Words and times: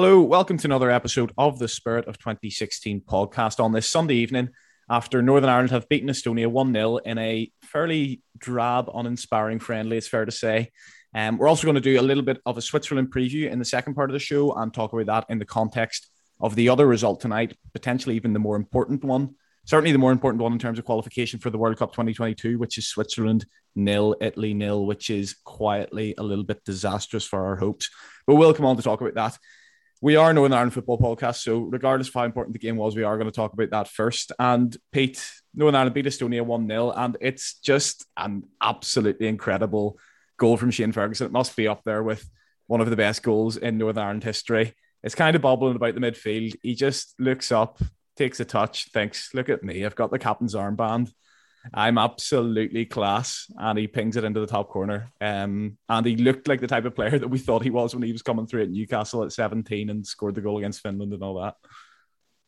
welcome 0.00 0.56
to 0.56 0.68
another 0.68 0.92
episode 0.92 1.32
of 1.36 1.58
the 1.58 1.66
Spirit 1.66 2.06
of 2.06 2.18
2016 2.18 3.00
podcast 3.00 3.58
on 3.58 3.72
this 3.72 3.88
Sunday 3.88 4.14
evening 4.14 4.50
after 4.88 5.20
Northern 5.20 5.50
Ireland 5.50 5.72
have 5.72 5.88
beaten 5.88 6.08
Estonia 6.08 6.46
1 6.46 6.72
0 6.72 6.98
in 6.98 7.18
a 7.18 7.50
fairly 7.64 8.22
drab, 8.38 8.88
uninspiring 8.94 9.58
friendly, 9.58 9.96
it's 9.96 10.06
fair 10.06 10.24
to 10.24 10.30
say. 10.30 10.70
Um, 11.16 11.36
we're 11.36 11.48
also 11.48 11.64
going 11.64 11.74
to 11.74 11.80
do 11.80 11.98
a 11.98 12.02
little 12.02 12.22
bit 12.22 12.40
of 12.46 12.56
a 12.56 12.62
Switzerland 12.62 13.12
preview 13.12 13.50
in 13.50 13.58
the 13.58 13.64
second 13.64 13.94
part 13.94 14.08
of 14.08 14.12
the 14.12 14.20
show 14.20 14.52
and 14.52 14.72
talk 14.72 14.92
about 14.92 15.06
that 15.06 15.32
in 15.32 15.40
the 15.40 15.44
context 15.44 16.08
of 16.40 16.54
the 16.54 16.68
other 16.68 16.86
result 16.86 17.20
tonight, 17.20 17.56
potentially 17.72 18.14
even 18.14 18.32
the 18.32 18.38
more 18.38 18.54
important 18.54 19.02
one. 19.02 19.34
Certainly 19.64 19.92
the 19.92 19.98
more 19.98 20.12
important 20.12 20.40
one 20.40 20.52
in 20.52 20.60
terms 20.60 20.78
of 20.78 20.84
qualification 20.84 21.40
for 21.40 21.50
the 21.50 21.58
World 21.58 21.76
Cup 21.76 21.90
2022, 21.90 22.56
which 22.56 22.78
is 22.78 22.86
Switzerland 22.86 23.46
nil, 23.74 24.14
Italy 24.20 24.54
nil, 24.54 24.86
which 24.86 25.10
is 25.10 25.34
quietly 25.44 26.14
a 26.18 26.22
little 26.22 26.44
bit 26.44 26.64
disastrous 26.64 27.24
for 27.24 27.44
our 27.44 27.56
hopes. 27.56 27.90
But 28.28 28.36
we'll 28.36 28.54
come 28.54 28.64
on 28.64 28.76
to 28.76 28.82
talk 28.82 29.00
about 29.00 29.14
that 29.14 29.36
we 30.00 30.16
are 30.16 30.32
Northern 30.32 30.52
Ireland 30.52 30.74
football 30.74 30.98
podcast, 30.98 31.42
so 31.42 31.58
regardless 31.58 32.08
of 32.08 32.14
how 32.14 32.24
important 32.24 32.52
the 32.52 32.60
game 32.60 32.76
was, 32.76 32.94
we 32.94 33.02
are 33.02 33.16
going 33.16 33.26
to 33.28 33.34
talk 33.34 33.52
about 33.52 33.70
that 33.70 33.88
first. 33.88 34.30
And 34.38 34.76
Pete, 34.92 35.24
Northern 35.54 35.74
Ireland 35.74 35.94
beat 35.94 36.06
Estonia 36.06 36.44
1 36.44 36.68
0, 36.68 36.92
and 36.92 37.16
it's 37.20 37.54
just 37.54 38.06
an 38.16 38.44
absolutely 38.62 39.26
incredible 39.26 39.98
goal 40.38 40.56
from 40.56 40.70
Shane 40.70 40.92
Ferguson. 40.92 41.26
It 41.26 41.32
must 41.32 41.56
be 41.56 41.66
up 41.66 41.82
there 41.84 42.02
with 42.02 42.28
one 42.68 42.80
of 42.80 42.90
the 42.90 42.96
best 42.96 43.24
goals 43.24 43.56
in 43.56 43.78
Northern 43.78 44.04
Ireland 44.04 44.24
history. 44.24 44.74
It's 45.02 45.16
kind 45.16 45.34
of 45.34 45.42
bobbling 45.42 45.76
about 45.76 45.94
the 45.94 46.00
midfield. 46.00 46.54
He 46.62 46.74
just 46.74 47.14
looks 47.18 47.50
up, 47.50 47.80
takes 48.16 48.38
a 48.38 48.44
touch, 48.44 48.90
thinks, 48.92 49.34
Look 49.34 49.48
at 49.48 49.64
me, 49.64 49.84
I've 49.84 49.96
got 49.96 50.12
the 50.12 50.18
captain's 50.18 50.54
armband. 50.54 51.10
I'm 51.74 51.98
absolutely 51.98 52.86
class. 52.86 53.50
And 53.56 53.78
he 53.78 53.86
pings 53.86 54.16
it 54.16 54.24
into 54.24 54.40
the 54.40 54.46
top 54.46 54.68
corner. 54.68 55.12
Um, 55.20 55.78
and 55.88 56.06
he 56.06 56.16
looked 56.16 56.48
like 56.48 56.60
the 56.60 56.66
type 56.66 56.84
of 56.84 56.94
player 56.94 57.18
that 57.18 57.28
we 57.28 57.38
thought 57.38 57.62
he 57.62 57.70
was 57.70 57.94
when 57.94 58.02
he 58.02 58.12
was 58.12 58.22
coming 58.22 58.46
through 58.46 58.62
at 58.62 58.70
Newcastle 58.70 59.24
at 59.24 59.32
17 59.32 59.90
and 59.90 60.06
scored 60.06 60.34
the 60.34 60.40
goal 60.40 60.58
against 60.58 60.82
Finland 60.82 61.12
and 61.12 61.22
all 61.22 61.40
that. 61.42 61.54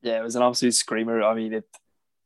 Yeah, 0.03 0.19
it 0.19 0.23
was 0.23 0.37
an 0.37 0.43
absolute 0.43 0.75
screamer. 0.75 1.23
I 1.23 1.35
mean, 1.35 1.53
it 1.53 1.65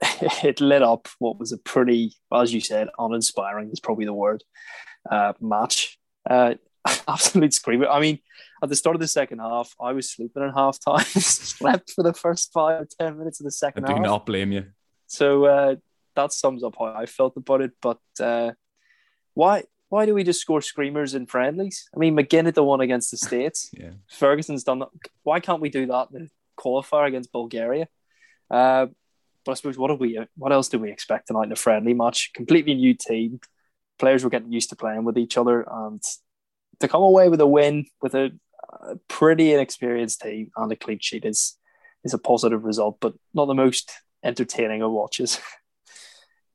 it 0.45 0.61
lit 0.61 0.83
up 0.83 1.09
what 1.19 1.39
was 1.39 1.53
a 1.53 1.59
pretty, 1.59 2.15
as 2.33 2.53
you 2.53 2.61
said, 2.61 2.89
uninspiring 2.99 3.71
is 3.71 3.81
probably 3.81 4.05
the 4.05 4.13
word, 4.13 4.45
uh, 5.11 5.33
match. 5.41 5.99
Uh, 6.29 6.55
absolute 7.09 7.55
screamer. 7.55 7.89
I 7.89 8.01
mean, 8.01 8.19
at 8.63 8.69
the 8.69 8.77
start 8.77 8.97
of 8.97 9.01
the 9.01 9.09
second 9.09 9.39
half, 9.39 9.75
I 9.81 9.93
was 9.93 10.11
sleeping 10.11 10.43
at 10.43 10.55
half 10.55 10.79
time, 10.79 11.05
slept 11.05 11.93
for 11.93 12.03
the 12.03 12.13
first 12.13 12.53
five 12.53 12.83
or 12.83 12.89
10 12.99 13.19
minutes 13.19 13.41
of 13.41 13.45
the 13.45 13.51
second 13.51 13.85
I 13.85 13.89
do 13.89 13.95
half. 13.95 14.03
not 14.03 14.27
blame 14.27 14.53
you. 14.53 14.67
So, 15.07 15.45
uh, 15.45 15.77
that 16.17 16.33
sums 16.33 16.63
up 16.65 16.75
how 16.79 16.87
I 16.87 17.07
felt 17.07 17.37
about 17.37 17.61
it. 17.61 17.73
But 17.81 18.01
uh, 18.21 18.53
why 19.35 19.65
why 19.89 20.07
do 20.07 20.15
we 20.15 20.25
just 20.25 20.41
score 20.41 20.61
screamers 20.61 21.15
in 21.15 21.27
friendlies? 21.27 21.89
I 21.95 21.99
mean, 21.99 22.17
McGinn 22.17 22.53
the 22.53 22.65
one 22.65 22.81
against 22.81 23.11
the 23.11 23.17
States. 23.29 23.71
yeah. 23.73 23.91
Ferguson's 24.11 24.65
done 24.65 24.81
that. 24.81 24.89
Why 25.23 25.41
can't 25.41 25.61
we 25.61 25.69
do 25.69 25.87
that 25.87 26.09
in 26.13 26.25
the 26.25 26.31
qualifier 26.59 27.07
against 27.07 27.33
Bulgaria? 27.33 27.89
Uh, 28.51 28.87
but 29.45 29.53
I 29.53 29.55
suppose 29.55 29.77
what 29.79 29.89
do 29.89 29.95
we 29.95 30.19
what 30.37 30.53
else 30.53 30.69
do 30.69 30.79
we 30.79 30.91
expect 30.91 31.29
tonight 31.29 31.45
in 31.45 31.53
a 31.53 31.57
friendly 31.57 31.95
match? 31.95 32.33
Completely 32.35 32.75
new 32.75 32.95
team. 32.95 33.41
Players 33.99 34.25
were 34.25 34.31
getting 34.31 34.53
used 34.53 34.71
to 34.71 34.77
playing 34.77 35.05
with 35.05 35.17
each 35.19 35.37
other, 35.37 35.65
and 35.71 36.03
to 36.81 36.89
come 36.89 37.03
away 37.03 37.29
with 37.29 37.41
a 37.41 37.47
win 37.47 37.87
with 38.03 38.15
a, 38.15 38.33
a 38.91 38.97
pretty 39.09 39.53
inexperienced 39.53 40.21
team 40.21 40.51
and 40.57 40.73
a 40.73 40.77
clean 40.77 40.99
sheet 41.01 41.25
is 41.25 41.57
is 42.05 42.15
a 42.15 42.19
positive 42.19 42.65
result, 42.65 42.99
but 43.01 43.15
not 43.33 43.47
the 43.47 43.55
most 43.55 43.93
entertaining 44.25 44.83
of 44.83 44.91
watches. 44.91 45.41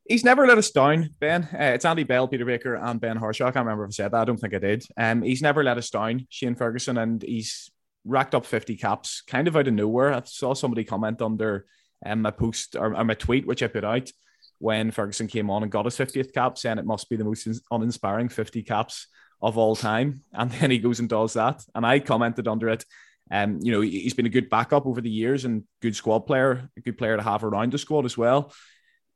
he's 0.09 0.24
never 0.25 0.46
let 0.46 0.58
us 0.58 0.72
down, 0.72 1.12
Ben. 1.20 1.44
Uh, 1.53 1.72
it's 1.75 1.86
Andy 1.86 2.03
Bell, 2.03 2.28
Peter 2.28 2.44
Baker, 2.44 2.75
and 2.75 3.00
Ben 3.00 3.16
Harshaw. 3.16 3.46
I 3.46 3.52
can't 3.52 3.66
remember 3.66 3.86
if 3.86 3.90
I 3.90 3.92
said 3.92 4.12
that. 4.12 4.22
I 4.22 4.25
don't 4.25 4.38
think 4.38 4.56
I 4.56 4.59
did. 4.59 4.84
Um, 4.97 5.22
he's 5.22 5.42
never 5.42 5.64
let 5.64 5.78
us 5.78 5.90
down, 5.90 6.28
Shane 6.30 6.56
Ferguson, 6.56 6.97
and 6.97 7.22
he's 7.22 7.70
racked 8.03 8.36
up 8.36 8.46
50 8.46 8.75
caps 8.75 9.22
kind 9.22 9.48
of 9.48 9.56
out 9.56 9.68
of 9.68 9.74
nowhere. 9.74 10.14
I 10.14 10.22
saw 10.25 10.53
somebody 10.53 10.84
comment 10.84 11.22
under 11.22 11.66
um, 12.06 12.24
my 12.24 12.31
post 12.31 12.75
or, 12.75 12.96
or 12.96 13.03
my 13.06 13.14
tweet, 13.14 13.46
which 13.46 13.62
I 13.64 13.68
put 13.68 13.86
out 13.86 14.09
when 14.58 14.92
Ferguson 14.92 15.28
came 15.28 15.50
on 15.50 15.64
and 15.64 15.72
got 15.72 15.86
his 15.86 15.96
50th 15.96 16.34
cap, 16.34 16.58
saying 16.58 16.80
it 16.80 16.86
must 16.86 17.09
be 17.09 17.16
the 17.16 17.24
most 17.24 17.48
uninspiring 17.72 18.30
50 18.30 18.64
caps 18.64 19.08
of 19.42 19.58
all 19.58 19.75
time. 19.75 20.24
And 20.34 20.52
then 20.52 20.72
he 20.72 20.80
goes 20.80 21.00
and 21.00 21.08
does 21.08 21.34
that. 21.34 21.64
And 21.75 21.86
I 21.86 22.00
commented 22.00 22.48
under 22.48 22.69
it. 22.69 22.84
Um, 23.31 23.59
you 23.62 23.72
know, 23.72 23.81
he's 23.81 24.16
been 24.16 24.25
a 24.25 24.30
good 24.30 24.50
backup 24.50 24.88
over 24.88 25.02
the 25.02 25.09
years 25.09 25.46
and 25.46 25.64
good 25.84 25.96
squad 25.96 26.22
player, 26.22 26.68
a 26.75 26.81
good 26.81 26.98
player 26.98 27.16
to 27.16 27.22
have 27.22 27.44
around 27.44 27.72
the 27.72 27.78
squad 27.78 28.06
as 28.06 28.18
well 28.18 28.52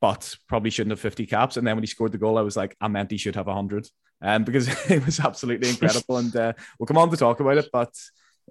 but 0.03 0.35
probably 0.49 0.69
shouldn't 0.69 0.91
have 0.91 0.99
50 0.99 1.25
caps. 1.25 1.55
And 1.55 1.65
then 1.65 1.77
when 1.77 1.83
he 1.83 1.87
scored 1.87 2.11
the 2.11 2.17
goal, 2.17 2.37
I 2.37 2.41
was 2.41 2.57
like, 2.57 2.75
I 2.81 2.89
meant 2.89 3.09
he 3.09 3.15
should 3.15 3.37
have 3.37 3.47
100 3.47 3.87
um, 4.21 4.43
because 4.47 4.67
it 4.91 5.05
was 5.05 5.21
absolutely 5.21 5.69
incredible. 5.69 6.17
and 6.17 6.35
uh, 6.35 6.51
we'll 6.77 6.87
come 6.87 6.97
on 6.97 7.09
to 7.09 7.15
talk 7.15 7.39
about 7.39 7.57
it. 7.57 7.69
But 7.71 7.93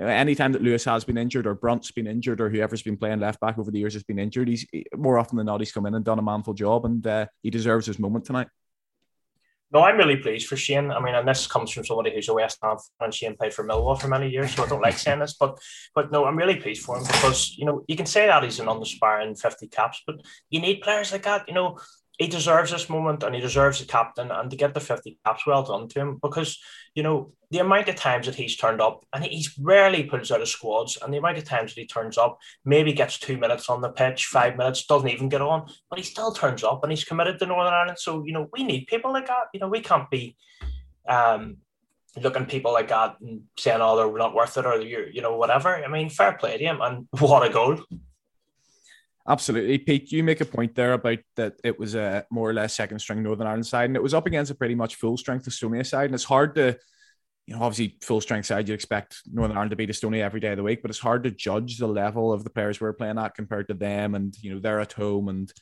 you 0.00 0.06
know, 0.06 0.10
anytime 0.10 0.52
that 0.52 0.62
Lewis 0.62 0.86
has 0.86 1.04
been 1.04 1.18
injured 1.18 1.46
or 1.46 1.54
Brunt's 1.54 1.90
been 1.90 2.06
injured 2.06 2.40
or 2.40 2.48
whoever's 2.48 2.80
been 2.80 2.96
playing 2.96 3.20
left 3.20 3.38
back 3.38 3.58
over 3.58 3.70
the 3.70 3.78
years 3.78 3.92
has 3.92 4.02
been 4.02 4.18
injured, 4.18 4.48
he's 4.48 4.64
more 4.96 5.18
often 5.18 5.36
than 5.36 5.44
not, 5.44 5.60
he's 5.60 5.72
come 5.72 5.84
in 5.84 5.94
and 5.94 6.06
done 6.06 6.18
a 6.18 6.22
manful 6.22 6.54
job 6.54 6.86
and 6.86 7.06
uh, 7.06 7.26
he 7.42 7.50
deserves 7.50 7.84
his 7.84 7.98
moment 7.98 8.24
tonight. 8.24 8.48
No, 9.72 9.82
I'm 9.82 9.96
really 9.96 10.16
pleased 10.16 10.48
for 10.48 10.56
Shane. 10.56 10.90
I 10.90 11.00
mean, 11.00 11.14
and 11.14 11.26
this 11.26 11.46
comes 11.46 11.70
from 11.70 11.84
somebody 11.84 12.12
who's 12.14 12.28
a 12.28 12.34
West 12.34 12.58
Ham 12.62 12.76
fan. 12.98 13.10
Shane 13.10 13.36
played 13.36 13.54
for 13.54 13.64
Millwall 13.64 13.98
for 13.98 14.06
many 14.06 14.28
years, 14.28 14.54
so 14.54 14.64
I 14.64 14.68
don't 14.68 14.82
like 14.82 14.98
saying 14.98 15.20
this, 15.20 15.34
but 15.34 15.58
but 15.94 16.12
no, 16.12 16.26
I'm 16.26 16.36
really 16.36 16.56
pleased 16.56 16.84
for 16.84 16.98
him 16.98 17.04
because 17.04 17.56
you 17.56 17.64
know 17.64 17.82
you 17.88 17.96
can 17.96 18.06
say 18.06 18.26
that 18.26 18.42
he's 18.42 18.60
an 18.60 18.68
uninspiring 18.68 19.34
50 19.34 19.68
caps, 19.68 20.02
but 20.06 20.16
you 20.50 20.60
need 20.60 20.82
players 20.82 21.10
like 21.10 21.22
that. 21.22 21.48
You 21.48 21.54
know, 21.54 21.78
he 22.22 22.28
deserves 22.28 22.70
this 22.70 22.88
moment 22.88 23.24
and 23.24 23.34
he 23.34 23.40
deserves 23.40 23.80
the 23.80 23.84
captain 23.84 24.30
and 24.30 24.48
to 24.48 24.56
get 24.56 24.74
the 24.74 24.80
50 24.80 25.18
caps 25.26 25.44
well 25.44 25.64
done 25.64 25.88
to 25.88 26.00
him. 26.00 26.18
Because 26.22 26.58
you 26.94 27.02
know 27.02 27.32
the 27.50 27.58
amount 27.58 27.88
of 27.88 27.96
times 27.96 28.26
that 28.26 28.36
he's 28.36 28.56
turned 28.56 28.80
up 28.80 29.04
and 29.12 29.24
he's 29.24 29.58
rarely 29.58 30.04
pulls 30.04 30.30
out 30.30 30.40
of 30.40 30.48
squads 30.48 30.96
and 31.02 31.12
the 31.12 31.18
amount 31.18 31.38
of 31.38 31.44
times 31.44 31.74
that 31.74 31.80
he 31.80 31.86
turns 31.86 32.16
up 32.16 32.38
maybe 32.64 32.92
gets 32.92 33.18
two 33.18 33.36
minutes 33.36 33.68
on 33.68 33.80
the 33.80 33.88
pitch 33.88 34.26
five 34.26 34.56
minutes 34.56 34.86
doesn't 34.86 35.08
even 35.08 35.28
get 35.28 35.40
on 35.40 35.66
but 35.90 35.98
he 35.98 36.04
still 36.04 36.32
turns 36.32 36.62
up 36.62 36.84
and 36.84 36.92
he's 36.92 37.04
committed 37.04 37.38
to 37.38 37.46
Northern 37.46 37.74
Ireland. 37.74 37.98
So 37.98 38.24
you 38.24 38.32
know 38.32 38.48
we 38.52 38.62
need 38.62 38.86
people 38.86 39.12
like 39.12 39.26
that. 39.26 39.48
You 39.52 39.60
know 39.60 39.68
we 39.68 39.80
can't 39.80 40.08
be 40.08 40.36
um 41.08 41.56
looking 42.20 42.46
people 42.46 42.72
like 42.72 42.88
that 42.88 43.16
and 43.20 43.42
saying 43.58 43.80
oh 43.80 43.96
they're 43.96 44.18
not 44.18 44.34
worth 44.34 44.56
it 44.58 44.66
or 44.66 44.80
you 44.80 45.06
you 45.12 45.22
know 45.22 45.36
whatever. 45.36 45.84
I 45.84 45.88
mean 45.88 46.08
fair 46.08 46.34
play 46.34 46.56
to 46.56 46.64
him 46.64 46.80
and 46.80 47.08
what 47.18 47.44
a 47.44 47.52
goal 47.52 47.80
Absolutely, 49.28 49.78
Pete. 49.78 50.10
You 50.10 50.24
make 50.24 50.40
a 50.40 50.44
point 50.44 50.74
there 50.74 50.94
about 50.94 51.18
that 51.36 51.54
it 51.62 51.78
was 51.78 51.94
a 51.94 52.26
more 52.30 52.50
or 52.50 52.54
less 52.54 52.74
second 52.74 52.98
string 52.98 53.22
Northern 53.22 53.46
Ireland 53.46 53.66
side, 53.66 53.84
and 53.84 53.96
it 53.96 54.02
was 54.02 54.14
up 54.14 54.26
against 54.26 54.50
a 54.50 54.54
pretty 54.54 54.74
much 54.74 54.96
full 54.96 55.16
strength 55.16 55.46
Estonia 55.46 55.86
side. 55.86 56.06
And 56.06 56.14
it's 56.14 56.24
hard 56.24 56.56
to, 56.56 56.76
you 57.46 57.54
know, 57.54 57.62
obviously 57.62 57.98
full 58.02 58.20
strength 58.20 58.46
side, 58.46 58.66
you 58.66 58.74
expect 58.74 59.20
Northern 59.32 59.56
Ireland 59.56 59.70
to 59.70 59.76
beat 59.76 59.90
Estonia 59.90 60.22
every 60.22 60.40
day 60.40 60.50
of 60.50 60.56
the 60.56 60.64
week, 60.64 60.82
but 60.82 60.90
it's 60.90 60.98
hard 60.98 61.22
to 61.22 61.30
judge 61.30 61.78
the 61.78 61.86
level 61.86 62.32
of 62.32 62.42
the 62.42 62.50
players 62.50 62.80
we're 62.80 62.92
playing 62.92 63.18
at 63.18 63.36
compared 63.36 63.68
to 63.68 63.74
them. 63.74 64.16
And 64.16 64.34
you 64.40 64.54
know, 64.54 64.60
they're 64.60 64.80
at 64.80 64.92
home 64.92 65.28
and 65.28 65.52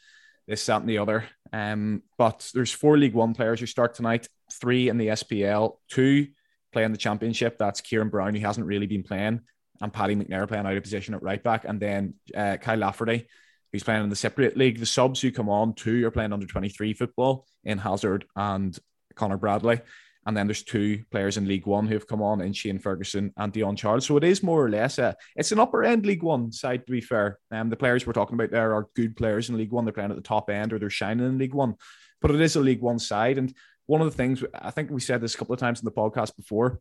this, 0.49 0.65
that, 0.65 0.81
and 0.81 0.89
the 0.89 0.99
other. 0.99 1.25
Um, 1.53 2.03
but 2.17 2.51
there's 2.55 2.73
four 2.73 2.97
League 2.97 3.15
One 3.15 3.35
players 3.35 3.61
who 3.61 3.67
start 3.67 3.95
tonight, 3.95 4.27
three 4.51 4.89
in 4.89 4.97
the 4.97 5.09
SPL, 5.09 5.77
two 5.91 6.29
playing 6.73 6.93
the 6.93 6.99
Championship. 6.99 7.59
That's 7.59 7.83
Ciaron 7.83 8.11
Brown, 8.11 8.35
who 8.35 8.41
hasn't 8.41 8.67
really 8.67 8.87
been 8.87 9.03
playing, 9.03 9.41
and 9.83 9.93
Paddy 9.93 10.17
McNair 10.17 10.49
playing 10.49 10.65
out 10.65 10.77
of 10.77 10.83
position 10.83 11.13
at 11.13 11.23
right 11.23 11.43
back, 11.43 11.67
and 11.67 11.79
then 11.79 12.15
uh, 12.35 12.57
Kyle 12.57 12.79
Lafferty 12.79 13.27
He's 13.73 13.85
playing 13.85 14.03
in 14.03 14.11
the 14.11 14.17
Cypriot 14.17 14.57
League. 14.57 14.79
The 14.79 14.87
subs 14.87 15.21
who 15.21 15.31
come 15.31 15.49
on, 15.49 15.75
two 15.75 16.05
are 16.07 16.11
playing 16.11 16.33
under 16.33 16.47
23 16.47 16.95
football 16.95 17.47
in 17.65 17.79
Hazard 17.79 18.27
and 18.35 18.77
Conor 19.15 19.37
Bradley. 19.37 19.81
And 20.27 20.37
then 20.37 20.47
there's 20.47 20.63
two 20.63 21.03
players 21.11 21.37
in 21.37 21.49
League 21.49 21.67
One 21.67 21.87
who 21.87 21.95
have 21.95 22.07
come 22.07 22.21
on 22.21 22.41
in 22.41 22.53
Shane 22.53 22.79
Ferguson 22.79 23.33
and 23.37 23.53
Dion 23.53 23.75
Charles. 23.75 24.07
So 24.07 24.17
it 24.17 24.25
is 24.25 24.43
more 24.43 24.65
or 24.65 24.69
less 24.69 24.99
a 24.99 25.17
it's 25.35 25.53
an 25.53 25.59
upper 25.59 25.83
end 25.83 26.05
League 26.05 26.23
One 26.23 26.53
side 26.53 26.87
to 26.87 26.93
be 26.93 27.01
fair. 27.01 27.39
Um, 27.51 27.71
the 27.71 27.77
players 27.77 28.07
we're 28.07 28.13
talking 28.13 28.35
about 28.35 28.51
there 28.51 28.75
are 28.75 28.89
good 28.95 29.17
players 29.17 29.49
in 29.49 29.57
League 29.57 29.73
One. 29.73 29.85
They're 29.85 29.95
playing 29.95 30.11
at 30.11 30.17
the 30.17 30.23
top 30.23 30.51
end 30.51 30.73
or 30.73 30.79
they're 30.79 30.91
shining 30.91 31.27
in 31.27 31.39
League 31.39 31.55
One. 31.55 31.77
But 32.21 32.33
it 32.33 32.41
is 32.41 32.57
a 32.57 32.61
League 32.61 32.83
One 32.83 32.99
side. 32.99 33.39
And 33.39 33.55
one 33.87 34.03
of 34.03 34.11
the 34.11 34.17
things 34.17 34.45
I 34.55 34.71
think 34.71 34.91
we 34.91 35.01
said 35.01 35.23
this 35.23 35.35
a 35.35 35.39
couple 35.39 35.55
of 35.55 35.61
times 35.61 35.81
in 35.81 35.87
the 35.87 35.91
podcast 35.91 36.37
before, 36.37 36.81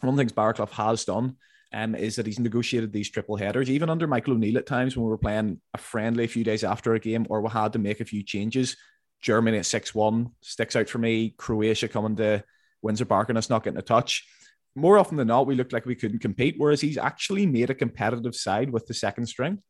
one 0.00 0.10
of 0.10 0.16
the 0.16 0.20
things 0.20 0.32
Baraclough 0.32 0.70
has 0.70 1.04
done 1.04 1.36
um, 1.72 1.94
is 1.94 2.16
that 2.16 2.26
he's 2.26 2.38
negotiated 2.38 2.92
these 2.92 3.10
triple 3.10 3.36
headers. 3.36 3.70
Even 3.70 3.90
under 3.90 4.06
Michael 4.06 4.34
O'Neill 4.34 4.58
at 4.58 4.66
times 4.66 4.96
when 4.96 5.04
we 5.04 5.10
were 5.10 5.18
playing 5.18 5.60
a 5.74 5.78
friendly 5.78 6.24
a 6.24 6.28
few 6.28 6.44
days 6.44 6.64
after 6.64 6.94
a 6.94 7.00
game 7.00 7.26
or 7.30 7.40
we 7.40 7.48
had 7.48 7.72
to 7.72 7.78
make 7.78 8.00
a 8.00 8.04
few 8.04 8.22
changes. 8.22 8.76
Germany 9.20 9.58
at 9.58 9.66
6 9.66 9.94
1 9.94 10.30
sticks 10.40 10.76
out 10.76 10.88
for 10.88 10.98
me. 10.98 11.34
Croatia 11.36 11.88
coming 11.88 12.16
to 12.16 12.42
Windsor 12.82 13.04
Park 13.04 13.28
and 13.28 13.38
us 13.38 13.50
not 13.50 13.62
getting 13.62 13.78
a 13.78 13.82
touch. 13.82 14.26
More 14.74 14.98
often 14.98 15.16
than 15.16 15.28
not, 15.28 15.46
we 15.46 15.56
looked 15.56 15.72
like 15.72 15.84
we 15.84 15.96
couldn't 15.96 16.20
compete, 16.20 16.54
whereas 16.56 16.80
he's 16.80 16.96
actually 16.96 17.44
made 17.46 17.70
a 17.70 17.74
competitive 17.74 18.34
side 18.34 18.70
with 18.70 18.86
the 18.86 18.94
second 18.94 19.26
string. 19.26 19.62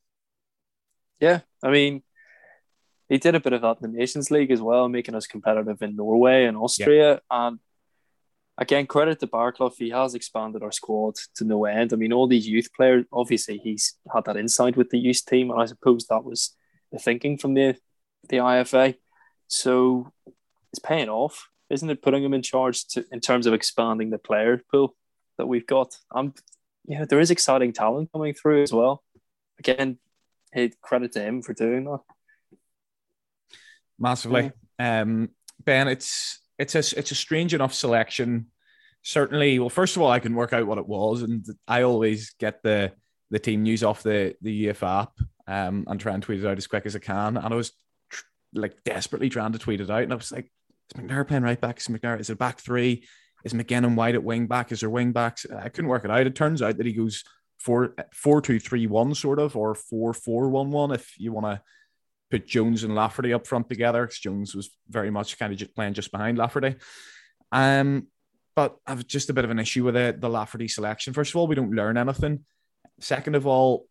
Yeah, 1.21 1.41
I 1.63 1.71
mean, 1.71 2.03
he 3.09 3.19
did 3.19 3.35
a 3.35 3.41
bit 3.41 3.55
of 3.55 3.63
that 3.63 3.79
in 3.83 3.93
the 3.93 3.99
Nations 3.99 4.31
League 4.31 4.51
as 4.51 4.61
well, 4.61 4.89
making 4.89 5.15
us 5.15 5.27
competitive 5.27 5.83
in 5.83 5.97
Norway 5.97 6.45
and 6.45 6.57
Austria. 6.57 7.13
Yeah. 7.13 7.19
And 7.31 7.59
again, 8.59 8.87
credit 8.87 9.21
to 9.21 9.27
Baraclough. 9.27 9.75
He 9.77 9.91
has 9.91 10.15
expanded 10.15 10.63
our 10.63 10.73
squad 10.73 11.17
to 11.37 11.45
no 11.45 11.65
end. 11.65 11.93
I 11.93 11.97
mean, 11.97 12.13
all 12.13 12.27
these 12.27 12.47
youth 12.47 12.69
players, 12.75 13.05
obviously, 13.13 13.59
he's 13.59 13.95
had 14.13 14.25
that 14.27 14.37
insight 14.37 14.77
with 14.77 14.91
the 14.91 14.99
youth 14.99 15.25
team. 15.27 15.51
And 15.51 15.61
I 15.61 15.67
suppose 15.67 16.07
that 16.07 16.25
was 16.25 16.55
the 16.93 16.99
thinking 16.99 17.39
from 17.39 17.55
the, 17.55 17.77
the 18.29 18.39
IFA. 18.39 18.97
So 19.49 20.13
it's 20.73 20.79
paying 20.79 21.09
off, 21.09 21.49
isn't 21.71 21.89
it? 21.89 22.03
Putting 22.03 22.23
him 22.23 22.35
in 22.35 22.43
charge 22.43 22.87
to, 22.89 23.05
in 23.11 23.21
terms 23.21 23.47
of 23.47 23.55
expanding 23.55 24.11
the 24.11 24.19
player 24.19 24.63
pool 24.71 24.95
that 25.39 25.47
we've 25.47 25.67
got. 25.67 25.97
I'm, 26.13 26.35
yeah, 26.87 27.05
there 27.05 27.21
is 27.21 27.31
exciting 27.31 27.73
talent 27.73 28.13
coming 28.13 28.35
through 28.35 28.63
as 28.63 28.73
well. 28.73 29.03
Again, 29.59 29.99
hey, 30.53 30.73
credit 30.81 31.13
to 31.13 31.23
him 31.23 31.43
for 31.43 31.55
doing 31.55 31.85
that. 31.85 32.01
Massively, 33.99 34.53
yeah. 34.79 35.03
um, 35.03 35.31
Ben. 35.63 35.89
It's 35.89 36.41
it's 36.61 36.75
a 36.75 36.99
it's 36.99 37.11
a 37.11 37.15
strange 37.17 37.55
enough 37.55 37.73
selection. 37.73 38.47
Certainly, 39.03 39.59
well, 39.59 39.71
first 39.71 39.97
of 39.97 40.03
all, 40.03 40.11
I 40.11 40.21
can 40.21 40.35
work 40.35 40.53
out 40.53 40.67
what 40.67 40.79
it 40.79 40.87
was, 40.87 41.23
and 41.23 41.45
I 41.67 41.83
always 41.83 42.35
get 42.39 42.63
the 42.63 42.93
the 43.31 43.39
team 43.39 43.63
news 43.63 43.83
off 43.83 44.03
the 44.03 44.35
the 44.43 44.67
UEFA 44.67 45.03
app 45.03 45.13
um, 45.47 45.85
and 45.89 45.99
try 45.99 46.13
and 46.13 46.23
tweet 46.23 46.41
it 46.41 46.47
out 46.47 46.59
as 46.59 46.67
quick 46.67 46.85
as 46.85 46.95
I 46.95 46.99
can. 46.99 47.39
And 47.39 47.53
I 47.53 47.57
was 47.57 47.73
tr- 48.11 48.25
like 48.55 48.85
desperately 48.85 49.31
trying 49.31 49.53
to 49.53 49.59
tweet 49.59 49.81
it 49.81 49.91
out, 49.91 50.03
and 50.03 50.13
I 50.13 50.17
was 50.17 50.31
like, 50.31 50.53
"Is 50.95 51.01
McNair 51.01 51.27
playing 51.27 51.45
right 51.45 51.61
back? 51.61 51.79
Is 51.79 51.89
McNair? 51.89 52.21
Is 52.21 52.29
it 52.29 52.39
back 52.39 52.61
three? 52.61 53.07
Is 53.43 53.55
McGinn 53.55 53.95
White 53.95 54.15
at 54.15 54.23
wing 54.23 54.47
back? 54.47 54.71
Is 54.71 54.81
there 54.81 54.91
wing 54.91 55.13
backs? 55.13 55.47
I 55.51 55.71
couldn't 55.71 55.89
work 55.89 56.05
it 56.05 56.11
out. 56.11 56.27
It 56.27 56.35
turns 56.35 56.61
out 56.61 56.77
that 56.77 56.87
he 56.87 56.93
goes 56.93 57.25
four 57.59 57.95
four 58.13 58.43
two 58.43 58.61
three 58.61 58.87
one 58.87 59.15
sort 59.15 59.39
of 59.39 59.57
or 59.57 59.75
four 59.75 60.13
four 60.13 60.51
one 60.51 60.71
one 60.71 60.93
if 60.93 61.15
you 61.19 61.33
want 61.33 61.47
to 61.47 61.63
put 62.31 62.47
Jones 62.47 62.85
and 62.85 62.95
Lafferty 62.95 63.33
up 63.33 63.47
front 63.47 63.69
together. 63.69 64.09
Jones 64.13 64.55
was 64.55 64.71
very 64.89 65.11
much 65.11 65.39
kind 65.39 65.53
of 65.53 65.59
just 65.59 65.75
playing 65.75 65.95
just 65.95 66.13
behind 66.13 66.39
Lafferty. 66.39 66.77
Um, 67.53 68.07
but 68.57 68.77
I've 68.87 69.07
just 69.07 69.31
a 69.31 69.33
bit 69.33 69.45
of 69.45 69.51
an 69.51 69.59
issue 69.59 69.85
with 69.85 69.97
it, 69.97 70.21
the 70.21 70.29
Lafferty 70.29 70.69
selection. 70.69 71.13
First 71.13 71.33
of 71.33 71.37
all, 71.37 71.47
we 71.47 71.55
don't 71.55 71.75
learn 71.75 71.97
anything. 71.97 72.45
Second 73.01 73.35
of 73.35 73.47
all, 73.47 73.87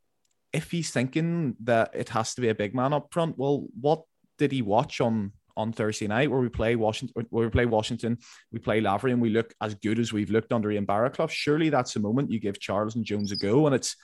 if 0.53 0.71
he's 0.71 0.91
thinking 0.91 1.55
that 1.63 1.91
it 1.93 2.09
has 2.09 2.33
to 2.35 2.41
be 2.41 2.49
a 2.49 2.55
big 2.55 2.73
man 2.73 2.93
up 2.93 3.11
front, 3.11 3.37
well, 3.37 3.67
what 3.79 4.03
did 4.37 4.51
he 4.51 4.61
watch 4.61 5.01
on 5.01 5.33
on 5.57 5.73
Thursday 5.73 6.07
night 6.07 6.31
where 6.31 6.39
we 6.39 6.47
play 6.47 6.77
Washington, 6.77 7.25
where 7.29 7.45
we 7.45 7.51
play 7.51 7.65
Washington, 7.65 8.17
we 8.51 8.59
play 8.59 8.79
Lavery, 8.79 9.11
and 9.11 9.21
we 9.21 9.29
look 9.29 9.53
as 9.61 9.75
good 9.75 9.99
as 9.99 10.13
we've 10.13 10.31
looked 10.31 10.53
under 10.53 10.71
Ian 10.71 10.85
Baraclough. 10.85 11.29
Surely 11.29 11.69
that's 11.69 11.93
the 11.93 11.99
moment 11.99 12.31
you 12.31 12.39
give 12.39 12.59
Charles 12.59 12.95
and 12.95 13.03
Jones 13.03 13.33
a 13.33 13.35
go, 13.35 13.65
and 13.65 13.75
it's, 13.75 13.97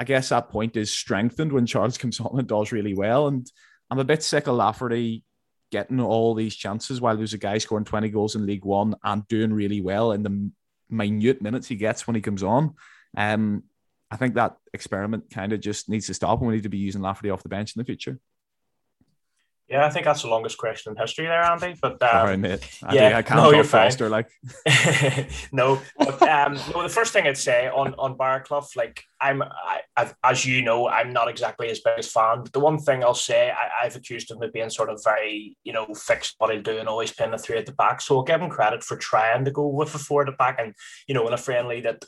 I 0.00 0.04
guess 0.04 0.30
that 0.30 0.48
point 0.48 0.76
is 0.76 0.90
strengthened 0.90 1.52
when 1.52 1.66
Charles 1.66 1.98
comes 1.98 2.18
on 2.20 2.38
and 2.38 2.48
does 2.48 2.72
really 2.72 2.94
well. 2.94 3.28
And 3.28 3.46
I'm 3.90 3.98
a 3.98 4.04
bit 4.04 4.22
sick 4.22 4.46
of 4.46 4.56
Lafferty 4.56 5.24
getting 5.70 6.00
all 6.00 6.34
these 6.34 6.56
chances 6.56 7.02
while 7.02 7.18
there's 7.18 7.34
a 7.34 7.38
guy 7.38 7.58
scoring 7.58 7.84
20 7.84 8.08
goals 8.08 8.34
in 8.34 8.46
League 8.46 8.64
One 8.64 8.96
and 9.04 9.28
doing 9.28 9.52
really 9.52 9.82
well 9.82 10.12
in 10.12 10.22
the 10.22 10.50
minute 10.88 11.42
minutes 11.42 11.68
he 11.68 11.76
gets 11.76 12.06
when 12.06 12.16
he 12.16 12.22
comes 12.22 12.42
on. 12.42 12.74
Um, 13.14 13.64
I 14.10 14.16
think 14.16 14.34
that 14.34 14.56
experiment 14.72 15.30
kind 15.30 15.52
of 15.52 15.60
just 15.60 15.90
needs 15.90 16.06
to 16.06 16.14
stop, 16.14 16.40
and 16.40 16.48
we 16.48 16.54
need 16.54 16.64
to 16.64 16.70
be 16.70 16.78
using 16.78 17.02
Lafferty 17.02 17.28
off 17.28 17.42
the 17.42 17.50
bench 17.50 17.76
in 17.76 17.80
the 17.80 17.84
future. 17.84 18.18
Yeah, 19.70 19.86
I 19.86 19.90
think 19.90 20.04
that's 20.04 20.22
the 20.22 20.28
longest 20.28 20.58
question 20.58 20.92
in 20.92 21.00
history 21.00 21.26
there, 21.26 21.44
Andy. 21.44 21.76
But 21.80 22.02
um, 22.02 22.08
Sorry, 22.10 22.36
mate. 22.36 22.68
I 22.82 22.92
yeah, 22.92 23.16
I 23.16 23.22
can't 23.22 23.40
no, 23.40 23.52
you're 23.52 23.62
faster. 23.62 24.08
Like, 24.08 24.28
no, 25.52 25.80
but 25.96 26.20
um, 26.22 26.54
no. 26.74 26.82
The 26.82 26.88
first 26.88 27.12
thing 27.12 27.28
I'd 27.28 27.38
say 27.38 27.68
on 27.68 27.94
on 27.94 28.18
Baraclough, 28.18 28.74
like 28.74 29.04
I'm, 29.20 29.42
I, 29.42 30.10
as 30.24 30.44
you 30.44 30.62
know, 30.62 30.88
I'm 30.88 31.12
not 31.12 31.28
exactly 31.28 31.68
his 31.68 31.80
big 31.80 31.98
as 31.98 32.10
fan. 32.10 32.42
But 32.42 32.52
the 32.52 32.58
one 32.58 32.78
thing 32.78 33.04
I'll 33.04 33.14
say, 33.14 33.52
I, 33.52 33.84
have 33.84 33.94
accused 33.94 34.32
him 34.32 34.42
of 34.42 34.52
being 34.52 34.70
sort 34.70 34.90
of 34.90 35.00
very, 35.04 35.56
you 35.62 35.72
know, 35.72 35.86
fixed 35.94 36.34
what 36.38 36.50
he'll 36.50 36.62
do 36.62 36.78
and 36.78 36.88
always 36.88 37.12
playing 37.12 37.30
the 37.30 37.38
three 37.38 37.56
at 37.56 37.66
the 37.66 37.72
back. 37.72 38.00
So 38.00 38.16
I'll 38.16 38.24
give 38.24 38.40
him 38.40 38.50
credit 38.50 38.82
for 38.82 38.96
trying 38.96 39.44
to 39.44 39.52
go 39.52 39.68
with 39.68 39.94
a 39.94 39.98
four 39.98 40.22
at 40.22 40.26
the 40.26 40.32
back, 40.32 40.58
and 40.58 40.74
you 41.06 41.14
know, 41.14 41.28
in 41.28 41.32
a 41.32 41.38
friendly 41.38 41.80
that 41.82 42.04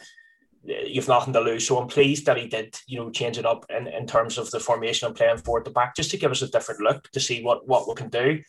you've 0.64 1.08
nothing 1.08 1.32
to 1.32 1.40
lose. 1.40 1.66
So 1.66 1.78
I'm 1.78 1.88
pleased 1.88 2.26
that 2.26 2.36
he 2.36 2.46
did, 2.46 2.78
you 2.86 2.98
know, 2.98 3.10
change 3.10 3.38
it 3.38 3.46
up 3.46 3.66
in, 3.70 3.86
in 3.86 4.06
terms 4.06 4.38
of 4.38 4.50
the 4.50 4.60
formation 4.60 5.06
and 5.06 5.16
playing 5.16 5.38
forward 5.38 5.64
the 5.64 5.70
back, 5.70 5.96
just 5.96 6.10
to 6.12 6.16
give 6.16 6.30
us 6.30 6.42
a 6.42 6.48
different 6.48 6.80
look 6.80 7.10
to 7.10 7.20
see 7.20 7.42
what 7.42 7.66
what 7.66 7.88
we 7.88 7.94
can 7.94 8.08
do. 8.08 8.40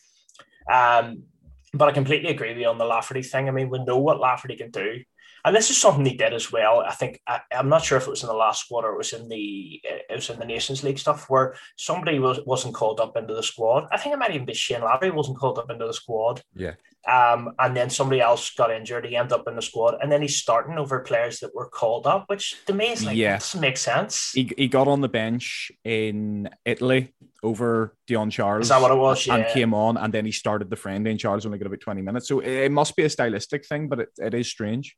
Um, 0.72 1.24
but 1.72 1.88
I 1.88 1.92
completely 1.92 2.30
agree 2.30 2.50
with 2.50 2.58
you 2.58 2.68
on 2.68 2.78
the 2.78 2.84
Lafferty 2.84 3.22
thing. 3.22 3.48
I 3.48 3.52
mean, 3.52 3.68
we 3.68 3.84
know 3.84 3.98
what 3.98 4.20
Lafferty 4.20 4.56
can 4.56 4.70
do 4.70 5.02
and 5.44 5.54
this 5.54 5.70
is 5.70 5.80
something 5.80 6.04
he 6.06 6.16
did 6.16 6.32
as 6.32 6.50
well. 6.50 6.80
I 6.80 6.92
think 6.92 7.20
I, 7.26 7.40
am 7.52 7.68
not 7.68 7.84
sure 7.84 7.98
if 7.98 8.06
it 8.06 8.10
was 8.10 8.22
in 8.22 8.28
the 8.28 8.34
last 8.34 8.64
squad 8.64 8.84
or 8.84 8.92
it 8.94 8.98
was 8.98 9.12
in 9.12 9.28
the 9.28 9.80
it 9.84 10.14
was 10.14 10.30
in 10.30 10.38
the 10.38 10.46
Nations 10.46 10.82
League 10.82 10.98
stuff 10.98 11.28
where 11.28 11.54
somebody 11.76 12.18
was 12.18 12.40
wasn't 12.46 12.74
called 12.74 13.00
up 13.00 13.16
into 13.16 13.34
the 13.34 13.42
squad. 13.42 13.86
I 13.92 13.98
think 13.98 14.14
it 14.14 14.18
might 14.18 14.32
even 14.32 14.46
be 14.46 14.54
Shane 14.54 14.82
Lavery 14.82 15.10
wasn't 15.10 15.38
called 15.38 15.58
up 15.58 15.70
into 15.70 15.86
the 15.86 15.92
squad. 15.92 16.42
Yeah. 16.54 16.74
Um, 17.06 17.52
and 17.58 17.76
then 17.76 17.90
somebody 17.90 18.22
else 18.22 18.54
got 18.54 18.70
injured. 18.70 19.04
He 19.04 19.14
ended 19.14 19.34
up 19.34 19.46
in 19.46 19.56
the 19.56 19.60
squad, 19.62 19.96
and 20.00 20.10
then 20.10 20.22
he's 20.22 20.36
starting 20.36 20.78
over 20.78 21.00
players 21.00 21.40
that 21.40 21.54
were 21.54 21.68
called 21.68 22.06
up, 22.06 22.24
which 22.28 22.56
to 22.64 22.72
me 22.72 22.92
is 22.92 23.04
like 23.04 23.16
yeah. 23.16 23.36
doesn't 23.36 23.60
make 23.60 23.76
sense. 23.76 24.30
He, 24.32 24.50
he 24.56 24.68
got 24.68 24.88
on 24.88 25.02
the 25.02 25.08
bench 25.10 25.70
in 25.84 26.48
Italy 26.64 27.12
over 27.42 27.94
Dion 28.06 28.30
Charles. 28.30 28.66
Is 28.66 28.68
that 28.70 28.80
what 28.80 28.90
it 28.90 28.96
was? 28.96 29.26
Yeah. 29.26 29.52
Came 29.52 29.74
on, 29.74 29.98
and 29.98 30.14
then 30.14 30.24
he 30.24 30.32
started 30.32 30.70
the 30.70 30.76
friend. 30.76 31.06
And 31.06 31.20
Charles 31.20 31.44
only 31.44 31.58
got 31.58 31.66
about 31.66 31.80
twenty 31.80 32.00
minutes, 32.00 32.28
so 32.28 32.40
it 32.40 32.72
must 32.72 32.96
be 32.96 33.02
a 33.02 33.10
stylistic 33.10 33.66
thing, 33.66 33.88
but 33.88 34.00
it, 34.00 34.08
it 34.16 34.32
is 34.32 34.48
strange. 34.48 34.96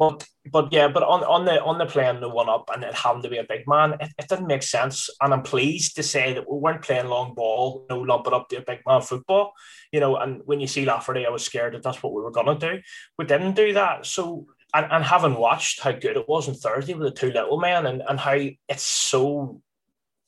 But 0.00 0.26
but 0.50 0.72
yeah, 0.72 0.88
but 0.88 1.02
on, 1.02 1.22
on 1.24 1.44
the 1.44 1.62
on 1.62 1.76
the 1.76 1.84
playing 1.84 2.20
the 2.20 2.28
one 2.30 2.48
up 2.48 2.70
and 2.72 2.82
it 2.82 2.94
having 2.94 3.20
to 3.20 3.28
be 3.28 3.36
a 3.36 3.44
big 3.44 3.68
man, 3.68 3.92
it, 4.00 4.08
it 4.18 4.28
didn't 4.28 4.46
make 4.46 4.62
sense. 4.62 5.10
And 5.20 5.34
I'm 5.34 5.42
pleased 5.42 5.94
to 5.96 6.02
say 6.02 6.32
that 6.32 6.50
we 6.50 6.58
weren't 6.58 6.80
playing 6.80 7.08
long 7.08 7.34
ball, 7.34 7.84
no 7.90 8.00
lump 8.00 8.26
it 8.26 8.32
up 8.32 8.48
to 8.48 8.56
a 8.56 8.62
big 8.62 8.80
man 8.86 9.02
football. 9.02 9.52
You 9.92 10.00
know, 10.00 10.16
and 10.16 10.40
when 10.46 10.58
you 10.58 10.66
see 10.66 10.86
Lafferty, 10.86 11.26
I 11.26 11.28
was 11.28 11.44
scared 11.44 11.74
that 11.74 11.82
that's 11.82 12.02
what 12.02 12.14
we 12.14 12.22
were 12.22 12.30
gonna 12.30 12.58
do. 12.58 12.80
We 13.18 13.26
didn't 13.26 13.56
do 13.56 13.74
that. 13.74 14.06
So 14.06 14.46
and, 14.72 14.86
and 14.90 15.04
having 15.04 15.34
watched 15.34 15.82
how 15.82 15.92
good 15.92 16.16
it 16.16 16.28
was 16.28 16.48
on 16.48 16.54
Thursday 16.54 16.94
with 16.94 17.06
the 17.06 17.20
two 17.20 17.32
little 17.32 17.60
men 17.60 17.84
and, 17.84 18.02
and 18.08 18.18
how 18.18 18.38
it's 18.68 18.82
so 18.82 19.60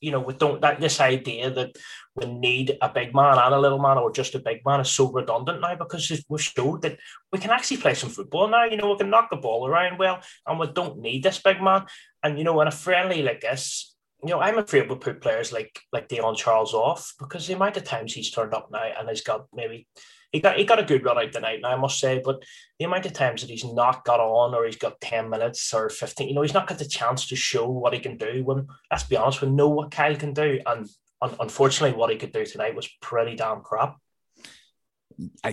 you 0.02 0.10
know, 0.10 0.20
we 0.20 0.34
don't 0.34 0.60
that 0.60 0.80
this 0.80 1.00
idea 1.00 1.48
that 1.50 1.76
we 2.16 2.26
need 2.26 2.76
a 2.82 2.88
big 2.88 3.14
man 3.14 3.38
and 3.38 3.54
a 3.54 3.60
little 3.60 3.78
man 3.78 3.96
or 3.96 4.12
just 4.12 4.34
a 4.34 4.40
big 4.40 4.58
man 4.66 4.80
is 4.80 4.90
so 4.90 5.10
redundant 5.10 5.60
now 5.60 5.76
because 5.76 6.24
we've 6.28 6.42
showed 6.42 6.82
that 6.82 6.98
we 7.32 7.38
can 7.38 7.50
actually 7.50 7.78
play 7.78 7.94
some 7.94 8.10
football 8.10 8.48
now. 8.48 8.64
You 8.64 8.76
know, 8.76 8.90
we 8.90 8.98
can 8.98 9.10
knock 9.10 9.30
the 9.30 9.36
ball 9.36 9.66
around 9.66 9.98
well 9.98 10.20
and 10.46 10.58
we 10.58 10.66
don't 10.66 10.98
need 10.98 11.22
this 11.22 11.40
big 11.40 11.62
man. 11.62 11.86
And 12.22 12.36
you 12.36 12.44
know, 12.44 12.60
in 12.60 12.68
a 12.68 12.72
friendly 12.72 13.22
like 13.22 13.40
this, 13.40 13.94
you 14.24 14.30
know, 14.30 14.40
I'm 14.40 14.58
afraid 14.58 14.88
we'll 14.88 14.98
put 14.98 15.22
players 15.22 15.52
like 15.52 15.80
like 15.92 16.08
Dion 16.08 16.34
Charles 16.34 16.74
off 16.74 17.14
because 17.18 17.46
the 17.46 17.54
amount 17.54 17.76
of 17.76 17.84
times 17.84 18.12
he's 18.12 18.32
turned 18.32 18.54
up 18.54 18.70
now 18.72 18.84
and 18.98 19.08
he's 19.08 19.22
got 19.22 19.46
maybe 19.54 19.86
he 20.32 20.40
got 20.40 20.56
he 20.56 20.64
got 20.64 20.78
a 20.78 20.84
good 20.84 21.04
run 21.04 21.18
out 21.18 21.32
tonight 21.32 21.60
now, 21.62 21.68
I 21.68 21.76
must 21.76 22.00
say, 22.00 22.20
but 22.24 22.42
the 22.78 22.86
amount 22.86 23.06
of 23.06 23.12
times 23.12 23.42
that 23.42 23.50
he's 23.50 23.64
not 23.64 24.04
got 24.04 24.18
on 24.18 24.54
or 24.54 24.64
he's 24.64 24.76
got 24.76 25.00
10 25.00 25.28
minutes 25.28 25.72
or 25.74 25.90
15, 25.90 26.28
you 26.28 26.34
know, 26.34 26.42
he's 26.42 26.54
not 26.54 26.66
got 26.66 26.78
the 26.78 26.86
chance 26.86 27.28
to 27.28 27.36
show 27.36 27.68
what 27.68 27.92
he 27.92 28.00
can 28.00 28.16
do 28.16 28.42
when 28.42 28.66
let's 28.90 29.04
be 29.04 29.16
honest, 29.16 29.42
we 29.42 29.50
know 29.50 29.68
what 29.68 29.90
Kyle 29.90 30.16
can 30.16 30.32
do. 30.32 30.58
And 30.66 30.88
un- 31.20 31.36
unfortunately 31.38 31.96
what 31.96 32.10
he 32.10 32.16
could 32.16 32.32
do 32.32 32.46
tonight 32.46 32.74
was 32.74 32.88
pretty 33.00 33.36
damn 33.36 33.60
crap. 33.60 33.96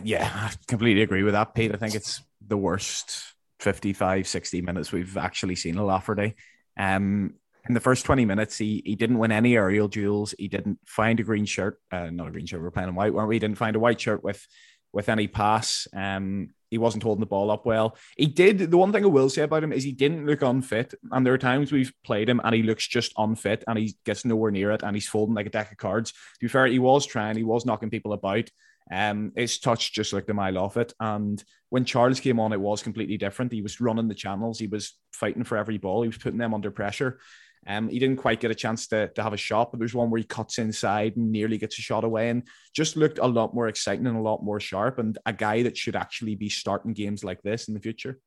Yeah, 0.04 0.30
I 0.34 0.54
completely 0.68 1.04
agree 1.04 1.24
with 1.24 1.34
that, 1.34 1.54
Pete. 1.54 1.74
I 1.74 1.78
think 1.78 1.94
it's 1.94 2.24
the 2.46 2.58
worst 2.58 3.24
55, 3.60 4.28
60 4.28 4.62
minutes 4.62 4.94
we've 4.94 5.18
actually 5.18 5.56
seen 5.56 5.78
a 5.78 5.84
Lafferty. 5.84 6.36
Um, 6.78 7.34
in 7.70 7.76
the 7.76 7.80
first 7.80 8.04
20 8.06 8.26
minutes, 8.26 8.58
he 8.58 8.82
he 8.84 8.96
didn't 8.96 9.20
win 9.20 9.32
any 9.32 9.56
aerial 9.56 9.88
duels. 9.88 10.34
He 10.38 10.48
didn't 10.48 10.80
find 10.86 11.20
a 11.20 11.24
green 11.24 11.46
shirt, 11.46 11.80
uh, 11.92 12.10
not 12.10 12.28
a 12.28 12.32
green 12.32 12.48
shirt. 12.48 12.62
We 12.62 12.68
are 12.68 12.72
playing 12.72 12.90
in 12.90 12.96
white, 12.96 13.14
weren't 13.14 13.30
we? 13.30 13.36
He 13.36 13.40
didn't 13.40 13.60
find 13.60 13.76
a 13.76 13.80
white 13.80 14.02
shirt 14.02 14.24
with 14.24 14.46
with 14.92 15.08
any 15.08 15.28
pass. 15.28 15.88
Um, 15.94 16.50
he 16.72 16.80
wasn't 16.80 17.04
holding 17.04 17.20
the 17.20 17.28
ball 17.28 17.52
up 17.52 17.66
well. 17.66 17.96
He 18.18 18.26
did. 18.26 18.72
The 18.72 18.78
one 18.78 18.92
thing 18.92 19.04
I 19.04 19.08
will 19.08 19.30
say 19.30 19.44
about 19.44 19.64
him 19.64 19.72
is 19.72 19.84
he 19.84 19.92
didn't 19.92 20.26
look 20.26 20.42
unfit. 20.42 20.96
And 21.12 21.26
there 21.26 21.34
are 21.34 21.38
times 21.38 21.72
we've 21.72 21.94
played 22.04 22.30
him 22.30 22.42
and 22.44 22.54
he 22.54 22.64
looks 22.64 22.88
just 22.88 23.14
unfit 23.18 23.64
and 23.68 23.78
he 23.78 23.96
gets 24.06 24.26
nowhere 24.26 24.52
near 24.52 24.72
it 24.72 24.84
and 24.84 24.96
he's 24.96 25.08
folding 25.08 25.36
like 25.36 25.48
a 25.48 25.52
deck 25.52 25.72
of 25.72 25.78
cards. 25.78 26.12
To 26.12 26.18
be 26.42 26.48
fair, 26.48 26.68
he 26.68 26.80
was 26.80 27.06
trying. 27.06 27.38
He 27.38 27.44
was 27.44 27.66
knocking 27.66 27.90
people 27.90 28.14
about. 28.14 28.50
Um, 28.92 29.32
his 29.36 29.60
touch 29.60 29.94
just 29.94 30.14
looked 30.14 30.30
a 30.30 30.34
mile 30.34 30.58
off 30.58 30.78
it. 30.78 30.94
And 31.00 31.44
when 31.70 31.86
Charles 31.86 32.20
came 32.20 32.40
on, 32.40 32.54
it 32.54 32.62
was 32.62 32.84
completely 32.84 33.18
different. 33.18 33.52
He 33.52 33.62
was 33.62 33.80
running 33.82 34.08
the 34.08 34.16
channels. 34.16 34.60
He 34.60 34.68
was 34.68 34.96
fighting 35.12 35.44
for 35.44 35.58
every 35.58 35.78
ball. 35.78 36.02
He 36.02 36.08
was 36.08 36.18
putting 36.18 36.40
them 36.40 36.54
under 36.54 36.72
pressure. 36.72 37.20
Um, 37.68 37.90
he 37.90 38.00
didn't 38.00 38.18
quite 38.18 38.40
get 38.40 38.52
a 38.52 38.56
chance 38.56 38.88
to, 38.88 39.10
to 39.10 39.24
have 39.24 39.34
a 39.34 39.38
shot, 39.38 39.72
but 39.72 39.80
there's 39.80 39.94
one 39.94 40.10
where 40.10 40.20
he 40.20 40.24
cuts 40.24 40.58
inside 40.58 41.18
and 41.18 41.32
nearly 41.32 41.58
gets 41.58 41.78
a 41.78 41.82
shot 41.82 42.04
away 42.04 42.30
and 42.30 42.44
just 42.74 42.96
looked 42.96 43.20
a 43.20 43.28
lot 43.28 43.54
more 43.54 43.68
exciting 43.68 44.08
and 44.08 44.18
a 44.18 44.22
lot 44.22 44.44
more 44.44 44.60
sharp 44.60 44.98
and 44.98 45.18
a 45.26 45.34
guy 45.34 45.64
that 45.64 45.78
should 45.78 45.96
actually 45.96 46.36
be 46.36 46.50
starting 46.50 46.94
games 46.94 47.24
like 47.24 47.42
this 47.42 47.68
in 47.68 47.74
the 47.74 47.80
future. 47.80 48.20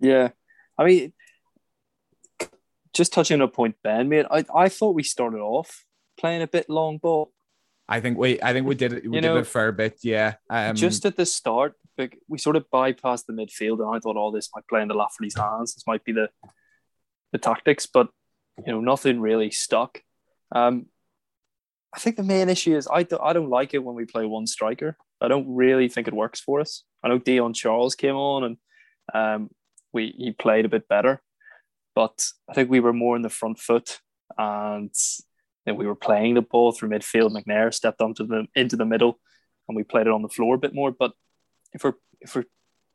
Yeah. 0.00 0.30
I 0.78 0.84
mean, 0.84 1.12
just 2.94 3.12
touching 3.12 3.40
on 3.40 3.42
a 3.42 3.48
point 3.48 3.76
Ben 3.84 4.08
made, 4.08 4.26
I, 4.30 4.44
I 4.54 4.68
thought 4.68 4.94
we 4.94 5.02
started 5.02 5.38
off 5.38 5.84
playing 6.18 6.42
a 6.42 6.48
bit 6.48 6.68
long 6.68 6.98
ball. 6.98 7.32
I 7.88 8.00
think 8.00 8.18
we 8.18 8.42
I 8.42 8.52
think 8.52 8.66
we 8.66 8.74
did 8.74 8.94
it 8.94 9.08
we 9.08 9.16
you 9.16 9.20
did 9.20 9.28
know, 9.28 9.36
a 9.36 9.44
fair 9.44 9.70
bit, 9.70 9.98
yeah. 10.02 10.34
Um, 10.50 10.74
just 10.74 11.04
at 11.04 11.16
the 11.16 11.24
start, 11.24 11.74
we 12.26 12.38
sort 12.38 12.56
of 12.56 12.64
bypassed 12.72 13.26
the 13.26 13.32
midfield 13.32 13.78
and 13.78 13.94
I 13.94 14.00
thought 14.00 14.16
all 14.16 14.30
oh, 14.30 14.32
this 14.32 14.50
might 14.54 14.66
play 14.66 14.82
into 14.82 14.94
Lafferty's 14.94 15.36
hands. 15.36 15.74
This 15.74 15.86
might 15.86 16.04
be 16.04 16.12
the 16.12 16.28
the 17.32 17.38
tactics, 17.38 17.86
but 17.86 18.08
you 18.64 18.72
know, 18.72 18.80
nothing 18.80 19.20
really 19.20 19.50
stuck. 19.50 20.02
Um, 20.54 20.86
I 21.94 21.98
think 21.98 22.16
the 22.16 22.22
main 22.22 22.48
issue 22.48 22.76
is 22.76 22.88
I, 22.92 23.02
do, 23.02 23.18
I 23.18 23.32
don't 23.32 23.50
like 23.50 23.74
it 23.74 23.82
when 23.82 23.94
we 23.94 24.04
play 24.04 24.26
one 24.26 24.46
striker. 24.46 24.96
I 25.20 25.28
don't 25.28 25.54
really 25.54 25.88
think 25.88 26.08
it 26.08 26.14
works 26.14 26.40
for 26.40 26.60
us. 26.60 26.84
I 27.02 27.08
know 27.08 27.18
Dion 27.18 27.54
Charles 27.54 27.94
came 27.94 28.16
on 28.16 28.44
and 28.44 28.56
um, 29.14 29.50
we 29.92 30.14
he 30.16 30.32
played 30.32 30.64
a 30.64 30.68
bit 30.68 30.88
better, 30.88 31.22
but 31.94 32.26
I 32.50 32.52
think 32.52 32.68
we 32.68 32.80
were 32.80 32.92
more 32.92 33.16
in 33.16 33.22
the 33.22 33.30
front 33.30 33.58
foot 33.58 34.00
and 34.36 34.92
we 35.66 35.86
were 35.86 35.94
playing 35.94 36.34
the 36.34 36.42
ball 36.42 36.72
through 36.72 36.90
midfield. 36.90 37.30
McNair 37.30 37.72
stepped 37.72 38.00
onto 38.00 38.26
the 38.26 38.46
into 38.54 38.76
the 38.76 38.84
middle 38.84 39.18
and 39.68 39.76
we 39.76 39.84
played 39.84 40.06
it 40.06 40.12
on 40.12 40.22
the 40.22 40.28
floor 40.28 40.56
a 40.56 40.58
bit 40.58 40.74
more. 40.74 40.90
But 40.90 41.12
if 41.72 41.82
we're 41.84 41.94
if 42.20 42.34
we're 42.34 42.44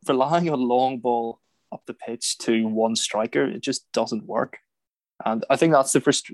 relying 0.06 0.48
on 0.50 0.60
long 0.60 0.98
ball 0.98 1.40
up 1.72 1.82
the 1.86 1.94
pitch 1.94 2.38
to 2.38 2.68
one 2.68 2.94
striker. 2.94 3.44
It 3.44 3.62
just 3.62 3.90
doesn't 3.92 4.26
work. 4.26 4.58
And 5.24 5.44
I 5.50 5.56
think 5.56 5.72
that's 5.72 5.92
the 5.92 6.00
first. 6.00 6.30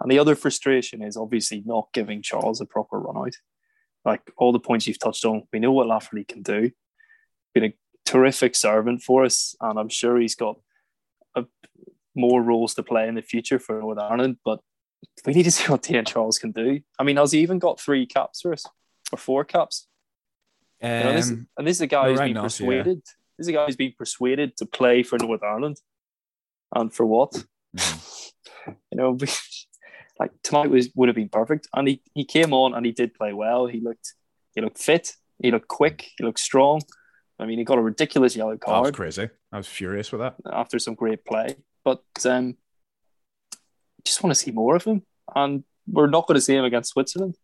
And 0.00 0.10
the 0.10 0.18
other 0.18 0.34
frustration 0.34 1.02
is 1.02 1.16
obviously 1.16 1.62
not 1.66 1.88
giving 1.92 2.22
Charles 2.22 2.60
a 2.60 2.66
proper 2.66 2.98
run 2.98 3.16
out. 3.16 3.34
Like 4.04 4.22
all 4.38 4.52
the 4.52 4.58
points 4.58 4.86
you've 4.86 4.98
touched 4.98 5.24
on, 5.24 5.42
we 5.52 5.58
know 5.58 5.72
what 5.72 5.86
Lafferty 5.86 6.24
can 6.24 6.42
do. 6.42 6.70
Been 7.52 7.64
a 7.64 7.74
terrific 8.06 8.54
servant 8.54 9.02
for 9.02 9.24
us, 9.24 9.54
and 9.60 9.78
I'm 9.78 9.90
sure 9.90 10.18
he's 10.18 10.34
got 10.34 10.58
a, 11.36 11.44
more 12.14 12.42
roles 12.42 12.74
to 12.74 12.82
play 12.82 13.08
in 13.08 13.14
the 13.14 13.22
future 13.22 13.58
for 13.58 13.78
Northern 13.78 14.04
Ireland. 14.04 14.36
But 14.44 14.60
we 15.26 15.34
need 15.34 15.42
to 15.42 15.50
see 15.50 15.70
what 15.70 15.82
Dion 15.82 16.04
Charles 16.06 16.38
can 16.38 16.52
do. 16.52 16.80
I 16.98 17.02
mean, 17.02 17.16
has 17.16 17.32
he 17.32 17.40
even 17.40 17.58
got 17.58 17.78
three 17.78 18.06
caps 18.06 18.40
for 18.40 18.52
us 18.52 18.64
or 19.12 19.18
four 19.18 19.44
caps? 19.44 19.86
Um, 20.82 20.90
you 20.90 21.04
know, 21.04 21.12
this, 21.12 21.28
and 21.28 21.66
this 21.66 21.76
is 21.76 21.82
a 21.82 21.86
guy 21.86 22.08
who's 22.08 22.18
right 22.18 22.26
been 22.26 22.36
enough, 22.38 22.44
persuaded. 22.44 23.02
Yeah. 23.04 23.12
This 23.36 23.44
is 23.44 23.48
a 23.48 23.52
guy 23.52 23.66
who's 23.66 23.76
been 23.76 23.94
persuaded 23.98 24.56
to 24.56 24.66
play 24.66 25.02
for 25.02 25.18
Northern 25.18 25.48
Ireland, 25.48 25.80
and 26.74 26.92
for 26.92 27.04
what? 27.04 27.44
Mm-hmm. 27.76 28.72
you 28.92 28.98
know, 28.98 29.18
like 30.18 30.30
tonight 30.42 30.70
was 30.70 30.90
would 30.94 31.08
have 31.08 31.16
been 31.16 31.28
perfect, 31.28 31.68
and 31.74 31.88
he, 31.88 32.02
he 32.14 32.24
came 32.24 32.52
on 32.52 32.74
and 32.74 32.84
he 32.84 32.92
did 32.92 33.14
play 33.14 33.32
well. 33.32 33.66
He 33.66 33.80
looked 33.80 34.14
he 34.54 34.60
looked 34.60 34.78
fit. 34.78 35.14
He 35.42 35.50
looked 35.50 35.68
quick. 35.68 36.10
He 36.18 36.24
looked 36.24 36.40
strong. 36.40 36.82
I 37.38 37.46
mean, 37.46 37.58
he 37.58 37.64
got 37.64 37.78
a 37.78 37.82
ridiculous 37.82 38.36
yellow 38.36 38.56
card. 38.58 38.84
That 38.84 38.90
was 38.90 38.96
crazy. 38.96 39.30
I 39.50 39.56
was 39.56 39.66
furious 39.66 40.12
with 40.12 40.20
that 40.20 40.34
after 40.52 40.78
some 40.78 40.94
great 40.94 41.24
play. 41.24 41.56
But 41.84 42.02
um, 42.26 42.56
just 44.04 44.22
want 44.22 44.34
to 44.34 44.40
see 44.40 44.50
more 44.50 44.76
of 44.76 44.84
him, 44.84 45.02
and 45.34 45.64
we're 45.86 46.10
not 46.10 46.26
going 46.26 46.36
to 46.36 46.42
see 46.42 46.54
him 46.54 46.64
against 46.64 46.90
Switzerland. 46.90 47.36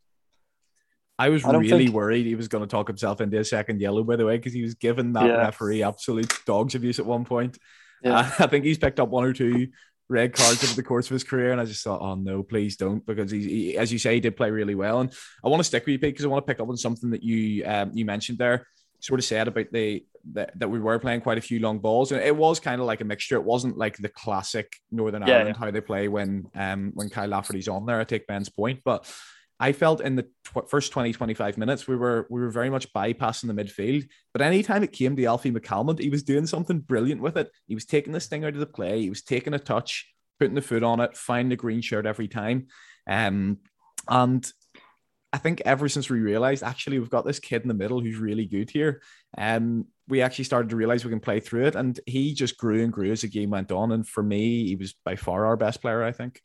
I 1.18 1.30
was 1.30 1.44
I 1.44 1.52
really 1.52 1.86
think... 1.86 1.94
worried 1.94 2.26
he 2.26 2.34
was 2.34 2.48
going 2.48 2.62
to 2.62 2.68
talk 2.68 2.88
himself 2.88 3.22
into 3.22 3.38
a 3.38 3.44
second 3.44 3.80
yellow, 3.80 4.04
by 4.04 4.16
the 4.16 4.26
way, 4.26 4.36
because 4.36 4.52
he 4.52 4.62
was 4.62 4.74
giving 4.74 5.14
that 5.14 5.26
yeah. 5.26 5.36
referee 5.36 5.82
absolute 5.82 6.30
dog's 6.44 6.74
abuse 6.74 6.98
at 6.98 7.06
one 7.06 7.24
point. 7.24 7.56
Yeah. 8.02 8.18
I 8.38 8.46
think 8.46 8.66
he's 8.66 8.76
picked 8.76 9.00
up 9.00 9.08
one 9.08 9.24
or 9.24 9.32
two 9.32 9.68
red 10.08 10.32
cards 10.32 10.62
over 10.62 10.74
the 10.74 10.82
course 10.82 11.06
of 11.06 11.14
his 11.14 11.24
career, 11.24 11.52
and 11.52 11.60
I 11.60 11.64
just 11.64 11.82
thought, 11.82 12.00
oh 12.00 12.14
no, 12.14 12.42
please 12.42 12.76
don't, 12.76 13.04
because 13.04 13.30
he, 13.30 13.40
he 13.42 13.78
as 13.78 13.92
you 13.92 13.98
say, 13.98 14.14
he 14.14 14.20
did 14.20 14.36
play 14.36 14.50
really 14.50 14.74
well. 14.74 15.00
And 15.00 15.12
I 15.44 15.48
want 15.48 15.60
to 15.60 15.64
stick 15.64 15.84
with 15.84 15.92
you, 15.92 15.98
Pete, 15.98 16.14
because 16.14 16.24
I 16.24 16.28
want 16.28 16.46
to 16.46 16.52
pick 16.52 16.60
up 16.60 16.68
on 16.68 16.76
something 16.76 17.10
that 17.10 17.22
you 17.22 17.64
um, 17.66 17.90
you 17.94 18.04
mentioned 18.04 18.38
there 18.38 18.66
sort 19.00 19.20
of 19.20 19.24
said 19.24 19.48
about 19.48 19.66
the 19.72 20.04
that, 20.32 20.58
that 20.58 20.68
we 20.68 20.80
were 20.80 20.98
playing 20.98 21.20
quite 21.20 21.38
a 21.38 21.42
few 21.42 21.60
long 21.60 21.78
balls 21.78 22.10
and 22.10 22.20
it 22.20 22.34
was 22.34 22.58
kind 22.58 22.80
of 22.80 22.86
like 22.86 23.00
a 23.00 23.04
mixture 23.04 23.36
it 23.36 23.44
wasn't 23.44 23.76
like 23.78 23.96
the 23.98 24.08
classic 24.08 24.76
northern 24.90 25.22
yeah, 25.22 25.34
ireland 25.34 25.56
yeah. 25.56 25.64
how 25.64 25.70
they 25.70 25.80
play 25.80 26.08
when 26.08 26.46
um 26.56 26.90
when 26.94 27.08
kyle 27.08 27.28
lafferty's 27.28 27.68
on 27.68 27.86
there 27.86 28.00
i 28.00 28.04
take 28.04 28.26
ben's 28.26 28.48
point 28.48 28.80
but 28.84 29.08
i 29.60 29.72
felt 29.72 30.00
in 30.00 30.16
the 30.16 30.26
tw- 30.44 30.68
first 30.68 30.92
20 30.92 31.12
25 31.12 31.58
minutes 31.58 31.86
we 31.86 31.96
were 31.96 32.26
we 32.30 32.40
were 32.40 32.50
very 32.50 32.70
much 32.70 32.92
bypassing 32.92 33.46
the 33.46 33.62
midfield 33.62 34.08
but 34.32 34.42
anytime 34.42 34.82
it 34.82 34.92
came 34.92 35.16
to 35.16 35.24
alfie 35.24 35.52
mccalmont 35.52 35.98
he 35.98 36.10
was 36.10 36.22
doing 36.22 36.46
something 36.46 36.80
brilliant 36.80 37.20
with 37.20 37.36
it 37.36 37.50
he 37.66 37.74
was 37.74 37.84
taking 37.84 38.12
this 38.12 38.26
thing 38.26 38.44
out 38.44 38.54
of 38.54 38.60
the 38.60 38.66
play 38.66 39.00
he 39.00 39.10
was 39.10 39.22
taking 39.22 39.54
a 39.54 39.58
touch 39.58 40.12
putting 40.38 40.54
the 40.54 40.62
foot 40.62 40.82
on 40.82 41.00
it 41.00 41.16
finding 41.16 41.50
the 41.50 41.56
green 41.56 41.80
shirt 41.80 42.06
every 42.06 42.28
time 42.28 42.66
um 43.08 43.58
and 44.08 44.52
I 45.32 45.38
think 45.38 45.60
ever 45.66 45.86
since 45.88 46.08
we 46.08 46.20
realized 46.20 46.62
actually 46.62 46.98
we've 46.98 47.10
got 47.10 47.26
this 47.26 47.40
kid 47.40 47.60
in 47.60 47.68
the 47.68 47.74
middle 47.74 48.00
who's 48.00 48.16
really 48.16 48.46
good 48.46 48.70
here, 48.70 49.02
um, 49.36 49.86
we 50.08 50.22
actually 50.22 50.44
started 50.44 50.70
to 50.70 50.76
realize 50.76 51.04
we 51.04 51.10
can 51.10 51.20
play 51.20 51.40
through 51.40 51.66
it, 51.66 51.74
and 51.74 52.00
he 52.06 52.32
just 52.32 52.56
grew 52.56 52.82
and 52.82 52.90
grew 52.90 53.12
as 53.12 53.20
the 53.20 53.28
game 53.28 53.50
went 53.50 53.70
on. 53.70 53.92
And 53.92 54.08
for 54.08 54.22
me, 54.22 54.66
he 54.66 54.76
was 54.76 54.94
by 55.04 55.16
far 55.16 55.44
our 55.44 55.56
best 55.58 55.82
player. 55.82 56.02
I 56.02 56.12
think. 56.12 56.40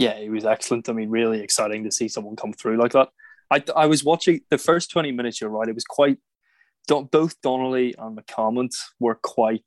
Yeah, 0.00 0.18
he 0.18 0.30
was 0.30 0.46
excellent. 0.46 0.88
I 0.88 0.94
mean, 0.94 1.10
really 1.10 1.42
exciting 1.42 1.84
to 1.84 1.92
see 1.92 2.08
someone 2.08 2.34
come 2.34 2.54
through 2.54 2.78
like 2.78 2.92
that. 2.92 3.10
I, 3.50 3.62
I 3.76 3.84
was 3.84 4.02
watching 4.02 4.40
the 4.48 4.56
first 4.56 4.90
20 4.90 5.12
minutes, 5.12 5.42
you're 5.42 5.50
right. 5.50 5.68
It 5.68 5.74
was 5.74 5.84
quite, 5.84 6.16
both 6.88 7.38
Donnelly 7.42 7.94
and 7.98 8.18
McCalmont 8.18 8.74
were 8.98 9.18
quite, 9.22 9.62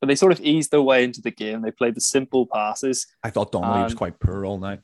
but 0.00 0.06
they 0.06 0.14
sort 0.14 0.32
of 0.32 0.40
eased 0.40 0.70
their 0.70 0.80
way 0.80 1.04
into 1.04 1.20
the 1.20 1.30
game. 1.30 1.60
They 1.60 1.70
played 1.70 1.96
the 1.96 2.00
simple 2.00 2.46
passes. 2.46 3.06
I 3.22 3.28
thought 3.28 3.52
Donnelly 3.52 3.84
was 3.84 3.94
quite 3.94 4.18
poor 4.18 4.46
all 4.46 4.58
night. 4.58 4.80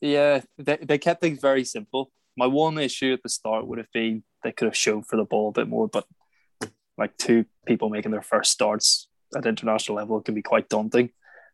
Yeah, 0.00 0.40
they, 0.58 0.78
they 0.78 0.98
kept 0.98 1.20
things 1.20 1.38
very 1.38 1.64
simple. 1.64 2.10
My 2.36 2.48
one 2.48 2.78
issue 2.78 3.12
at 3.12 3.22
the 3.22 3.28
start 3.28 3.68
would 3.68 3.78
have 3.78 3.92
been 3.94 4.24
they 4.42 4.50
could 4.50 4.66
have 4.66 4.76
shown 4.76 5.04
for 5.04 5.14
the 5.14 5.24
ball 5.24 5.50
a 5.50 5.52
bit 5.52 5.68
more, 5.68 5.86
but 5.86 6.04
like 6.98 7.16
two 7.16 7.44
people 7.64 7.90
making 7.90 8.10
their 8.10 8.22
first 8.22 8.50
starts 8.50 9.06
at 9.36 9.46
international 9.46 9.96
level 9.98 10.20
can 10.20 10.34
be 10.34 10.42
quite 10.42 10.68
daunting. 10.68 11.10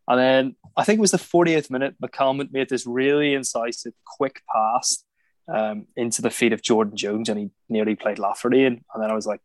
And 0.09 0.19
then 0.19 0.57
I 0.77 0.85
think 0.85 0.99
it 0.99 1.03
was 1.03 1.11
the 1.11 1.19
40th 1.19 1.71
minute, 1.71 1.95
McCalmont 2.03 2.51
made 2.51 2.71
this 2.71 2.87
really 2.87 3.35
incisive, 3.35 3.93
quick 4.07 4.43
pass 4.53 5.05
um, 5.53 5.87
into 5.97 6.23
the 6.23 6.31
feet 6.31 6.55
of 6.55 6.63
Jordan 6.63 6.97
Jones, 6.97 7.29
and 7.29 7.39
he 7.39 7.51
nearly 7.69 7.95
played 7.95 8.19
Lafferty. 8.19 8.65
And, 8.65 8.83
and 8.95 9.03
then 9.03 9.11
I 9.11 9.15
was 9.15 9.27
like, 9.27 9.41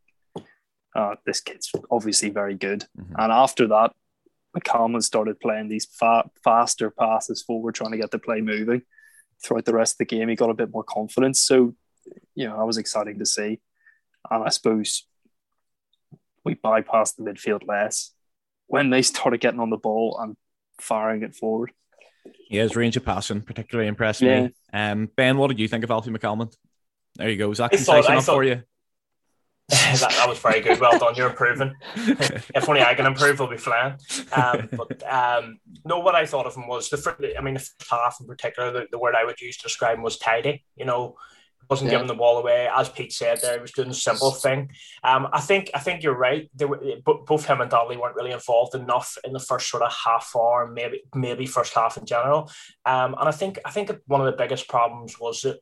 oh, 0.95 1.15
this 1.25 1.41
kid's 1.41 1.69
obviously 1.91 2.29
very 2.29 2.55
good. 2.55 2.85
Mm-hmm. 2.97 3.13
And 3.17 3.31
after 3.31 3.67
that, 3.67 3.91
McCalmont 4.57 5.03
started 5.03 5.39
playing 5.39 5.67
these 5.67 5.85
fa- 5.85 6.29
faster 6.43 6.91
passes 6.91 7.41
forward, 7.41 7.75
trying 7.75 7.91
to 7.91 7.97
get 7.97 8.11
the 8.11 8.19
play 8.19 8.39
moving. 8.39 8.83
Throughout 9.43 9.65
the 9.65 9.73
rest 9.73 9.95
of 9.95 9.97
the 9.97 10.05
game, 10.05 10.29
he 10.29 10.35
got 10.35 10.49
a 10.49 10.53
bit 10.55 10.71
more 10.71 10.83
confidence. 10.83 11.41
So, 11.41 11.75
you 12.35 12.47
know, 12.47 12.57
that 12.57 12.65
was 12.65 12.77
exciting 12.77 13.19
to 13.19 13.25
see. 13.25 13.59
And 14.31 14.43
I 14.43 14.49
suppose 14.49 15.05
we 16.45 16.55
bypassed 16.55 17.17
the 17.17 17.23
midfield 17.23 17.67
less 17.67 18.11
when 18.67 18.89
they 18.89 19.01
started 19.01 19.41
getting 19.41 19.59
on 19.59 19.69
the 19.69 19.77
ball 19.77 20.17
and 20.21 20.37
firing 20.83 21.23
it 21.23 21.35
forward. 21.35 21.71
Yeah, 22.49 22.63
his 22.63 22.75
range 22.75 22.97
of 22.97 23.05
passing 23.05 23.41
particularly 23.41 23.87
impressed 23.87 24.21
yeah. 24.21 24.43
me. 24.43 24.53
Um, 24.71 25.09
ben, 25.15 25.37
what 25.37 25.47
did 25.47 25.59
you 25.59 25.67
think 25.67 25.83
of 25.83 25.91
Alfie 25.91 26.11
McCalmont? 26.11 26.55
There 27.15 27.29
you 27.29 27.37
go. 27.37 27.49
Was 27.49 27.57
that 27.57 27.71
concise 27.71 28.07
enough 28.07 28.25
for 28.25 28.43
you? 28.43 28.63
that, 29.69 29.99
that, 29.99 30.27
was 30.27 30.39
very 30.39 30.59
good. 30.59 30.79
Well 30.79 30.99
done. 30.99 31.15
You're 31.15 31.29
improving. 31.29 31.73
if 31.95 32.67
only 32.67 32.81
I 32.81 32.93
can 32.95 33.05
improve, 33.05 33.39
I'll 33.39 33.49
be 33.49 33.57
flying. 33.57 33.95
Um, 34.33 34.69
but 34.71 35.11
um, 35.11 35.59
no, 35.85 35.99
what 35.99 36.15
I 36.15 36.25
thought 36.25 36.45
of 36.45 36.55
him 36.55 36.67
was 36.67 36.89
the. 36.89 37.33
I 37.37 37.41
mean, 37.41 37.53
the 37.53 37.59
first 37.59 37.89
half 37.89 38.17
in 38.19 38.27
particular, 38.27 38.71
the, 38.71 38.87
the 38.91 38.99
word 38.99 39.15
I 39.15 39.23
would 39.23 39.39
use 39.39 39.57
to 39.57 39.63
describe 39.63 39.97
him 39.97 40.03
was 40.03 40.17
tidy. 40.17 40.65
You 40.75 40.85
know, 40.85 41.15
wasn't 41.73 41.89
yeah. 41.89 41.95
giving 41.97 42.07
the 42.07 42.13
ball 42.13 42.37
away. 42.37 42.69
As 42.73 42.87
Pete 42.87 43.11
said, 43.11 43.41
there 43.41 43.55
he 43.55 43.61
was 43.61 43.71
doing 43.71 43.89
a 43.89 43.93
simple 43.93 44.31
thing. 44.31 44.69
Um, 45.03 45.27
I 45.33 45.41
think 45.41 45.71
I 45.73 45.79
think 45.79 46.03
you're 46.03 46.17
right. 46.17 46.49
Were, 46.59 46.79
both 47.03 47.45
him 47.45 47.61
and 47.61 47.71
Donnelly 47.71 47.97
weren't 47.97 48.15
really 48.15 48.31
involved 48.31 48.75
enough 48.75 49.17
in 49.23 49.33
the 49.33 49.39
first 49.39 49.69
sort 49.69 49.81
of 49.81 49.91
half 49.91 50.31
hour, 50.35 50.69
maybe 50.71 51.01
maybe 51.15 51.47
first 51.47 51.73
half 51.73 51.97
in 51.97 52.05
general. 52.05 52.51
Um, 52.85 53.15
and 53.19 53.27
I 53.27 53.31
think 53.31 53.59
I 53.65 53.71
think 53.71 53.91
one 54.05 54.21
of 54.21 54.27
the 54.27 54.37
biggest 54.37 54.67
problems 54.67 55.19
was 55.19 55.41
that 55.41 55.57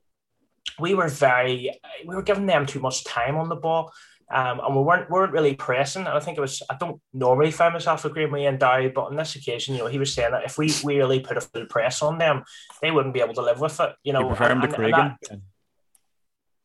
we 0.79 0.93
were 0.93 1.07
very 1.07 1.71
we 2.05 2.15
were 2.15 2.23
giving 2.23 2.45
them 2.45 2.65
too 2.65 2.81
much 2.81 3.05
time 3.05 3.37
on 3.37 3.47
the 3.47 3.55
ball. 3.55 3.91
Um, 4.33 4.61
and 4.63 4.75
we 4.75 4.81
weren't 4.81 5.09
weren't 5.09 5.33
really 5.33 5.55
pressing. 5.55 6.05
And 6.05 6.17
I 6.17 6.19
think 6.19 6.37
it 6.37 6.41
was 6.41 6.61
I 6.69 6.75
don't 6.79 7.01
normally 7.13 7.51
find 7.51 7.73
myself 7.73 8.05
agreeing 8.05 8.31
with 8.31 8.41
Ian 8.41 8.57
but 8.57 8.97
on 8.97 9.15
this 9.15 9.35
occasion, 9.35 9.75
you 9.75 9.81
know, 9.81 9.87
he 9.87 9.99
was 9.99 10.13
saying 10.13 10.31
that 10.31 10.45
if 10.45 10.57
we, 10.57 10.73
we 10.83 10.97
really 10.97 11.19
put 11.19 11.37
a 11.37 11.41
full 11.41 11.65
press 11.65 12.01
on 12.01 12.17
them, 12.17 12.43
they 12.81 12.91
wouldn't 12.91 13.13
be 13.13 13.21
able 13.21 13.33
to 13.33 13.41
live 13.41 13.59
with 13.59 13.79
it. 13.79 13.91
You 14.03 14.13
know, 14.13 14.21
you 14.21 14.27
prefer 14.27 14.51
and, 14.51 14.63
him 14.63 14.69
to 14.69 14.77
Craigan. 14.77 15.17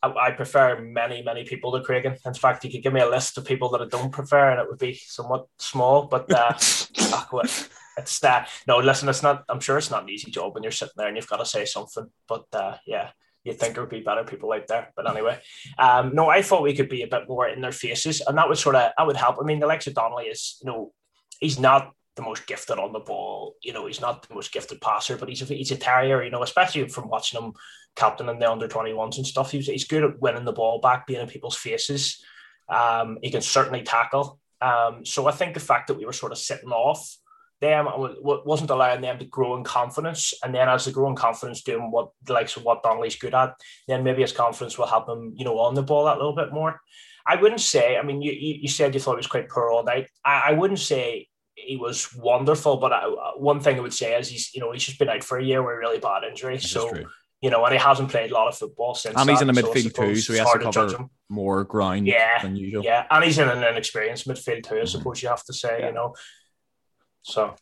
I, 0.02 0.08
I, 0.08 0.30
prefer 0.30 0.80
many 0.80 1.22
many 1.22 1.44
people 1.44 1.72
to 1.72 1.86
Craigan. 1.86 2.18
In 2.24 2.34
fact, 2.34 2.64
you 2.64 2.70
could 2.70 2.82
give 2.82 2.92
me 2.92 3.00
a 3.00 3.08
list 3.08 3.38
of 3.38 3.44
people 3.44 3.68
that 3.70 3.82
I 3.82 3.86
don't 3.86 4.12
prefer, 4.12 4.50
and 4.50 4.60
it 4.60 4.68
would 4.68 4.78
be 4.78 4.94
somewhat 4.94 5.46
small. 5.58 6.06
But 6.06 6.32
uh, 6.32 6.52
it's 7.98 8.18
that 8.20 8.42
uh, 8.42 8.46
no. 8.66 8.78
Listen, 8.78 9.08
it's 9.08 9.22
not. 9.22 9.44
I'm 9.48 9.60
sure 9.60 9.78
it's 9.78 9.90
not 9.90 10.02
an 10.02 10.10
easy 10.10 10.30
job 10.30 10.54
when 10.54 10.62
you're 10.62 10.72
sitting 10.72 10.94
there 10.96 11.08
and 11.08 11.16
you've 11.16 11.28
got 11.28 11.38
to 11.38 11.46
say 11.46 11.64
something. 11.64 12.06
But 12.28 12.44
uh, 12.52 12.76
yeah, 12.86 13.10
you'd 13.44 13.58
think 13.58 13.74
there 13.74 13.82
would 13.82 13.90
be 13.90 14.00
better 14.00 14.24
people 14.24 14.52
out 14.52 14.66
there. 14.66 14.92
But 14.96 15.08
anyway, 15.08 15.38
um, 15.78 16.14
no, 16.14 16.28
I 16.28 16.42
thought 16.42 16.62
we 16.62 16.74
could 16.74 16.88
be 16.88 17.02
a 17.02 17.08
bit 17.08 17.28
more 17.28 17.48
in 17.48 17.60
their 17.60 17.72
faces, 17.72 18.20
and 18.20 18.36
that 18.36 18.48
would 18.48 18.58
sort 18.58 18.76
of 18.76 18.92
that 18.96 19.06
would 19.06 19.16
help. 19.16 19.36
I 19.40 19.44
mean, 19.44 19.62
Alexa 19.62 19.92
Donnelly 19.92 20.26
is, 20.26 20.58
you 20.62 20.70
know, 20.70 20.92
he's 21.40 21.58
not 21.58 21.92
the 22.16 22.22
most 22.22 22.46
gifted 22.46 22.78
on 22.78 22.92
the 22.92 22.98
ball. 22.98 23.54
You 23.62 23.72
know, 23.72 23.86
he's 23.86 24.00
not 24.00 24.26
the 24.26 24.34
most 24.34 24.52
gifted 24.52 24.80
passer, 24.80 25.16
but 25.16 25.28
he's 25.28 25.42
a 25.42 25.46
he's 25.46 25.70
a 25.70 25.76
terrier. 25.76 26.22
You 26.22 26.30
know, 26.30 26.42
especially 26.42 26.88
from 26.88 27.08
watching 27.08 27.40
him 27.40 27.52
captain 27.96 28.28
in 28.28 28.38
the 28.38 28.50
under 28.50 28.68
twenty 28.68 28.92
ones 28.92 29.16
and 29.16 29.26
stuff. 29.26 29.50
He's 29.50 29.66
he's 29.66 29.86
good 29.88 30.04
at 30.04 30.20
winning 30.20 30.44
the 30.44 30.52
ball 30.52 30.80
back, 30.80 31.06
being 31.06 31.20
in 31.20 31.28
people's 31.28 31.56
faces. 31.56 32.22
Um, 32.68 33.18
he 33.22 33.30
can 33.30 33.42
certainly 33.42 33.82
tackle. 33.82 34.38
Um, 34.60 35.04
so 35.04 35.26
I 35.26 35.32
think 35.32 35.54
the 35.54 35.60
fact 35.60 35.88
that 35.88 35.98
we 35.98 36.06
were 36.06 36.12
sort 36.12 36.32
of 36.32 36.38
sitting 36.38 36.70
off 36.70 37.16
them 37.60 37.86
wasn't 38.22 38.70
allowing 38.70 39.00
them 39.00 39.18
to 39.18 39.24
grow 39.24 39.56
in 39.56 39.64
confidence. 39.64 40.34
And 40.42 40.54
then 40.54 40.68
as 40.68 40.84
they 40.84 40.92
grow 40.92 41.08
in 41.08 41.16
confidence 41.16 41.62
doing 41.62 41.90
what 41.90 42.10
the 42.22 42.34
likes 42.34 42.56
of 42.56 42.64
what 42.64 42.82
Donnelly's 42.82 43.16
good 43.16 43.34
at, 43.34 43.54
then 43.88 44.04
maybe 44.04 44.22
his 44.22 44.32
confidence 44.32 44.76
will 44.76 44.86
help 44.86 45.08
him, 45.08 45.32
you 45.36 45.44
know, 45.44 45.58
on 45.58 45.74
the 45.74 45.82
ball 45.82 46.04
that 46.04 46.18
little 46.18 46.34
bit 46.34 46.52
more. 46.52 46.80
I 47.26 47.36
wouldn't 47.36 47.60
say, 47.60 47.96
I 47.96 48.02
mean, 48.02 48.20
you, 48.22 48.32
you 48.32 48.68
said 48.68 48.94
you 48.94 49.00
thought 49.00 49.14
he 49.14 49.18
was 49.18 49.26
quite 49.26 49.48
poor 49.48 49.70
all 49.70 49.82
night. 49.82 50.08
I, 50.24 50.42
I 50.48 50.52
wouldn't 50.52 50.80
say 50.80 51.28
he 51.54 51.76
was 51.76 52.14
wonderful, 52.14 52.76
but 52.76 52.92
I, 52.92 53.04
one 53.36 53.60
thing 53.60 53.78
I 53.78 53.80
would 53.80 53.94
say 53.94 54.14
is 54.18 54.28
he's, 54.28 54.54
you 54.54 54.60
know, 54.60 54.70
he's 54.72 54.84
just 54.84 54.98
been 54.98 55.08
out 55.08 55.24
for 55.24 55.38
a 55.38 55.44
year 55.44 55.62
with 55.62 55.76
a 55.76 55.78
really 55.78 55.98
bad 55.98 56.24
injury. 56.24 56.58
so, 56.58 56.90
you 57.46 57.52
know, 57.52 57.64
and 57.64 57.72
he 57.72 57.78
hasn't 57.78 58.10
played 58.10 58.32
a 58.32 58.34
lot 58.34 58.48
of 58.48 58.58
football 58.58 58.92
since. 58.92 59.14
And 59.16 59.30
he's 59.30 59.40
in 59.40 59.46
the 59.46 59.52
midfield 59.52 59.94
so 59.94 60.04
too, 60.04 60.16
so 60.16 60.32
he 60.32 60.38
has 60.40 60.50
to 60.50 60.58
cover 60.58 61.08
more 61.28 61.62
ground 61.62 62.08
yeah, 62.08 62.42
than 62.42 62.56
usual. 62.56 62.82
Yeah, 62.82 63.06
and 63.08 63.24
he's 63.24 63.38
in 63.38 63.48
an 63.48 63.62
inexperienced 63.62 64.26
midfield 64.26 64.64
too, 64.64 64.74
I 64.74 64.78
mm-hmm. 64.78 64.86
suppose 64.86 65.22
you 65.22 65.28
have 65.28 65.44
to 65.44 65.52
say, 65.52 65.78
yeah. 65.78 65.86
you 65.86 65.94
know. 65.94 66.16
So 67.22 67.54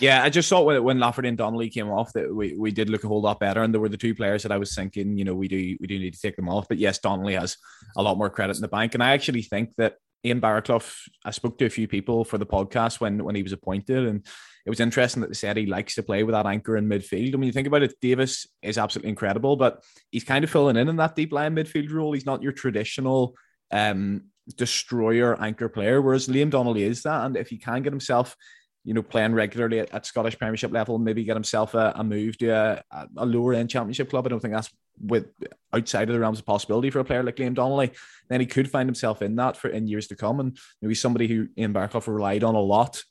yeah, 0.00 0.24
I 0.24 0.28
just 0.28 0.48
thought 0.48 0.66
when, 0.66 0.82
when 0.82 0.98
Lafferty 0.98 1.28
and 1.28 1.38
Donnelly 1.38 1.70
came 1.70 1.88
off 1.88 2.12
that 2.14 2.34
we, 2.34 2.56
we 2.56 2.72
did 2.72 2.90
look 2.90 3.04
a 3.04 3.06
whole 3.06 3.22
lot 3.22 3.38
better, 3.38 3.62
and 3.62 3.72
there 3.72 3.80
were 3.80 3.88
the 3.88 3.96
two 3.96 4.12
players 4.12 4.42
that 4.42 4.50
I 4.50 4.58
was 4.58 4.74
thinking, 4.74 5.16
you 5.16 5.24
know, 5.24 5.34
we 5.34 5.46
do 5.46 5.76
we 5.80 5.86
do 5.86 6.00
need 6.00 6.14
to 6.14 6.20
take 6.20 6.34
them 6.34 6.48
off. 6.48 6.66
But 6.66 6.78
yes, 6.78 6.98
Donnelly 6.98 7.34
has 7.34 7.56
a 7.96 8.02
lot 8.02 8.18
more 8.18 8.28
credit 8.28 8.56
in 8.56 8.62
the 8.62 8.66
bank, 8.66 8.94
and 8.94 9.04
I 9.04 9.12
actually 9.12 9.42
think 9.42 9.70
that 9.76 9.98
Ian 10.24 10.40
Baraclough, 10.40 11.08
I 11.24 11.30
spoke 11.30 11.58
to 11.58 11.66
a 11.66 11.70
few 11.70 11.86
people 11.86 12.24
for 12.24 12.38
the 12.38 12.46
podcast 12.46 12.98
when 12.98 13.22
when 13.22 13.36
he 13.36 13.44
was 13.44 13.52
appointed, 13.52 14.04
and 14.04 14.26
it 14.64 14.70
was 14.70 14.80
interesting 14.80 15.20
that 15.22 15.28
they 15.28 15.34
said 15.34 15.56
he 15.56 15.66
likes 15.66 15.94
to 15.96 16.02
play 16.02 16.22
with 16.22 16.34
that 16.34 16.46
anchor 16.46 16.76
in 16.76 16.88
midfield. 16.88 17.32
And 17.32 17.36
when 17.36 17.46
you 17.46 17.52
think 17.52 17.66
about 17.66 17.82
it, 17.82 17.94
Davis 18.00 18.46
is 18.62 18.78
absolutely 18.78 19.10
incredible, 19.10 19.56
but 19.56 19.82
he's 20.10 20.24
kind 20.24 20.44
of 20.44 20.50
filling 20.50 20.76
in 20.76 20.88
in 20.88 20.96
that 20.96 21.16
deep 21.16 21.32
line 21.32 21.56
midfield 21.56 21.92
role. 21.92 22.12
He's 22.12 22.26
not 22.26 22.42
your 22.42 22.52
traditional 22.52 23.34
um, 23.70 24.24
destroyer 24.56 25.40
anchor 25.40 25.68
player, 25.68 26.00
whereas 26.00 26.28
Liam 26.28 26.50
Donnelly 26.50 26.84
is 26.84 27.02
that. 27.02 27.24
And 27.24 27.36
if 27.36 27.48
he 27.48 27.58
can 27.58 27.82
get 27.82 27.92
himself 27.92 28.36
you 28.84 28.94
know, 28.94 29.02
playing 29.02 29.32
regularly 29.32 29.78
at, 29.78 29.92
at, 29.94 30.06
Scottish 30.06 30.38
Premiership 30.38 30.72
level, 30.72 30.98
maybe 30.98 31.24
get 31.24 31.36
himself 31.36 31.74
a, 31.74 31.92
a 31.96 32.02
move 32.02 32.36
to 32.38 32.48
a, 32.48 32.82
a, 33.16 33.24
lower 33.24 33.54
end 33.54 33.70
Championship 33.70 34.10
club. 34.10 34.26
I 34.26 34.30
don't 34.30 34.40
think 34.40 34.54
that's 34.54 34.70
with 35.00 35.28
outside 35.72 36.08
of 36.08 36.14
the 36.14 36.20
realms 36.20 36.40
of 36.40 36.46
possibility 36.46 36.90
for 36.90 36.98
a 36.98 37.04
player 37.04 37.22
like 37.22 37.36
Liam 37.36 37.54
Donnelly. 37.54 37.92
Then 38.28 38.40
he 38.40 38.46
could 38.46 38.70
find 38.70 38.88
himself 38.88 39.22
in 39.22 39.36
that 39.36 39.56
for 39.56 39.68
in 39.68 39.86
years 39.86 40.08
to 40.08 40.16
come, 40.16 40.40
and 40.40 40.58
maybe 40.80 40.94
somebody 40.94 41.28
who 41.28 41.48
Ian 41.56 41.72
Baraclough 41.72 42.06
relied 42.06 42.44
on 42.44 42.54
a 42.54 42.60
lot 42.60 43.02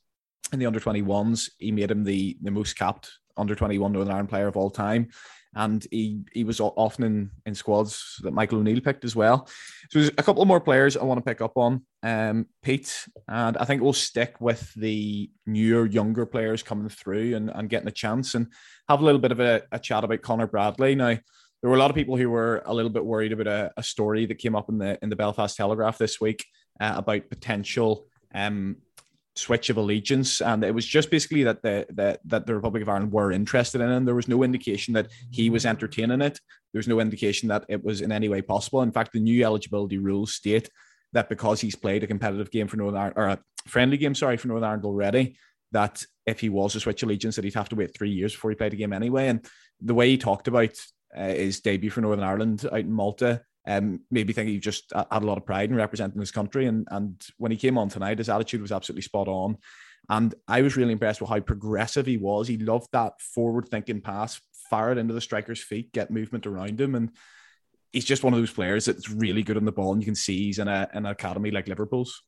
in 0.52 0.60
the 0.60 0.66
under 0.66 0.80
21s. 0.80 1.50
He 1.58 1.72
made 1.72 1.92
him 1.92 2.04
the 2.04 2.38
the 2.42 2.52
most 2.52 2.78
capped 2.78 3.12
under 3.38 3.56
21 3.56 3.92
Northern 3.92 4.12
Ireland 4.12 4.30
player 4.30 4.48
of 4.48 4.58
all 4.58 4.70
time 4.70 5.10
and 5.56 5.86
he 5.92 6.22
he 6.32 6.44
was 6.44 6.60
often 6.60 7.04
in 7.04 7.32
in 7.46 7.56
squads 7.56 8.20
that 8.24 8.32
Michael 8.32 8.60
O'Neill 8.60 8.80
picked 8.80 9.04
as 9.04 9.16
well. 9.16 9.48
So 9.90 10.00
there's 10.00 10.12
a 10.18 10.24
couple 10.24 10.46
more 10.46 10.62
players 10.62 10.96
I 10.96 11.04
want 11.04 11.18
to 11.18 11.30
pick 11.30 11.42
up 11.42 11.58
on, 11.58 11.82
um, 12.04 12.48
Pete, 12.62 13.08
and 13.28 13.58
I 13.58 13.66
think 13.66 13.82
we'll 13.82 13.94
stick 13.94 14.40
with 14.40 14.74
the 14.76 15.30
newer, 15.46 15.86
younger 15.86 16.26
players 16.26 16.64
coming 16.64 16.90
through 16.90 17.36
and, 17.36 17.50
and 17.54 17.70
getting 17.70 17.88
a 17.88 17.92
chance 17.92 18.36
and 18.36 18.48
have 18.88 19.02
a 19.02 19.06
little 19.06 19.20
bit 19.20 19.34
of 19.34 19.40
a, 19.40 19.64
a 19.72 19.80
chat 19.80 20.04
about 20.04 20.22
Conor 20.22 20.48
Bradley. 20.48 20.96
Now, 20.96 21.18
there 21.62 21.70
were 21.70 21.76
a 21.76 21.80
lot 21.80 21.92
of 21.92 21.96
people 21.96 22.16
who 22.16 22.30
were 22.30 22.64
a 22.66 22.74
little 22.74 22.92
bit 22.92 23.06
worried 23.06 23.34
about 23.34 23.48
a, 23.48 23.72
a 23.76 23.84
story 23.84 24.26
that 24.28 24.36
came 24.36 24.56
up 24.56 24.70
in 24.70 24.78
the 24.78 24.98
in 25.04 25.10
the 25.10 25.16
Belfast 25.16 25.58
Telegraph 25.58 25.98
this 25.98 26.22
week 26.22 26.46
uh, 26.80 26.94
about 26.96 27.30
potential 27.30 28.08
um, 28.34 28.78
switch 29.42 29.70
of 29.70 29.78
allegiance, 29.78 30.42
and 30.42 30.64
it 30.64 30.74
was 30.74 30.86
just 30.86 31.10
basically 31.10 31.44
that 31.44 31.62
the, 31.62 31.86
the 31.90 32.20
that 32.26 32.46
the 32.46 32.56
Republic 32.56 32.84
of 32.84 32.90
Ireland 32.90 33.12
were 33.12 33.32
interested 33.32 33.82
in 33.82 33.90
him. 33.90 34.06
There 34.06 34.16
was 34.16 34.28
no 34.28 34.44
indication 34.44 34.94
that 34.94 35.08
he 35.32 35.50
was 35.50 35.66
entertaining 35.66 36.22
it. 36.22 36.40
There 36.72 36.80
was 36.80 36.88
no 36.88 37.00
indication 37.00 37.50
that 37.50 37.66
it 37.68 37.84
was 37.84 38.02
in 38.02 38.12
any 38.12 38.30
way 38.30 38.42
possible. 38.42 38.82
In 38.82 38.92
fact, 38.92 39.14
the 39.14 39.20
new 39.20 39.44
eligibility 39.44 39.98
rules 39.98 40.34
state 40.34 40.70
that 41.14 41.30
because 41.30 41.60
he's 41.60 41.76
played 41.76 42.04
a 42.04 42.08
competitive 42.08 42.52
game 42.52 42.68
for 42.68 42.78
Northern 42.78 43.02
Ireland 43.02 43.18
or 43.18 43.28
a 43.28 43.40
friendly 43.68 43.98
game, 43.98 44.16
sorry, 44.16 44.38
for 44.38 44.48
Northern 44.48 44.70
Ireland 44.70 44.86
already, 44.86 45.38
that 45.72 46.04
if 46.26 46.40
he 46.40 46.50
was 46.50 46.74
to 46.74 46.80
switch 46.80 47.04
allegiance, 47.04 47.36
that 47.36 47.46
he'd 47.46 47.56
have 47.56 47.70
to 47.70 47.76
wait 47.76 47.94
three 47.94 48.12
years 48.12 48.34
before 48.34 48.52
he 48.52 48.56
played 48.56 48.74
a 48.74 48.78
game 48.78 48.94
anyway. 48.94 49.28
And 49.28 49.46
the 49.82 49.94
way 49.94 50.10
he 50.10 50.18
talked 50.18 50.48
about 50.48 50.74
uh, 51.16 51.28
his 51.28 51.60
debut 51.60 51.90
for 51.90 52.02
Northern 52.02 52.24
Ireland 52.24 52.66
out 52.66 52.80
in 52.80 52.92
Malta 52.92 53.42
um, 53.68 54.02
maybe 54.10 54.34
think 54.34 54.50
he 54.50 54.60
just 54.60 54.92
had 54.94 55.08
a 55.12 55.26
lot 55.26 55.38
of 55.38 55.46
pride 55.46 55.70
in 55.70 55.76
representing 55.76 56.20
his 56.20 56.32
country. 56.32 56.66
And 56.66 56.88
and 56.92 57.22
when 57.38 57.52
he 57.52 57.58
came 57.58 57.78
on 57.78 57.90
tonight, 57.90 58.18
his 58.18 58.30
attitude 58.30 58.62
was 58.62 58.72
absolutely 58.72 59.04
spot 59.04 59.28
on. 59.28 59.58
And 60.10 60.34
I 60.48 60.62
was 60.62 60.76
really 60.76 60.94
impressed 60.94 61.22
with 61.22 61.30
how 61.30 61.40
progressive 61.40 62.06
he 62.06 62.18
was. 62.18 62.48
He 62.48 62.58
loved 62.58 62.90
that 62.92 63.22
forward 63.22 63.68
thinking 63.70 64.02
pass, 64.02 64.42
fire 64.70 64.92
it 64.92 64.98
into 64.98 65.14
the 65.14 65.22
striker's 65.22 65.62
feet, 65.62 65.94
get 65.94 66.12
movement 66.12 66.48
around 66.48 66.82
him. 66.82 66.96
And 66.96 67.12
he's 67.94 68.06
just 68.06 68.24
one 68.24 68.34
of 68.34 68.40
those 68.40 68.52
players 68.52 68.86
that's 68.86 69.10
really 69.10 69.44
good 69.44 69.58
on 69.58 69.66
the 69.66 69.72
ball. 69.72 69.94
And 69.94 70.02
you 70.02 70.06
can 70.06 70.16
see 70.16 70.46
he's 70.46 70.60
in, 70.60 70.68
a, 70.68 70.90
in 70.94 71.06
an 71.06 71.12
academy 71.12 71.52
like 71.52 71.68
Liverpool's. 71.68 72.24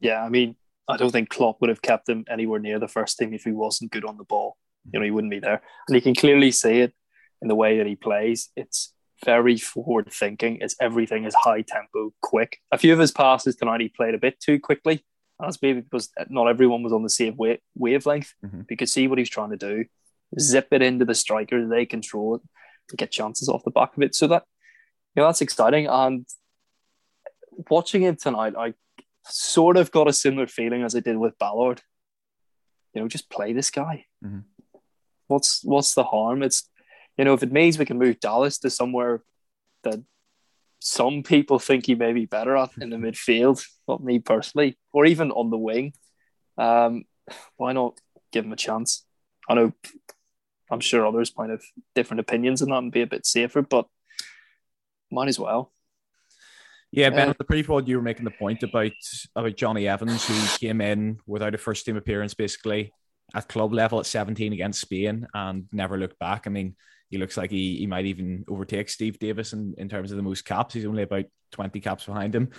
Yeah, 0.00 0.22
I 0.22 0.28
mean, 0.28 0.54
I 0.86 0.96
don't 0.96 1.10
think 1.10 1.28
Klopp 1.28 1.60
would 1.60 1.70
have 1.70 1.82
kept 1.82 2.08
him 2.08 2.24
anywhere 2.28 2.60
near 2.60 2.78
the 2.78 2.88
first 2.88 3.18
team 3.18 3.34
if 3.34 3.44
he 3.44 3.52
wasn't 3.52 3.90
good 3.90 4.04
on 4.04 4.16
the 4.16 4.24
ball. 4.24 4.56
You 4.92 5.00
know, 5.00 5.04
he 5.04 5.10
wouldn't 5.10 5.32
be 5.32 5.40
there. 5.40 5.62
And 5.88 5.94
you 5.94 6.02
can 6.02 6.14
clearly 6.14 6.50
see 6.50 6.80
it 6.80 6.94
in 7.42 7.48
the 7.48 7.54
way 7.54 7.78
that 7.78 7.86
he 7.86 7.96
plays. 7.96 8.50
It's 8.54 8.92
very 9.24 9.56
forward 9.56 10.12
thinking. 10.12 10.58
It's 10.60 10.76
everything 10.80 11.24
is 11.24 11.34
high 11.34 11.62
tempo, 11.62 12.12
quick. 12.22 12.60
A 12.72 12.78
few 12.78 12.92
of 12.92 12.98
his 12.98 13.12
passes 13.12 13.56
tonight 13.56 13.80
he 13.80 13.88
played 13.88 14.14
a 14.14 14.18
bit 14.18 14.40
too 14.40 14.60
quickly. 14.60 15.04
That's 15.40 15.60
maybe 15.62 15.80
because 15.80 16.10
not 16.28 16.48
everyone 16.48 16.82
was 16.82 16.92
on 16.92 17.02
the 17.02 17.10
same 17.10 17.36
wave, 17.36 17.60
wavelength. 17.76 18.34
Mm-hmm. 18.44 18.62
You 18.68 18.76
could 18.76 18.88
see 18.88 19.06
what 19.06 19.18
he's 19.18 19.30
trying 19.30 19.50
to 19.50 19.56
do. 19.56 19.84
Zip 20.38 20.68
it 20.72 20.82
into 20.82 21.04
the 21.04 21.14
strikers, 21.14 21.70
they 21.70 21.86
control 21.86 22.36
it, 22.36 22.96
get 22.96 23.10
chances 23.10 23.48
off 23.48 23.64
the 23.64 23.70
back 23.70 23.96
of 23.96 24.02
it. 24.02 24.14
So 24.14 24.26
that 24.26 24.44
you 25.14 25.22
know 25.22 25.28
that's 25.28 25.40
exciting. 25.40 25.86
And 25.86 26.26
watching 27.70 28.02
him 28.02 28.16
tonight, 28.16 28.54
I 28.58 28.74
sort 29.24 29.76
of 29.76 29.90
got 29.90 30.08
a 30.08 30.12
similar 30.12 30.46
feeling 30.46 30.82
as 30.82 30.94
I 30.94 31.00
did 31.00 31.16
with 31.16 31.38
Ballard. 31.38 31.82
You 32.94 33.02
know, 33.02 33.08
just 33.08 33.30
play 33.30 33.52
this 33.52 33.70
guy. 33.70 34.06
Mm-hmm. 34.24 34.40
What's 35.28 35.62
what's 35.64 35.94
the 35.94 36.04
harm? 36.04 36.42
It's 36.42 36.68
you 37.18 37.24
know, 37.24 37.34
if 37.34 37.42
it 37.42 37.52
means 37.52 37.78
we 37.78 37.84
can 37.84 37.98
move 37.98 38.20
Dallas 38.20 38.58
to 38.58 38.70
somewhere 38.70 39.22
that 39.82 40.00
some 40.80 41.24
people 41.24 41.58
think 41.58 41.86
he 41.86 41.96
may 41.96 42.12
be 42.12 42.26
better 42.26 42.56
at 42.56 42.70
in 42.80 42.90
the 42.90 42.96
midfield, 42.96 43.64
not 43.88 44.02
me 44.02 44.20
personally, 44.20 44.78
or 44.92 45.04
even 45.04 45.32
on 45.32 45.50
the 45.50 45.58
wing, 45.58 45.92
um, 46.56 47.04
why 47.56 47.72
not 47.72 47.98
give 48.32 48.44
him 48.44 48.52
a 48.52 48.56
chance? 48.56 49.04
I 49.48 49.54
know 49.54 49.72
I'm 50.70 50.80
sure 50.80 51.06
others 51.06 51.32
might 51.36 51.50
have 51.50 51.62
different 51.94 52.20
opinions 52.20 52.62
on 52.62 52.68
that 52.68 52.78
and 52.78 52.92
be 52.92 53.02
a 53.02 53.06
bit 53.06 53.26
safer, 53.26 53.62
but 53.62 53.86
might 55.10 55.28
as 55.28 55.38
well. 55.38 55.72
Yeah, 56.92 57.10
Ben, 57.10 57.30
uh, 57.30 57.34
the 57.36 57.44
pre-pod 57.44 57.88
you 57.88 57.96
were 57.96 58.02
making 58.02 58.24
the 58.24 58.30
point 58.30 58.62
about 58.62 58.92
about 59.36 59.56
Jonny 59.56 59.88
Evans, 59.88 60.26
who 60.26 60.58
came 60.58 60.80
in 60.80 61.18
without 61.26 61.54
a 61.54 61.58
first 61.58 61.84
team 61.84 61.96
appearance, 61.96 62.32
basically 62.32 62.92
at 63.34 63.48
club 63.48 63.74
level 63.74 64.00
at 64.00 64.06
17 64.06 64.52
against 64.52 64.80
Spain 64.80 65.26
and 65.34 65.66
never 65.70 65.98
looked 65.98 66.18
back. 66.18 66.46
I 66.46 66.50
mean, 66.50 66.76
he 67.10 67.18
looks 67.18 67.36
like 67.36 67.50
he, 67.50 67.76
he 67.78 67.86
might 67.86 68.06
even 68.06 68.44
overtake 68.48 68.88
Steve 68.88 69.18
Davis 69.18 69.52
in, 69.52 69.74
in 69.78 69.88
terms 69.88 70.10
of 70.10 70.16
the 70.16 70.22
most 70.22 70.44
caps. 70.44 70.74
He's 70.74 70.86
only 70.86 71.02
about 71.02 71.24
20 71.52 71.80
caps 71.80 72.04
behind 72.04 72.34
him. 72.34 72.50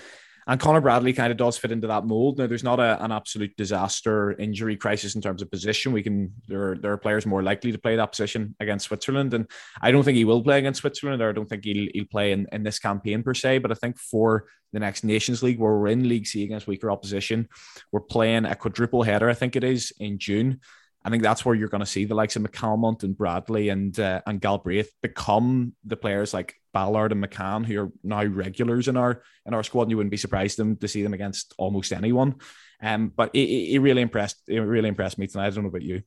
And 0.49 0.59
Connor 0.59 0.81
Bradley 0.81 1.13
kind 1.13 1.31
of 1.31 1.37
does 1.37 1.59
fit 1.59 1.71
into 1.71 1.85
that 1.85 2.07
mold. 2.07 2.39
Now, 2.39 2.47
there's 2.47 2.63
not 2.63 2.79
a, 2.79 3.03
an 3.03 3.11
absolute 3.11 3.55
disaster 3.55 4.31
injury 4.31 4.75
crisis 4.75 5.13
in 5.13 5.21
terms 5.21 5.43
of 5.43 5.51
position. 5.51 5.91
We 5.91 6.01
can 6.01 6.33
there 6.47 6.71
are, 6.71 6.75
there 6.75 6.91
are 6.91 6.97
players 6.97 7.27
more 7.27 7.43
likely 7.43 7.71
to 7.71 7.77
play 7.77 7.95
that 7.95 8.11
position 8.11 8.55
against 8.59 8.87
Switzerland, 8.87 9.35
and 9.35 9.47
I 9.79 9.91
don't 9.91 10.03
think 10.03 10.17
he 10.17 10.25
will 10.25 10.41
play 10.41 10.57
against 10.57 10.79
Switzerland, 10.79 11.21
or 11.21 11.29
I 11.29 11.33
don't 11.33 11.47
think 11.47 11.65
he'll, 11.65 11.87
he'll 11.93 12.05
play 12.05 12.31
in, 12.31 12.47
in 12.51 12.63
this 12.63 12.79
campaign 12.79 13.21
per 13.21 13.35
se. 13.35 13.59
But 13.59 13.71
I 13.71 13.75
think 13.75 13.99
for 13.99 14.45
the 14.73 14.79
next 14.79 15.03
Nations 15.03 15.43
League, 15.43 15.59
where 15.59 15.77
we're 15.77 15.89
in 15.89 16.09
League 16.09 16.25
C 16.25 16.43
against 16.43 16.65
weaker 16.65 16.89
opposition, 16.89 17.47
we're 17.91 17.99
playing 17.99 18.45
a 18.45 18.55
quadruple 18.55 19.03
header. 19.03 19.29
I 19.29 19.35
think 19.35 19.55
it 19.55 19.63
is 19.63 19.93
in 19.99 20.17
June. 20.17 20.61
I 21.03 21.09
think 21.09 21.23
that's 21.23 21.45
where 21.45 21.55
you're 21.55 21.69
going 21.69 21.79
to 21.79 21.85
see 21.85 22.05
the 22.05 22.15
likes 22.15 22.35
of 22.35 22.43
McCalmont 22.43 23.03
and 23.03 23.17
Bradley 23.17 23.69
and 23.69 23.97
uh, 23.99 24.21
and 24.25 24.41
Galbraith 24.41 24.91
become 25.01 25.73
the 25.85 25.95
players 25.95 26.33
like 26.33 26.55
Ballard 26.73 27.11
and 27.11 27.23
McCann 27.23 27.65
who 27.65 27.83
are 27.83 27.91
now 28.03 28.23
regulars 28.25 28.87
in 28.87 28.97
our 28.97 29.23
in 29.45 29.53
our 29.53 29.63
squad. 29.63 29.83
And 29.83 29.91
you 29.91 29.97
wouldn't 29.97 30.11
be 30.11 30.17
surprised 30.17 30.57
them 30.57 30.75
to 30.77 30.87
see 30.87 31.01
them 31.01 31.13
against 31.13 31.53
almost 31.57 31.93
anyone. 31.93 32.35
Um, 32.81 33.11
but 33.15 33.31
it, 33.33 33.73
it 33.73 33.79
really 33.79 34.01
impressed. 34.01 34.37
It 34.47 34.59
really 34.59 34.89
impressed 34.89 35.17
me 35.17 35.27
tonight. 35.27 35.47
I 35.47 35.49
don't 35.51 35.63
know 35.63 35.69
about 35.69 35.81
you. 35.83 36.03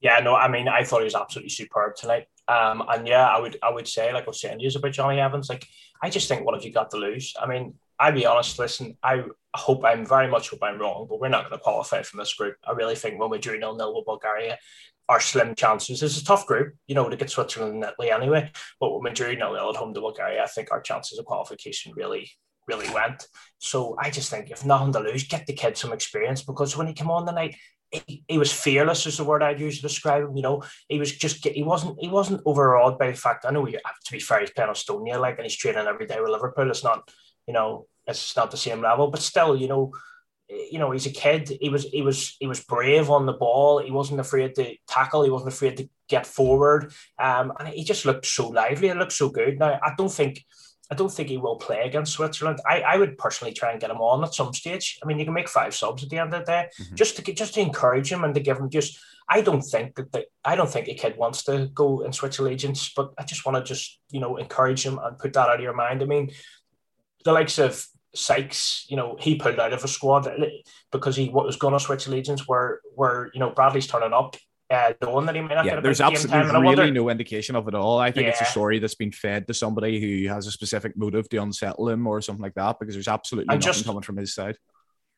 Yeah, 0.00 0.20
no, 0.20 0.34
I 0.34 0.48
mean, 0.48 0.68
I 0.68 0.84
thought 0.84 0.98
he 0.98 1.04
was 1.04 1.14
absolutely 1.14 1.48
superb 1.48 1.96
tonight. 1.96 2.26
Um, 2.46 2.84
and 2.88 3.08
yeah, 3.08 3.26
I 3.26 3.40
would 3.40 3.58
I 3.62 3.70
would 3.70 3.88
say, 3.88 4.12
like 4.12 4.24
I 4.24 4.26
was 4.26 4.40
saying 4.40 4.60
you 4.60 4.70
about 4.76 4.92
Jonny 4.92 5.18
Evans, 5.18 5.48
like 5.48 5.66
I 6.02 6.10
just 6.10 6.28
think 6.28 6.44
what 6.44 6.54
have 6.54 6.64
you 6.64 6.72
got 6.72 6.90
to 6.90 6.98
lose? 6.98 7.34
I 7.40 7.46
mean, 7.46 7.74
I'll 7.98 8.12
be 8.12 8.26
honest, 8.26 8.58
listen, 8.58 8.96
I 9.02 9.24
hope 9.58 9.84
I'm 9.84 10.04
very 10.04 10.28
much 10.28 10.50
hope 10.50 10.62
I'm 10.62 10.78
wrong, 10.78 11.06
but 11.08 11.20
we're 11.20 11.28
not 11.28 11.48
going 11.48 11.58
to 11.58 11.62
qualify 11.62 12.02
from 12.02 12.18
this 12.18 12.34
group. 12.34 12.56
I 12.66 12.72
really 12.72 12.96
think 12.96 13.20
when 13.20 13.30
we 13.30 13.38
drew 13.38 13.58
nil 13.58 13.76
nil 13.76 13.94
with 13.94 14.06
Bulgaria, 14.06 14.58
our 15.08 15.20
slim 15.20 15.54
chances. 15.54 16.02
It's 16.02 16.20
a 16.20 16.24
tough 16.24 16.46
group, 16.46 16.74
you 16.86 16.94
know, 16.94 17.08
to 17.08 17.16
get 17.16 17.30
Switzerland 17.30 17.76
in 17.76 17.88
Italy 17.88 18.10
anyway. 18.10 18.50
But 18.80 18.92
when 18.92 19.02
we 19.02 19.10
drew 19.10 19.36
nil 19.36 19.52
nil 19.52 19.70
at 19.70 19.76
home 19.76 19.94
to 19.94 20.00
Bulgaria, 20.00 20.42
I 20.42 20.46
think 20.46 20.72
our 20.72 20.80
chances 20.80 21.18
of 21.18 21.26
qualification 21.26 21.92
really, 21.94 22.30
really 22.66 22.88
went. 22.90 23.26
So 23.58 23.96
I 24.00 24.10
just 24.10 24.30
think 24.30 24.50
if 24.50 24.64
nothing 24.64 24.92
to 24.94 25.00
lose, 25.00 25.28
get 25.28 25.46
the 25.46 25.52
kid 25.52 25.76
some 25.76 25.92
experience 25.92 26.42
because 26.42 26.76
when 26.76 26.86
he 26.86 26.94
came 26.94 27.10
on 27.10 27.26
the 27.26 27.32
night, 27.32 27.56
he, 27.90 28.24
he 28.26 28.38
was 28.38 28.52
fearless 28.52 29.06
is 29.06 29.18
the 29.18 29.24
word 29.24 29.42
I'd 29.42 29.60
use 29.60 29.76
to 29.76 29.82
describe 29.82 30.24
him. 30.24 30.36
You 30.36 30.42
know, 30.42 30.62
he 30.88 30.98
was 30.98 31.16
just 31.16 31.46
he 31.46 31.62
wasn't 31.62 31.96
he 32.00 32.08
wasn't 32.08 32.42
overawed 32.44 32.98
by 32.98 33.10
the 33.10 33.16
fact. 33.16 33.44
I 33.44 33.50
know 33.50 33.64
he 33.64 33.72
to 33.74 34.12
be 34.12 34.20
fair, 34.20 34.40
he's 34.40 34.50
playing 34.50 34.70
Estonia, 34.70 35.20
like 35.20 35.36
and 35.36 35.44
he's 35.44 35.56
training 35.56 35.86
every 35.86 36.06
day 36.06 36.20
with 36.20 36.30
Liverpool. 36.30 36.70
It's 36.70 36.82
not, 36.82 37.08
you 37.46 37.54
know, 37.54 37.86
it's 38.06 38.36
not 38.36 38.50
the 38.50 38.56
same 38.56 38.80
level, 38.80 39.08
but 39.08 39.20
still, 39.20 39.56
you 39.56 39.68
know, 39.68 39.92
you 40.48 40.78
know, 40.78 40.90
he's 40.90 41.06
a 41.06 41.10
kid. 41.10 41.56
He 41.60 41.68
was 41.68 41.84
he 41.84 42.02
was 42.02 42.36
he 42.38 42.46
was 42.46 42.62
brave 42.62 43.10
on 43.10 43.26
the 43.26 43.32
ball. 43.32 43.78
He 43.78 43.90
wasn't 43.90 44.20
afraid 44.20 44.54
to 44.56 44.76
tackle. 44.86 45.22
He 45.22 45.30
wasn't 45.30 45.52
afraid 45.52 45.76
to 45.78 45.88
get 46.08 46.26
forward. 46.26 46.92
Um, 47.18 47.52
and 47.58 47.68
he 47.68 47.82
just 47.82 48.04
looked 48.04 48.26
so 48.26 48.48
lively. 48.48 48.88
It 48.88 48.96
looked 48.96 49.12
so 49.12 49.30
good. 49.30 49.58
Now 49.58 49.80
I 49.82 49.94
don't 49.96 50.12
think 50.12 50.44
I 50.90 50.94
don't 50.94 51.12
think 51.12 51.30
he 51.30 51.38
will 51.38 51.56
play 51.56 51.80
against 51.86 52.12
Switzerland. 52.12 52.60
I, 52.66 52.82
I 52.82 52.96
would 52.98 53.16
personally 53.16 53.54
try 53.54 53.72
and 53.72 53.80
get 53.80 53.90
him 53.90 54.02
on 54.02 54.22
at 54.22 54.34
some 54.34 54.52
stage. 54.52 54.98
I 55.02 55.06
mean, 55.06 55.18
you 55.18 55.24
can 55.24 55.32
make 55.32 55.48
five 55.48 55.74
subs 55.74 56.04
at 56.04 56.10
the 56.10 56.18
end 56.18 56.34
of 56.34 56.40
the 56.40 56.52
day, 56.52 56.68
mm-hmm. 56.80 56.94
just 56.94 57.16
to 57.16 57.32
just 57.32 57.54
to 57.54 57.60
encourage 57.60 58.12
him 58.12 58.24
and 58.24 58.34
to 58.34 58.40
give 58.40 58.58
him 58.58 58.70
just. 58.70 58.98
I 59.26 59.40
don't 59.40 59.62
think 59.62 59.94
that 59.94 60.12
the, 60.12 60.26
I 60.44 60.54
don't 60.54 60.70
think 60.70 60.86
a 60.88 60.94
kid 60.94 61.16
wants 61.16 61.44
to 61.44 61.70
go 61.72 62.02
and 62.02 62.14
switch 62.14 62.38
allegiance, 62.38 62.92
but 62.94 63.14
I 63.16 63.24
just 63.24 63.46
want 63.46 63.56
to 63.56 63.64
just 63.64 63.98
you 64.10 64.20
know 64.20 64.36
encourage 64.36 64.84
him 64.84 64.98
and 65.02 65.18
put 65.18 65.32
that 65.32 65.48
out 65.48 65.56
of 65.56 65.62
your 65.62 65.72
mind. 65.72 66.02
I 66.02 66.04
mean, 66.04 66.30
the 67.24 67.32
likes 67.32 67.58
of 67.58 67.86
Sykes, 68.14 68.86
you 68.88 68.96
know, 68.96 69.16
he 69.18 69.36
pulled 69.36 69.58
out 69.58 69.72
of 69.72 69.82
a 69.84 69.88
squad 69.88 70.28
because 70.92 71.16
he 71.16 71.28
was 71.28 71.56
going 71.56 71.72
to 71.74 71.80
switch 71.80 72.06
allegiance 72.06 72.46
where 72.48 72.80
where 72.94 73.30
you 73.34 73.40
know 73.40 73.50
Bradley's 73.50 73.86
turning 73.86 74.12
up 74.12 74.36
uh, 74.70 74.92
knowing 75.02 75.26
that 75.26 75.34
he 75.34 75.40
may 75.42 75.54
not 75.54 75.64
yeah, 75.64 75.72
get 75.72 75.78
a 75.80 75.82
there's 75.82 76.00
absolutely 76.00 76.30
time. 76.50 76.52
Really 76.62 76.64
wonder, 76.76 76.90
no 76.90 77.08
indication 77.10 77.54
of 77.56 77.68
it 77.68 77.74
all. 77.74 77.98
I 77.98 78.10
think 78.10 78.28
it's 78.28 78.40
a 78.40 78.44
story 78.46 78.78
that's 78.78 78.94
been 78.94 79.12
fed 79.12 79.46
to 79.48 79.54
somebody 79.54 80.00
who 80.00 80.28
has 80.32 80.46
a 80.46 80.50
specific 80.50 80.96
motive 80.96 81.28
to 81.28 81.36
unsettle 81.38 81.88
him 81.88 82.06
or 82.06 82.20
something 82.22 82.42
like 82.42 82.54
that 82.54 82.78
because 82.78 82.94
there's 82.94 83.08
absolutely 83.08 83.52
And 83.52 83.60
nothing 83.60 83.72
just- 83.74 83.84
coming 83.86 84.02
from 84.02 84.16
his 84.16 84.34
side. 84.34 84.56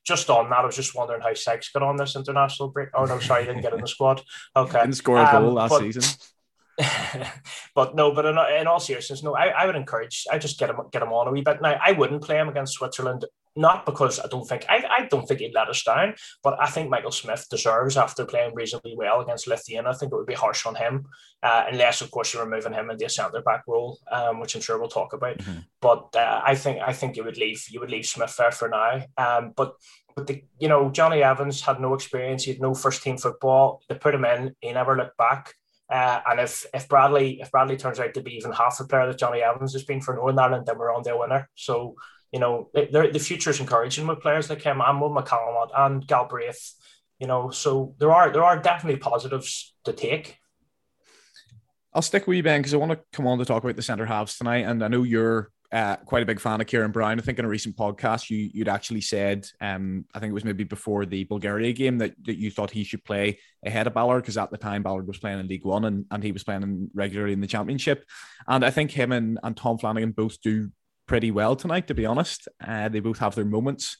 just 0.04 0.28
on 0.30 0.50
that, 0.50 0.58
I 0.60 0.66
was 0.66 0.76
just 0.76 0.94
wondering 0.94 1.20
how 1.20 1.32
Sykes 1.34 1.70
got 1.70 1.82
on 1.82 1.96
this 1.96 2.16
international 2.16 2.70
break. 2.70 2.88
Oh 2.94 3.04
no, 3.04 3.18
sorry, 3.20 3.42
he 3.42 3.48
didn't 3.48 3.62
get 3.62 3.72
in 3.72 3.80
the 3.80 3.88
squad. 3.88 4.22
Okay, 4.56 4.80
Didn't 4.80 4.94
score 4.96 5.18
a 5.18 5.24
Um, 5.24 5.42
goal 5.44 5.52
last 5.52 5.70
but- 5.70 5.80
season. 5.80 6.02
But 7.74 7.94
no, 7.94 8.12
but 8.14 8.24
in, 8.24 8.38
in 8.58 8.66
all 8.66 8.80
seriousness, 8.80 9.22
no, 9.22 9.34
I, 9.36 9.48
I 9.48 9.66
would 9.66 9.76
encourage. 9.76 10.24
I 10.32 10.38
just 10.38 10.58
get 10.58 10.70
him 10.70 10.76
get 10.92 11.02
him 11.02 11.12
on 11.12 11.28
a 11.28 11.30
wee 11.30 11.42
bit. 11.42 11.60
Now, 11.60 11.78
I 11.84 11.92
wouldn't 11.92 12.22
play 12.22 12.36
him 12.38 12.48
against 12.48 12.74
Switzerland, 12.74 13.26
not 13.54 13.84
because 13.84 14.18
I 14.18 14.28
don't 14.28 14.46
think 14.48 14.64
I, 14.68 14.84
I 14.88 15.06
don't 15.08 15.26
think 15.26 15.40
he'd 15.40 15.54
let 15.54 15.68
us 15.68 15.82
down, 15.82 16.14
but 16.42 16.56
I 16.58 16.66
think 16.66 16.88
Michael 16.88 17.10
Smith 17.10 17.46
deserves 17.50 17.96
after 17.98 18.24
playing 18.24 18.54
reasonably 18.54 18.94
well 18.96 19.20
against 19.20 19.46
Lithuania. 19.46 19.90
I 19.90 19.94
think 19.94 20.12
it 20.12 20.16
would 20.16 20.26
be 20.26 20.34
harsh 20.34 20.64
on 20.64 20.74
him, 20.74 21.04
uh, 21.42 21.64
unless 21.70 22.00
of 22.00 22.10
course 22.10 22.32
you're 22.32 22.44
removing 22.44 22.72
him 22.72 22.88
into 22.90 23.04
a 23.04 23.10
centre 23.10 23.42
back 23.42 23.64
role, 23.68 23.98
um, 24.10 24.40
which 24.40 24.54
I'm 24.54 24.62
sure 24.62 24.78
we'll 24.78 24.88
talk 24.88 25.12
about. 25.12 25.38
Mhm. 25.38 25.64
But 25.82 26.16
uh, 26.16 26.40
I 26.44 26.54
think 26.54 26.80
I 26.82 26.92
think 26.94 27.16
you 27.16 27.24
would 27.24 27.36
leave 27.36 27.62
you 27.70 27.80
would 27.80 27.90
leave 27.90 28.06
Smith 28.06 28.34
there 28.38 28.52
for 28.52 28.68
now. 28.70 29.02
Um, 29.18 29.52
but 29.54 29.74
but 30.14 30.26
the 30.26 30.42
you 30.58 30.68
know 30.68 30.90
Jonny 30.90 31.22
Evans 31.22 31.60
had 31.60 31.78
no 31.78 31.92
experience. 31.92 32.44
He 32.44 32.52
had 32.52 32.60
no 32.62 32.72
first 32.74 33.02
team 33.02 33.18
football. 33.18 33.82
They 33.88 33.96
put 33.96 34.14
him 34.14 34.24
in. 34.24 34.54
He 34.60 34.72
never 34.72 34.96
looked 34.96 35.18
back. 35.18 35.52
Uh, 35.88 36.20
and 36.26 36.40
if 36.40 36.66
if 36.74 36.88
Bradley 36.88 37.40
if 37.40 37.50
Bradley 37.50 37.76
turns 37.76 38.00
out 38.00 38.14
to 38.14 38.20
be 38.20 38.36
even 38.36 38.52
half 38.52 38.78
the 38.78 38.84
player 38.84 39.06
that 39.06 39.18
Jonny 39.18 39.40
Evans 39.40 39.72
has 39.72 39.84
been 39.84 40.00
for 40.00 40.14
Northern 40.14 40.38
Ireland, 40.38 40.66
then 40.66 40.78
we're 40.78 40.94
on 40.94 41.02
their 41.02 41.18
winner. 41.18 41.48
So 41.54 41.94
you 42.32 42.40
know 42.40 42.70
the, 42.74 43.18
future 43.20 43.50
is 43.50 43.60
encouraging 43.60 44.06
with 44.06 44.20
players 44.20 44.50
like 44.50 44.62
him 44.62 44.80
and 44.84 45.00
Will 45.00 45.10
McCallum 45.10 45.68
and 45.76 46.06
Galbraith. 46.06 46.74
You 47.20 47.26
know, 47.26 47.50
so 47.50 47.94
there 47.98 48.12
are 48.12 48.32
there 48.32 48.44
are 48.44 48.58
definitely 48.58 48.98
positives 48.98 49.74
to 49.84 49.92
take. 49.92 50.38
I'll 51.94 52.02
stick 52.02 52.26
with 52.26 52.36
you, 52.36 52.42
Ben, 52.42 52.60
because 52.60 52.74
I 52.74 52.78
want 52.78 52.92
to 52.92 53.00
come 53.12 53.26
on 53.26 53.38
to 53.38 53.44
talk 53.46 53.62
about 53.62 53.76
the 53.76 53.82
centre 53.82 54.04
halves 54.04 54.36
tonight. 54.36 54.66
And 54.66 54.84
I 54.84 54.88
know 54.88 55.02
you're 55.02 55.50
uh, 55.76 55.96
quite 56.06 56.22
a 56.22 56.26
big 56.26 56.40
fan 56.40 56.58
of 56.58 56.66
Ciaron 56.66 56.90
Brown. 56.90 57.18
I 57.18 57.22
think 57.22 57.38
in 57.38 57.44
a 57.44 57.48
recent 57.48 57.76
podcast, 57.76 58.30
you, 58.30 58.48
you'd 58.54 58.66
actually 58.66 59.02
said, 59.02 59.46
um, 59.60 60.06
I 60.14 60.18
think 60.18 60.30
it 60.30 60.34
was 60.34 60.44
maybe 60.44 60.64
before 60.64 61.04
the 61.04 61.24
Bulgaria 61.24 61.74
game, 61.74 61.98
that, 61.98 62.14
that 62.24 62.38
you 62.38 62.50
thought 62.50 62.70
he 62.70 62.82
should 62.82 63.04
play 63.04 63.38
ahead 63.62 63.86
of 63.86 63.92
Ballard 63.92 64.22
because 64.22 64.38
at 64.38 64.50
the 64.50 64.56
time 64.56 64.82
Ballard 64.82 65.06
was 65.06 65.18
playing 65.18 65.38
in 65.38 65.48
League 65.48 65.66
One 65.66 65.84
and, 65.84 66.06
and 66.10 66.24
he 66.24 66.32
was 66.32 66.44
playing 66.44 66.62
in, 66.62 66.90
regularly 66.94 67.34
in 67.34 67.42
the 67.42 67.46
Championship. 67.46 68.06
And 68.48 68.64
I 68.64 68.70
think 68.70 68.90
him 68.90 69.12
and, 69.12 69.38
and 69.42 69.54
Tom 69.54 69.76
Flanagan 69.76 70.12
both 70.12 70.40
do 70.40 70.70
pretty 71.06 71.30
well 71.30 71.54
tonight, 71.54 71.88
to 71.88 71.94
be 71.94 72.06
honest. 72.06 72.48
Uh, 72.66 72.88
they 72.88 73.00
both 73.00 73.18
have 73.18 73.34
their 73.34 73.44
moments. 73.44 73.98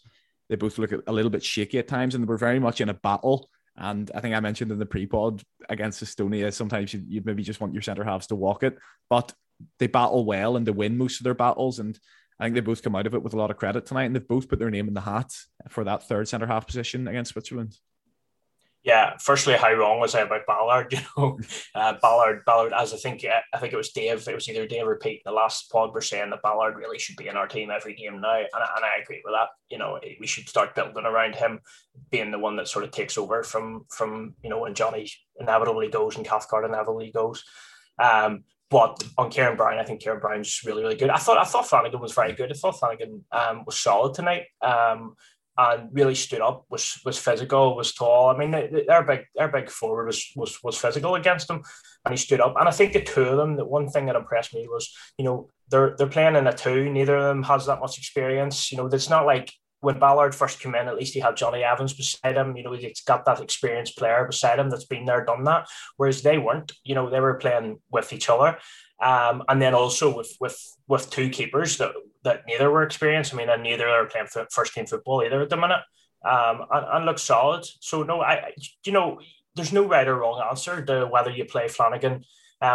They 0.48 0.56
both 0.56 0.78
look 0.78 0.92
a 1.06 1.12
little 1.12 1.30
bit 1.30 1.44
shaky 1.44 1.78
at 1.78 1.88
times, 1.88 2.14
and 2.14 2.24
they 2.24 2.28
were 2.28 2.38
very 2.38 2.58
much 2.58 2.80
in 2.80 2.88
a 2.88 2.94
battle. 2.94 3.50
And 3.76 4.10
I 4.14 4.20
think 4.20 4.34
I 4.34 4.40
mentioned 4.40 4.72
in 4.72 4.78
the 4.78 4.86
pre-pod 4.86 5.42
against 5.68 6.02
Estonia, 6.02 6.50
sometimes 6.54 6.94
you, 6.94 7.02
you 7.06 7.22
maybe 7.22 7.42
just 7.42 7.60
want 7.60 7.74
your 7.74 7.82
centre 7.82 8.04
halves 8.04 8.28
to 8.28 8.34
walk 8.34 8.62
it, 8.62 8.78
but 9.10 9.34
they 9.78 9.86
battle 9.86 10.24
well 10.24 10.56
and 10.56 10.66
they 10.66 10.72
win 10.72 10.98
most 10.98 11.20
of 11.20 11.24
their 11.24 11.34
battles. 11.34 11.78
And 11.78 11.98
I 12.38 12.44
think 12.44 12.54
they 12.54 12.60
both 12.60 12.82
come 12.82 12.96
out 12.96 13.06
of 13.06 13.14
it 13.14 13.22
with 13.22 13.34
a 13.34 13.38
lot 13.38 13.50
of 13.50 13.56
credit 13.56 13.86
tonight, 13.86 14.04
and 14.04 14.14
they've 14.14 14.26
both 14.26 14.48
put 14.48 14.58
their 14.58 14.70
name 14.70 14.88
in 14.88 14.94
the 14.94 15.00
hat 15.00 15.32
for 15.68 15.84
that 15.84 16.06
third 16.06 16.28
centre 16.28 16.46
half 16.46 16.66
position 16.66 17.08
against 17.08 17.32
Switzerland. 17.32 17.76
Yeah, 18.86 19.16
firstly, 19.18 19.54
how 19.54 19.72
wrong 19.72 19.98
was 19.98 20.14
I 20.14 20.20
about 20.20 20.46
Ballard? 20.46 20.92
You 20.96 21.00
know, 21.16 21.38
uh, 21.74 21.94
Ballard, 22.00 22.44
Ballard. 22.46 22.72
As 22.72 22.94
I 22.94 22.98
think, 22.98 23.24
uh, 23.24 23.40
I 23.52 23.58
think 23.58 23.72
it 23.72 23.76
was 23.76 23.90
Dave. 23.90 24.28
It 24.28 24.34
was 24.34 24.48
either 24.48 24.64
Dave 24.64 24.86
or 24.86 24.96
Pete. 24.96 25.22
The 25.24 25.32
last 25.32 25.72
pod 25.72 25.92
were 25.92 26.00
saying 26.00 26.30
that 26.30 26.42
Ballard 26.42 26.76
really 26.76 27.00
should 27.00 27.16
be 27.16 27.26
in 27.26 27.36
our 27.36 27.48
team 27.48 27.70
every 27.72 27.94
game 27.94 28.20
now, 28.20 28.36
and, 28.36 28.46
and 28.54 28.84
I 28.84 29.02
agree 29.02 29.22
with 29.24 29.34
that. 29.34 29.48
You 29.70 29.78
know, 29.78 29.98
we 30.20 30.26
should 30.28 30.48
start 30.48 30.76
building 30.76 31.04
around 31.04 31.34
him, 31.34 31.58
being 32.12 32.30
the 32.30 32.38
one 32.38 32.54
that 32.56 32.68
sort 32.68 32.84
of 32.84 32.92
takes 32.92 33.18
over 33.18 33.42
from 33.42 33.86
from 33.90 34.34
you 34.44 34.50
know 34.50 34.60
when 34.60 34.74
Jonny 34.74 35.10
inevitably 35.40 35.88
goes 35.88 36.14
and 36.16 36.24
Cathcart 36.24 36.64
inevitably 36.64 37.10
goes. 37.10 37.42
Um, 38.00 38.44
but 38.70 39.02
on 39.16 39.30
Ciaron 39.30 39.56
Brown, 39.56 39.78
I 39.78 39.84
think 39.84 40.02
Ciaron 40.02 40.20
Brown's 40.20 40.60
really, 40.64 40.82
really 40.82 40.96
good. 40.96 41.10
I 41.10 41.18
thought 41.18 41.38
I 41.38 41.44
thought 41.44 41.68
Flanagan 41.68 42.00
was 42.00 42.12
very 42.12 42.32
good. 42.32 42.50
I 42.50 42.54
thought 42.54 42.78
Flanagan 42.78 43.24
um, 43.32 43.64
was 43.64 43.78
solid 43.78 44.14
tonight. 44.14 44.44
Um, 44.60 45.16
and 45.58 45.88
really 45.92 46.14
stood 46.14 46.40
up, 46.40 46.66
was 46.68 47.00
was 47.04 47.18
physical, 47.18 47.76
was 47.76 47.94
tall. 47.94 48.28
I 48.28 48.36
mean, 48.36 48.50
their 48.50 49.02
big 49.02 49.20
their 49.34 49.48
big 49.48 49.70
forward 49.70 50.06
was 50.06 50.30
was 50.36 50.62
was 50.62 50.76
physical 50.76 51.14
against 51.14 51.48
him, 51.48 51.62
and 52.04 52.12
he 52.12 52.18
stood 52.18 52.40
up. 52.40 52.54
And 52.58 52.68
I 52.68 52.72
think 52.72 52.92
the 52.92 53.02
two 53.02 53.22
of 53.22 53.36
them, 53.38 53.56
the 53.56 53.64
one 53.64 53.88
thing 53.88 54.06
that 54.06 54.16
impressed 54.16 54.54
me 54.54 54.66
was, 54.68 54.94
you 55.16 55.24
know, 55.24 55.48
they're 55.70 55.94
they're 55.96 56.08
playing 56.08 56.36
in 56.36 56.46
a 56.46 56.52
two. 56.52 56.90
Neither 56.90 57.16
of 57.16 57.24
them 57.24 57.42
has 57.44 57.66
that 57.66 57.80
much 57.80 57.96
experience. 57.96 58.70
You 58.70 58.78
know, 58.78 58.86
it's 58.86 59.08
not 59.08 59.24
like 59.24 59.50
when 59.80 59.98
Ballard 59.98 60.34
first 60.34 60.60
came 60.60 60.74
in, 60.74 60.88
at 60.88 60.96
least 60.96 61.14
he 61.14 61.20
had 61.20 61.36
Jonny 61.36 61.62
Evans 61.62 61.92
beside 61.92 62.36
him. 62.36 62.56
You 62.56 62.64
know, 62.64 62.72
he's 62.72 63.02
got 63.02 63.24
that 63.26 63.40
experienced 63.40 63.96
player 63.98 64.26
beside 64.26 64.58
him 64.58 64.70
that's 64.70 64.84
been 64.84 65.04
there, 65.04 65.24
done 65.24 65.44
that. 65.44 65.68
Whereas 65.96 66.22
they 66.22 66.38
weren't. 66.38 66.72
You 66.84 66.94
know, 66.94 67.10
they 67.10 67.20
were 67.20 67.34
playing 67.34 67.80
with 67.90 68.12
each 68.12 68.28
other. 68.28 68.58
Um, 69.02 69.42
and 69.48 69.60
then 69.60 69.74
also 69.74 70.16
with 70.16 70.34
with 70.40 70.58
with 70.88 71.10
two 71.10 71.28
keepers 71.28 71.76
that 71.78 71.92
that 72.24 72.44
neither 72.46 72.70
were 72.70 72.82
experienced. 72.82 73.34
I 73.34 73.36
mean, 73.36 73.50
and 73.50 73.62
neither 73.62 73.88
are 73.88 74.06
playing 74.06 74.28
first 74.50 74.74
team 74.74 74.86
football 74.86 75.22
either 75.22 75.42
at 75.42 75.50
the 75.50 75.56
minute. 75.56 75.82
Um, 76.24 76.62
and, 76.72 76.86
and 76.90 77.04
look 77.04 77.18
solid. 77.18 77.64
So 77.80 78.02
no, 78.02 78.22
I 78.22 78.52
you 78.84 78.92
know, 78.92 79.20
there's 79.54 79.72
no 79.72 79.86
right 79.86 80.08
or 80.08 80.16
wrong 80.16 80.42
answer 80.48 80.84
to 80.84 81.06
whether 81.06 81.30
you 81.30 81.44
play 81.44 81.68
Flanagan. 81.68 82.24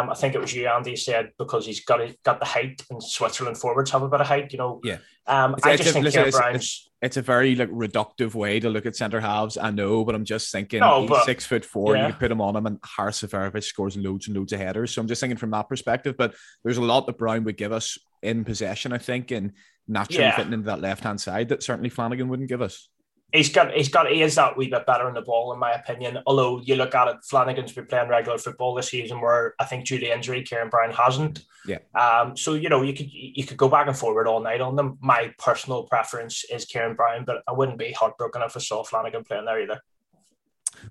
Um, 0.00 0.10
I 0.10 0.14
think 0.14 0.34
it 0.34 0.40
was 0.40 0.54
you, 0.54 0.66
Andy, 0.68 0.96
said 0.96 1.30
because 1.38 1.66
he's 1.66 1.84
got 1.84 2.00
got 2.24 2.38
the 2.40 2.46
height, 2.46 2.82
and 2.90 3.02
Switzerland 3.02 3.58
forwards 3.58 3.90
have 3.90 4.02
a 4.02 4.08
bit 4.08 4.20
of 4.20 4.26
height. 4.26 4.52
You 4.52 4.58
know, 4.58 4.80
yeah. 4.84 4.98
Um, 5.26 5.54
It's- 5.54 5.66
I 5.66 5.72
it's 5.72 5.78
just 5.82 5.90
a- 5.90 5.92
think 5.94 6.04
listen, 6.04 6.20
it's- 6.22 6.36
Brown's. 6.36 6.88
It's 7.02 7.16
a 7.16 7.22
very 7.22 7.56
like 7.56 7.68
reductive 7.70 8.34
way 8.34 8.60
to 8.60 8.70
look 8.70 8.86
at 8.86 8.94
centre 8.94 9.20
halves. 9.20 9.58
I 9.58 9.70
know, 9.72 10.04
but 10.04 10.14
I'm 10.14 10.24
just 10.24 10.52
thinking 10.52 10.80
No, 10.80 11.00
he's 11.00 11.10
but- 11.10 11.24
six 11.24 11.44
foot 11.44 11.64
four. 11.64 11.96
yeah. 11.96 12.06
You 12.08 12.14
put 12.14 12.30
him 12.30 12.40
on 12.40 12.54
him, 12.54 12.64
and 12.66 12.78
Haris 12.96 13.20
Seferovic 13.22 13.64
scores 13.64 13.96
loads 13.96 14.28
and 14.28 14.36
loads 14.36 14.52
of 14.52 14.60
headers. 14.60 14.94
So 14.94 15.00
I'm 15.00 15.08
just 15.08 15.20
thinking 15.20 15.36
from 15.36 15.50
that 15.50 15.68
perspective. 15.68 16.16
But 16.16 16.34
there's 16.62 16.76
a 16.78 16.82
lot 16.82 17.06
that 17.06 17.18
Brown 17.18 17.42
would 17.44 17.56
give 17.56 17.72
us 17.72 17.98
in 18.22 18.44
possession, 18.44 18.92
I 18.92 18.98
think, 18.98 19.32
and 19.32 19.52
naturally 19.88 20.22
Yeah. 20.24 20.36
fitting 20.36 20.52
into 20.52 20.66
that 20.66 20.80
left 20.80 21.02
hand 21.02 21.20
side 21.20 21.48
that 21.48 21.62
certainly 21.64 21.88
Flanagan 21.90 22.28
wouldn't 22.28 22.48
give 22.48 22.62
us. 22.62 22.88
He's 23.32 23.50
got 23.50 23.72
he's 23.72 23.88
got 23.88 24.10
he 24.10 24.22
is 24.22 24.34
that 24.34 24.56
wee 24.56 24.68
bit 24.68 24.84
better 24.84 25.08
in 25.08 25.14
the 25.14 25.22
ball 25.22 25.52
in 25.52 25.58
my 25.58 25.72
opinion. 25.72 26.18
Although 26.26 26.60
you 26.60 26.74
look 26.76 26.94
at 26.94 27.08
it, 27.08 27.16
Flanagan's 27.24 27.72
been 27.72 27.86
playing 27.86 28.08
regular 28.08 28.36
football 28.38 28.74
this 28.74 28.90
season, 28.90 29.20
where 29.20 29.54
I 29.58 29.64
think 29.64 29.86
due 29.86 29.98
to 29.98 30.14
injury, 30.14 30.44
Ciaron 30.44 30.70
Brown 30.70 30.90
hasn't. 30.90 31.44
Yeah. 31.66 31.78
Um. 31.94 32.36
So 32.36 32.54
you 32.54 32.68
know 32.68 32.82
you 32.82 32.92
could 32.92 33.10
you 33.10 33.44
could 33.44 33.56
go 33.56 33.68
back 33.68 33.86
and 33.86 33.96
forward 33.96 34.26
all 34.26 34.40
night 34.40 34.60
on 34.60 34.76
them. 34.76 34.98
My 35.00 35.32
personal 35.38 35.84
preference 35.84 36.44
is 36.44 36.66
Kieran 36.66 36.94
Brown, 36.94 37.24
but 37.24 37.42
I 37.48 37.52
wouldn't 37.52 37.78
be 37.78 37.92
heartbroken 37.92 38.42
if 38.42 38.56
I 38.56 38.60
saw 38.60 38.84
Flanagan 38.84 39.24
playing 39.24 39.46
there 39.46 39.62
either. 39.62 39.80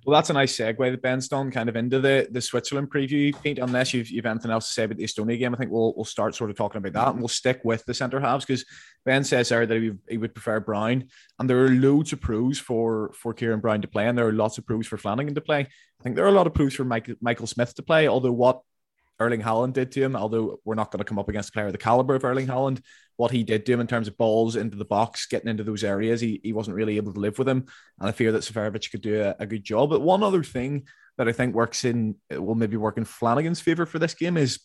Well, 0.06 0.16
that's 0.16 0.30
a 0.30 0.34
nice 0.34 0.56
segue 0.56 0.92
that 0.92 1.02
Ben's 1.02 1.28
done 1.28 1.52
kind 1.52 1.70
of 1.70 1.76
into 1.76 2.00
the, 2.00 2.28
the 2.32 2.42
Switzerland 2.42 2.90
preview, 2.90 3.34
Pete. 3.42 3.60
Unless 3.60 3.94
you've, 3.94 4.10
you've 4.10 4.26
anything 4.26 4.52
else 4.52 4.68
to 4.68 4.74
say 4.74 4.84
about 4.84 4.98
the 4.98 5.04
Estonia 5.04 5.38
game, 5.38 5.54
I 5.54 5.58
think 5.58 5.72
we'll, 5.72 5.94
we'll 5.96 6.06
start 6.06 6.36
sort 6.36 6.50
of 6.50 6.56
talking 6.56 6.78
about 6.80 6.94
that 6.94 7.14
and 7.14 7.20
we'll 7.20 7.28
stick 7.28 7.62
with 7.64 7.86
the 7.86 7.94
centre 7.94 8.20
halves 8.20 8.46
because 8.46 8.66
Ben 9.06 9.24
says 9.24 9.50
there 9.50 9.66
that 9.66 9.82
he, 9.82 9.92
he 10.10 10.18
would 10.18 10.34
prefer 10.34 10.60
Brown. 10.60 11.06
And 11.40 11.50
there 11.50 11.64
are 11.64 11.70
loads 11.70 12.14
of 12.14 12.22
pros 12.22 12.60
for, 12.60 13.12
for 13.16 13.34
Ciaron 13.34 13.62
Brown 13.62 13.82
to 13.82 13.88
play, 13.88 14.08
and 14.08 14.18
there 14.18 14.28
are 14.28 14.34
lots 14.34 14.58
of 14.58 14.66
pros 14.66 14.88
for 14.88 14.98
Flanagan 14.98 15.36
to 15.36 15.42
play. 15.42 15.60
I 15.60 16.04
think 16.04 16.16
there 16.16 16.26
are 16.26 16.30
a 16.30 16.34
lot 16.34 16.48
of 16.48 16.54
pros 16.54 16.74
for 16.74 16.84
Michael, 16.86 17.16
Michael 17.22 17.48
Smith 17.48 17.76
to 17.76 17.84
play, 17.84 18.08
although 18.08 18.32
what 18.32 18.62
Erling 19.22 19.42
Haaland 19.42 19.74
did 19.74 19.92
to 19.92 20.02
him, 20.02 20.16
although 20.16 20.60
we're 20.66 20.76
not 20.76 20.92
going 20.92 21.00
to 21.00 21.06
come 21.06 21.20
up 21.20 21.30
against 21.30 21.50
a 21.50 21.52
player 21.52 21.68
of 21.68 21.72
the 21.72 21.78
caliber 21.78 22.16
of 22.16 22.26
Erling 22.26 22.48
Haaland, 22.48 22.82
what 23.18 23.32
he 23.32 23.44
did 23.44 23.66
to 23.66 23.74
him 23.74 23.80
in 23.80 23.88
terms 23.88 24.08
of 24.08 24.18
balls 24.18 24.56
into 24.56 24.76
the 24.76 24.86
box, 24.86 25.28
getting 25.28 25.50
into 25.50 25.64
those 25.64 25.84
areas, 25.84 26.20
he, 26.20 26.42
he 26.44 26.54
wasn't 26.54 26.76
really 26.76 26.98
able 26.98 27.14
to 27.14 27.20
live 27.20 27.38
with 27.38 27.48
him. 27.48 27.66
And 28.00 28.10
I 28.10 28.12
fear 28.12 28.32
that 28.32 28.42
Seferovic 28.42 28.90
could 28.92 29.02
do 29.02 29.22
a, 29.22 29.36
a 29.40 29.46
good 29.46 29.64
job. 29.64 29.92
But 29.92 30.02
one 30.02 30.24
other 30.24 30.44
thing 30.44 30.88
that 31.18 31.28
I 31.28 31.32
think 31.32 31.54
works 31.54 31.86
in, 31.86 32.16
will 32.32 32.56
maybe 32.56 32.78
work 32.78 32.98
in 32.98 33.06
Flanagan's 33.06 33.62
favour 33.62 33.86
for 33.86 34.00
this 34.00 34.16
game 34.16 34.38
is 34.38 34.60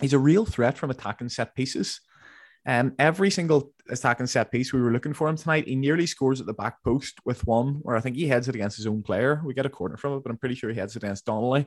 he's 0.00 0.12
a 0.12 0.18
real 0.18 0.44
threat 0.44 0.76
from 0.76 0.90
attacking 0.90 1.30
set 1.30 1.54
pieces. 1.54 2.00
Um, 2.66 2.94
every 2.98 3.30
single 3.30 3.72
attacking 3.90 4.26
set 4.26 4.50
piece 4.50 4.72
we 4.72 4.80
were 4.80 4.92
looking 4.92 5.12
for 5.12 5.28
him 5.28 5.36
tonight, 5.36 5.68
he 5.68 5.76
nearly 5.76 6.06
scores 6.06 6.40
at 6.40 6.46
the 6.46 6.54
back 6.54 6.82
post 6.82 7.18
with 7.24 7.46
one 7.46 7.80
where 7.82 7.96
I 7.96 8.00
think 8.00 8.16
he 8.16 8.26
heads 8.26 8.48
it 8.48 8.54
against 8.54 8.76
his 8.76 8.86
own 8.86 9.02
player. 9.02 9.42
We 9.44 9.54
get 9.54 9.66
a 9.66 9.70
corner 9.70 9.96
from 9.96 10.14
it, 10.14 10.22
but 10.22 10.30
I'm 10.30 10.38
pretty 10.38 10.54
sure 10.54 10.70
he 10.70 10.78
heads 10.78 10.96
it 10.96 11.02
against 11.02 11.26
Donnelly. 11.26 11.66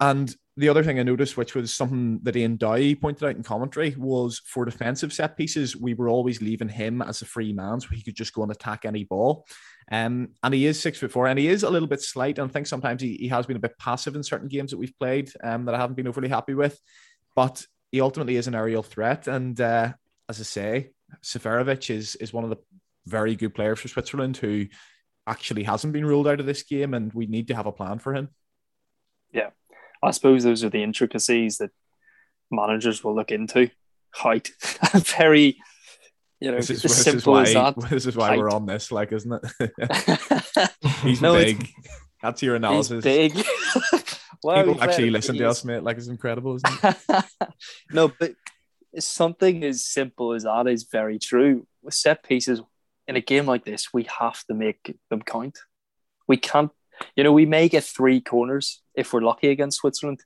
And 0.00 0.34
the 0.56 0.68
other 0.68 0.82
thing 0.82 0.98
I 0.98 1.04
noticed, 1.04 1.36
which 1.36 1.54
was 1.54 1.72
something 1.72 2.20
that 2.22 2.36
Ian 2.36 2.56
Dowie 2.56 2.96
pointed 2.96 3.24
out 3.24 3.36
in 3.36 3.42
commentary, 3.42 3.94
was 3.96 4.40
for 4.44 4.64
defensive 4.64 5.12
set 5.12 5.36
pieces, 5.36 5.76
we 5.76 5.94
were 5.94 6.08
always 6.08 6.42
leaving 6.42 6.68
him 6.68 7.00
as 7.00 7.22
a 7.22 7.26
free 7.26 7.52
man 7.52 7.80
so 7.80 7.88
he 7.90 8.02
could 8.02 8.16
just 8.16 8.32
go 8.32 8.42
and 8.42 8.50
attack 8.50 8.84
any 8.84 9.04
ball. 9.04 9.46
Um, 9.90 10.30
and 10.42 10.52
he 10.52 10.66
is 10.66 10.80
six 10.80 10.98
foot 10.98 11.12
four 11.12 11.28
and 11.28 11.38
he 11.38 11.48
is 11.48 11.62
a 11.62 11.70
little 11.70 11.88
bit 11.88 12.02
slight. 12.02 12.38
And 12.38 12.50
I 12.50 12.52
think 12.52 12.66
sometimes 12.66 13.02
he, 13.02 13.16
he 13.16 13.28
has 13.28 13.46
been 13.46 13.56
a 13.56 13.60
bit 13.60 13.78
passive 13.78 14.16
in 14.16 14.22
certain 14.22 14.48
games 14.48 14.70
that 14.70 14.78
we've 14.78 14.98
played 14.98 15.30
um, 15.42 15.64
that 15.64 15.74
I 15.74 15.78
haven't 15.78 15.96
been 15.96 16.08
overly 16.08 16.28
happy 16.28 16.54
with. 16.54 16.78
But 17.34 17.64
he 17.92 18.00
ultimately 18.00 18.36
is 18.36 18.48
an 18.48 18.54
aerial 18.54 18.82
threat. 18.82 19.28
And 19.28 19.60
uh, 19.60 19.92
as 20.28 20.40
I 20.40 20.42
say, 20.42 20.90
Seferovic 21.22 21.88
is, 21.90 22.16
is 22.16 22.32
one 22.32 22.44
of 22.44 22.50
the 22.50 22.58
very 23.06 23.36
good 23.36 23.54
players 23.54 23.78
for 23.78 23.88
Switzerland 23.88 24.36
who 24.36 24.66
actually 25.26 25.62
hasn't 25.62 25.92
been 25.92 26.04
ruled 26.04 26.26
out 26.26 26.40
of 26.40 26.46
this 26.46 26.64
game. 26.64 26.94
And 26.94 27.12
we 27.12 27.26
need 27.26 27.48
to 27.48 27.54
have 27.54 27.66
a 27.66 27.72
plan 27.72 28.00
for 28.00 28.12
him. 28.14 28.28
Yeah. 29.32 29.50
I 30.02 30.10
suppose 30.10 30.44
those 30.44 30.64
are 30.64 30.70
the 30.70 30.82
intricacies 30.82 31.58
that 31.58 31.70
managers 32.50 33.02
will 33.02 33.14
look 33.14 33.30
into. 33.30 33.70
Height, 34.14 34.50
very, 34.94 35.58
you 36.40 36.50
know, 36.50 36.56
This 36.56 36.70
is, 36.70 36.76
as 36.78 36.82
this 36.82 36.98
is 36.98 37.04
simple 37.04 37.32
why 37.34 37.42
as 37.42 37.54
that. 37.54 37.74
this 37.90 38.06
is 38.06 38.16
why 38.16 38.36
we're 38.36 38.50
on 38.50 38.66
this, 38.66 38.90
like, 38.90 39.12
isn't 39.12 39.32
it? 39.32 40.70
He's 41.02 41.20
No, 41.20 41.34
big. 41.34 41.68
That's 42.22 42.42
your 42.42 42.56
analysis. 42.56 43.04
He's 43.04 43.32
big. 43.32 43.46
well, 44.42 44.64
People 44.64 44.82
actually 44.82 45.10
listen 45.10 45.36
to 45.36 45.48
us, 45.48 45.64
mate. 45.64 45.82
Like 45.82 45.98
it's 45.98 46.08
incredible, 46.08 46.56
isn't 46.56 46.84
it? 46.84 47.24
no, 47.92 48.10
but 48.18 48.32
something 48.98 49.64
as 49.64 49.84
simple 49.84 50.32
as 50.32 50.44
that 50.44 50.66
is 50.66 50.84
very 50.84 51.18
true. 51.18 51.66
With 51.82 51.94
set 51.94 52.22
pieces 52.22 52.60
in 53.06 53.16
a 53.16 53.20
game 53.20 53.46
like 53.46 53.64
this, 53.64 53.92
we 53.92 54.06
have 54.18 54.42
to 54.44 54.54
make 54.54 54.96
them 55.10 55.22
count. 55.22 55.58
We 56.26 56.36
can't, 56.36 56.70
you 57.16 57.24
know, 57.24 57.32
we 57.32 57.46
may 57.46 57.68
get 57.68 57.84
three 57.84 58.20
corners 58.20 58.82
if 58.94 59.12
we're 59.12 59.20
lucky 59.20 59.48
against 59.48 59.78
Switzerland. 59.78 60.20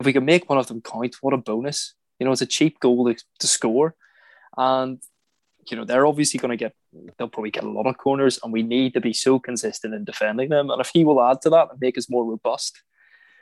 If 0.00 0.06
we 0.06 0.12
can 0.12 0.24
make 0.24 0.48
one 0.48 0.58
of 0.58 0.66
them 0.66 0.80
count, 0.80 1.16
what 1.20 1.34
a 1.34 1.38
bonus. 1.38 1.94
You 2.18 2.26
know, 2.26 2.32
it's 2.32 2.42
a 2.42 2.46
cheap 2.46 2.80
goal 2.80 3.12
to, 3.12 3.22
to 3.40 3.46
score. 3.46 3.94
And, 4.56 5.00
you 5.70 5.76
know, 5.76 5.84
they're 5.84 6.06
obviously 6.06 6.38
going 6.38 6.50
to 6.50 6.56
get, 6.56 6.74
they'll 7.16 7.28
probably 7.28 7.50
get 7.50 7.64
a 7.64 7.70
lot 7.70 7.86
of 7.86 7.98
corners, 7.98 8.38
and 8.42 8.52
we 8.52 8.62
need 8.62 8.94
to 8.94 9.00
be 9.00 9.12
so 9.12 9.38
consistent 9.38 9.94
in 9.94 10.04
defending 10.04 10.48
them. 10.48 10.70
And 10.70 10.80
if 10.80 10.90
he 10.92 11.04
will 11.04 11.22
add 11.22 11.42
to 11.42 11.50
that 11.50 11.68
and 11.70 11.80
make 11.80 11.98
us 11.98 12.10
more 12.10 12.24
robust, 12.24 12.82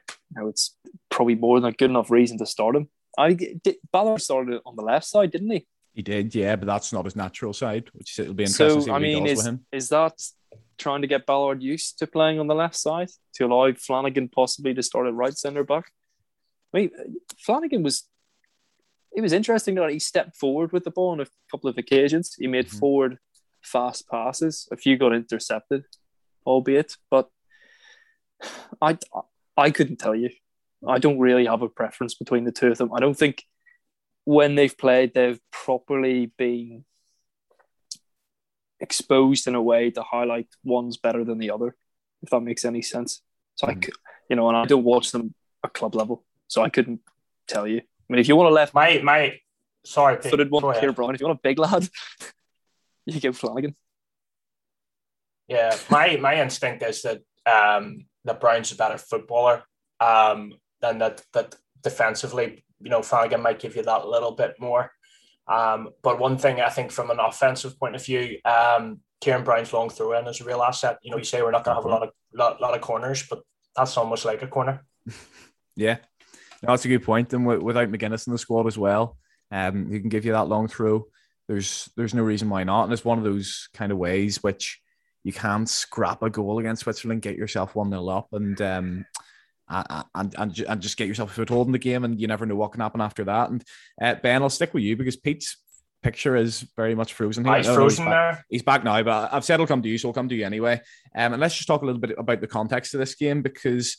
you 0.09 0.41
know, 0.41 0.49
it's 0.49 0.77
probably 1.11 1.35
more 1.35 1.61
than 1.61 1.71
a 1.71 1.73
good 1.73 1.91
enough 1.91 2.11
reason 2.11 2.39
to 2.39 2.47
start 2.47 2.77
him. 2.77 2.89
I 3.19 3.33
did, 3.33 3.77
Ballard 3.93 4.21
started 4.21 4.61
on 4.67 4.77
the 4.77 4.83
left 4.83 5.07
side, 5.07 5.31
didn't 5.31 5.51
he? 5.51 5.67
He 5.95 6.03
did, 6.03 6.35
yeah, 6.35 6.57
but 6.57 6.67
that's 6.67 6.93
not 6.93 7.07
his 7.07 7.17
natural 7.17 7.55
side, 7.55 7.89
which 7.95 8.19
it'll 8.19 8.35
be 8.35 8.45
interesting 8.45 8.83
so, 8.83 8.93
I 8.93 8.99
mean, 8.99 9.27
is, 9.27 9.49
Is 9.73 9.89
that 9.89 10.13
trying 10.79 11.03
to 11.03 11.09
get 11.09 11.27
Ballard 11.27 11.63
used 11.63 11.99
to 11.99 12.07
playing 12.07 12.39
on 12.39 12.47
the 12.47 12.55
left 12.55 12.77
side 12.77 13.09
to 13.35 13.47
allow 13.47 13.73
Flanagan 13.73 14.29
possibly 14.29 14.75
to 14.75 14.83
start 14.83 15.07
at 15.07 15.15
right 15.15 15.37
centre 15.37 15.65
back? 15.65 15.91
I 16.75 16.79
mean, 16.79 16.91
Flanagan 17.39 17.83
was. 17.83 18.05
It 19.15 19.23
was 19.23 19.33
interesting 19.33 19.77
that 19.77 19.89
he 19.89 19.99
stepped 19.99 20.37
forward 20.37 20.73
with 20.73 20.85
the 20.85 20.91
ball 20.91 21.13
on 21.13 21.21
a 21.21 21.27
couple 21.51 21.71
of 21.71 21.79
occasions. 21.79 22.35
He 22.39 22.47
made 22.47 22.67
mm-hmm. 22.67 22.79
forward 22.79 23.19
fast 23.63 24.07
passes. 24.09 24.69
A 24.71 24.77
few 24.77 24.99
got 24.99 25.15
intercepted, 25.15 25.85
albeit, 26.47 26.97
but 27.11 27.31
I 28.83 28.99
I 29.57 29.71
couldn't 29.71 29.97
tell 29.97 30.15
you. 30.15 30.31
I 30.87 30.99
don't 30.99 31.19
really 31.19 31.47
have 31.47 31.63
a 31.63 31.69
preference 31.69 32.15
between 32.15 32.45
the 32.45 32.53
two 32.53 32.69
of 32.69 32.79
them. 32.79 32.93
I 32.95 33.01
don't 33.01 33.17
think 33.17 33.45
when 34.25 34.55
they've 34.55 34.77
played, 34.77 35.15
they've 35.15 35.41
properly 35.51 36.33
been 36.37 36.85
exposed 38.81 39.47
in 39.47 39.55
a 39.55 39.63
way 39.63 39.91
to 39.91 40.03
highlight 40.03 40.49
one's 40.65 40.97
better 40.97 41.25
than 41.25 41.39
the 41.39 41.51
other, 41.51 41.75
if 42.23 42.31
that 42.31 42.41
makes 42.41 42.65
any 42.65 42.83
sense. 42.83 43.23
So 43.57 43.67
mm-hmm. 43.67 43.81
I, 43.81 44.13
you 44.29 44.37
know, 44.37 44.49
and 44.49 44.57
I 44.57 44.65
don't 44.67 44.85
watch 44.85 45.13
them 45.13 45.35
at 45.65 45.73
club 45.73 45.95
level, 45.95 46.25
so 46.49 46.63
I 46.63 46.69
couldn't 46.69 47.01
tell 47.47 47.67
you. 47.67 47.79
I 47.79 48.13
mean, 48.13 48.21
if 48.21 48.29
you 48.29 48.37
want 48.37 48.49
to 48.49 48.55
left 48.55 48.75
my 48.75 49.01
my 49.03 49.39
sorry 49.85 50.21
footed 50.21 50.51
one, 50.51 50.79
here, 50.79 50.93
Brian. 50.93 51.15
If 51.15 51.21
you 51.21 51.27
want 51.27 51.39
a 51.39 51.43
big 51.43 51.59
lad, 51.59 51.89
you 53.07 53.21
give 53.21 53.37
Flanagan. 53.37 53.75
Yeah, 55.49 55.77
my 55.91 56.17
my 56.17 56.41
instinct 56.41 56.83
is 56.83 57.03
that 57.03 57.23
um 57.47 58.07
that 58.25 58.41
Brown's 58.41 58.73
a 58.73 58.77
better 58.77 58.99
footballer. 58.99 59.63
Um, 60.01 60.53
and 60.83 61.01
that 61.01 61.23
that 61.33 61.55
defensively, 61.83 62.65
you 62.81 62.91
know, 62.91 63.03
Flanagan 63.03 63.43
might 63.43 63.59
give 63.59 63.77
you 63.77 63.83
that 63.83 64.07
little 64.07 64.33
bit 64.33 64.55
more. 64.61 64.93
Um, 65.49 65.91
but 66.03 66.19
one 66.19 66.39
thing 66.39 66.61
I 66.61 66.69
think 66.69 66.91
from 66.91 67.11
an 67.11 67.21
offensive 67.21 67.79
point 67.79 67.95
of 67.95 68.05
view, 68.05 68.39
um, 68.45 69.01
Ciaron 69.23 69.45
Brown's 69.45 69.73
long 69.73 69.91
throw 69.91 70.19
in 70.19 70.27
is 70.27 70.41
a 70.41 70.45
real 70.45 70.63
asset. 70.63 70.99
You 71.03 71.11
know, 71.11 71.19
you 71.19 71.25
say 71.25 71.43
we're 71.43 71.51
not 71.51 71.65
going 71.65 71.77
to 71.77 71.83
have 71.83 71.85
a 71.85 71.95
lot 71.95 72.03
of 72.03 72.11
lot, 72.35 72.61
lot 72.61 72.75
of 72.75 72.81
corners, 72.81 73.27
but 73.29 73.41
that's 73.75 73.97
almost 73.97 74.25
like 74.25 74.43
a 74.43 74.47
corner. 74.47 74.85
yeah, 75.77 75.99
no, 76.63 76.73
that's 76.73 76.85
a 76.85 76.89
good 76.89 77.05
point. 77.05 77.33
And 77.33 77.45
w- 77.45 77.65
without 77.65 77.91
McGuinness 77.91 78.27
in 78.27 78.33
the 78.33 78.39
squad 78.39 78.67
as 78.67 78.77
well, 78.77 79.17
um, 79.51 79.91
he 79.91 80.01
can 80.01 80.09
give 80.09 80.25
you 80.25 80.33
that 80.33 80.49
long 80.49 80.69
throw. 80.69 81.07
There's 81.49 81.89
there's 81.97 82.15
no 82.15 82.23
reason 82.23 82.51
why 82.51 82.65
not, 82.65 82.85
and 82.85 82.93
it's 82.93 83.05
one 83.05 83.19
of 83.19 83.25
those 83.25 83.69
kind 83.73 83.93
of 83.93 83.99
ways 83.99 84.43
which 84.43 84.81
you 85.23 85.33
can 85.33 85.67
scrap 85.67 86.23
a 86.23 86.31
goal 86.31 86.59
against 86.59 86.83
Switzerland, 86.83 87.23
get 87.23 87.37
yourself 87.37 87.75
one 87.75 87.91
0 87.91 88.09
up, 88.09 88.29
and 88.33 88.61
um, 88.63 89.07
and, 89.69 90.35
and, 90.37 90.59
and 90.61 90.81
just 90.81 90.97
get 90.97 91.09
yourself 91.09 91.31
a 91.31 91.35
foothold 91.35 91.67
in 91.67 91.73
the 91.73 91.79
game, 91.79 92.05
and 92.05 92.21
you 92.21 92.27
never 92.27 92.47
know 92.47 92.57
what 92.57 92.73
can 92.73 92.81
happen 92.81 93.01
after 93.01 93.25
that. 93.25 93.51
And 93.51 93.65
uh, 94.01 94.15
Ben, 94.15 94.43
I'll 94.43 94.51
stick 94.51 94.75
with 94.75 94.83
you 94.83 94.97
because 94.97 95.17
Pete's 95.17 95.57
picture 96.03 96.37
is 96.37 96.61
very 96.77 96.95
much 96.95 97.15
frozen 97.15 97.45
here. 97.45 97.57
he's 97.57 97.67
frozen 97.67 98.05
he's 98.05 98.13
back, 98.13 98.35
there. 98.35 98.45
He's 98.49 98.63
back 98.63 98.85
now, 98.85 99.03
but 99.03 99.33
I've 99.33 99.45
said 99.45 99.61
I'll 99.61 99.67
come 99.67 99.83
to 99.83 99.89
you, 99.89 99.99
so 99.99 100.09
I'll 100.09 100.15
come 100.15 100.29
to 100.29 100.35
you 100.35 100.47
anyway. 100.47 100.75
Um, 101.15 101.33
and 101.33 101.41
let's 101.41 101.57
just 101.57 101.67
talk 101.67 101.83
a 101.83 101.87
little 101.87 102.01
bit 102.01 102.17
about 102.17 102.41
the 102.41 102.47
context 102.47 102.95
of 102.95 103.01
this 103.01 103.15
game 103.15 103.43
because, 103.43 103.97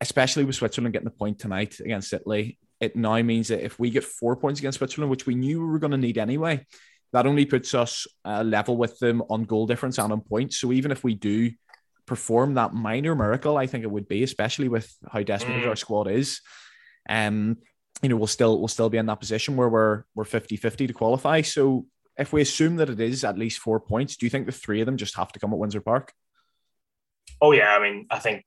especially 0.00 0.44
with 0.44 0.56
Switzerland 0.56 0.92
getting 0.92 1.04
the 1.04 1.10
point 1.12 1.38
tonight 1.38 1.78
against 1.80 2.12
Italy, 2.12 2.58
it 2.80 2.96
now 2.96 3.20
means 3.22 3.48
that 3.48 3.64
if 3.64 3.78
we 3.78 3.90
get 3.90 4.04
four 4.04 4.36
points 4.36 4.60
against 4.60 4.78
Switzerland, 4.78 5.10
which 5.10 5.26
we 5.26 5.36
knew 5.36 5.60
we 5.60 5.66
were 5.66 5.78
going 5.78 5.92
to 5.92 5.96
need 5.96 6.18
anyway, 6.18 6.66
that 7.12 7.26
only 7.26 7.46
puts 7.46 7.74
us 7.74 8.08
uh, 8.24 8.42
level 8.42 8.76
with 8.76 8.98
them 8.98 9.22
on 9.30 9.44
goal 9.44 9.68
difference 9.68 9.98
and 9.98 10.12
on 10.12 10.20
points. 10.20 10.58
So 10.58 10.72
even 10.72 10.90
if 10.90 11.04
we 11.04 11.14
do 11.14 11.52
perform 12.06 12.54
that 12.54 12.74
minor 12.74 13.14
miracle, 13.14 13.56
I 13.56 13.66
think 13.66 13.84
it 13.84 13.90
would 13.90 14.08
be, 14.08 14.22
especially 14.22 14.68
with 14.68 14.94
how 15.10 15.22
desperate 15.22 15.62
mm. 15.62 15.68
our 15.68 15.76
squad 15.76 16.08
is. 16.08 16.40
Um, 17.08 17.58
you 18.02 18.08
know, 18.08 18.16
we'll 18.16 18.26
still 18.26 18.58
we'll 18.58 18.68
still 18.68 18.90
be 18.90 18.98
in 18.98 19.06
that 19.06 19.20
position 19.20 19.56
where 19.56 19.68
we're 19.68 20.04
we're 20.14 20.24
50-50 20.24 20.88
to 20.88 20.92
qualify. 20.92 21.42
So 21.42 21.86
if 22.18 22.32
we 22.32 22.42
assume 22.42 22.76
that 22.76 22.90
it 22.90 23.00
is 23.00 23.24
at 23.24 23.38
least 23.38 23.58
four 23.58 23.80
points, 23.80 24.16
do 24.16 24.26
you 24.26 24.30
think 24.30 24.46
the 24.46 24.52
three 24.52 24.80
of 24.80 24.86
them 24.86 24.96
just 24.96 25.16
have 25.16 25.32
to 25.32 25.38
come 25.38 25.52
at 25.52 25.58
Windsor 25.58 25.80
Park? 25.80 26.12
Oh 27.40 27.52
yeah, 27.52 27.74
I 27.74 27.80
mean, 27.80 28.06
I 28.10 28.18
think 28.18 28.44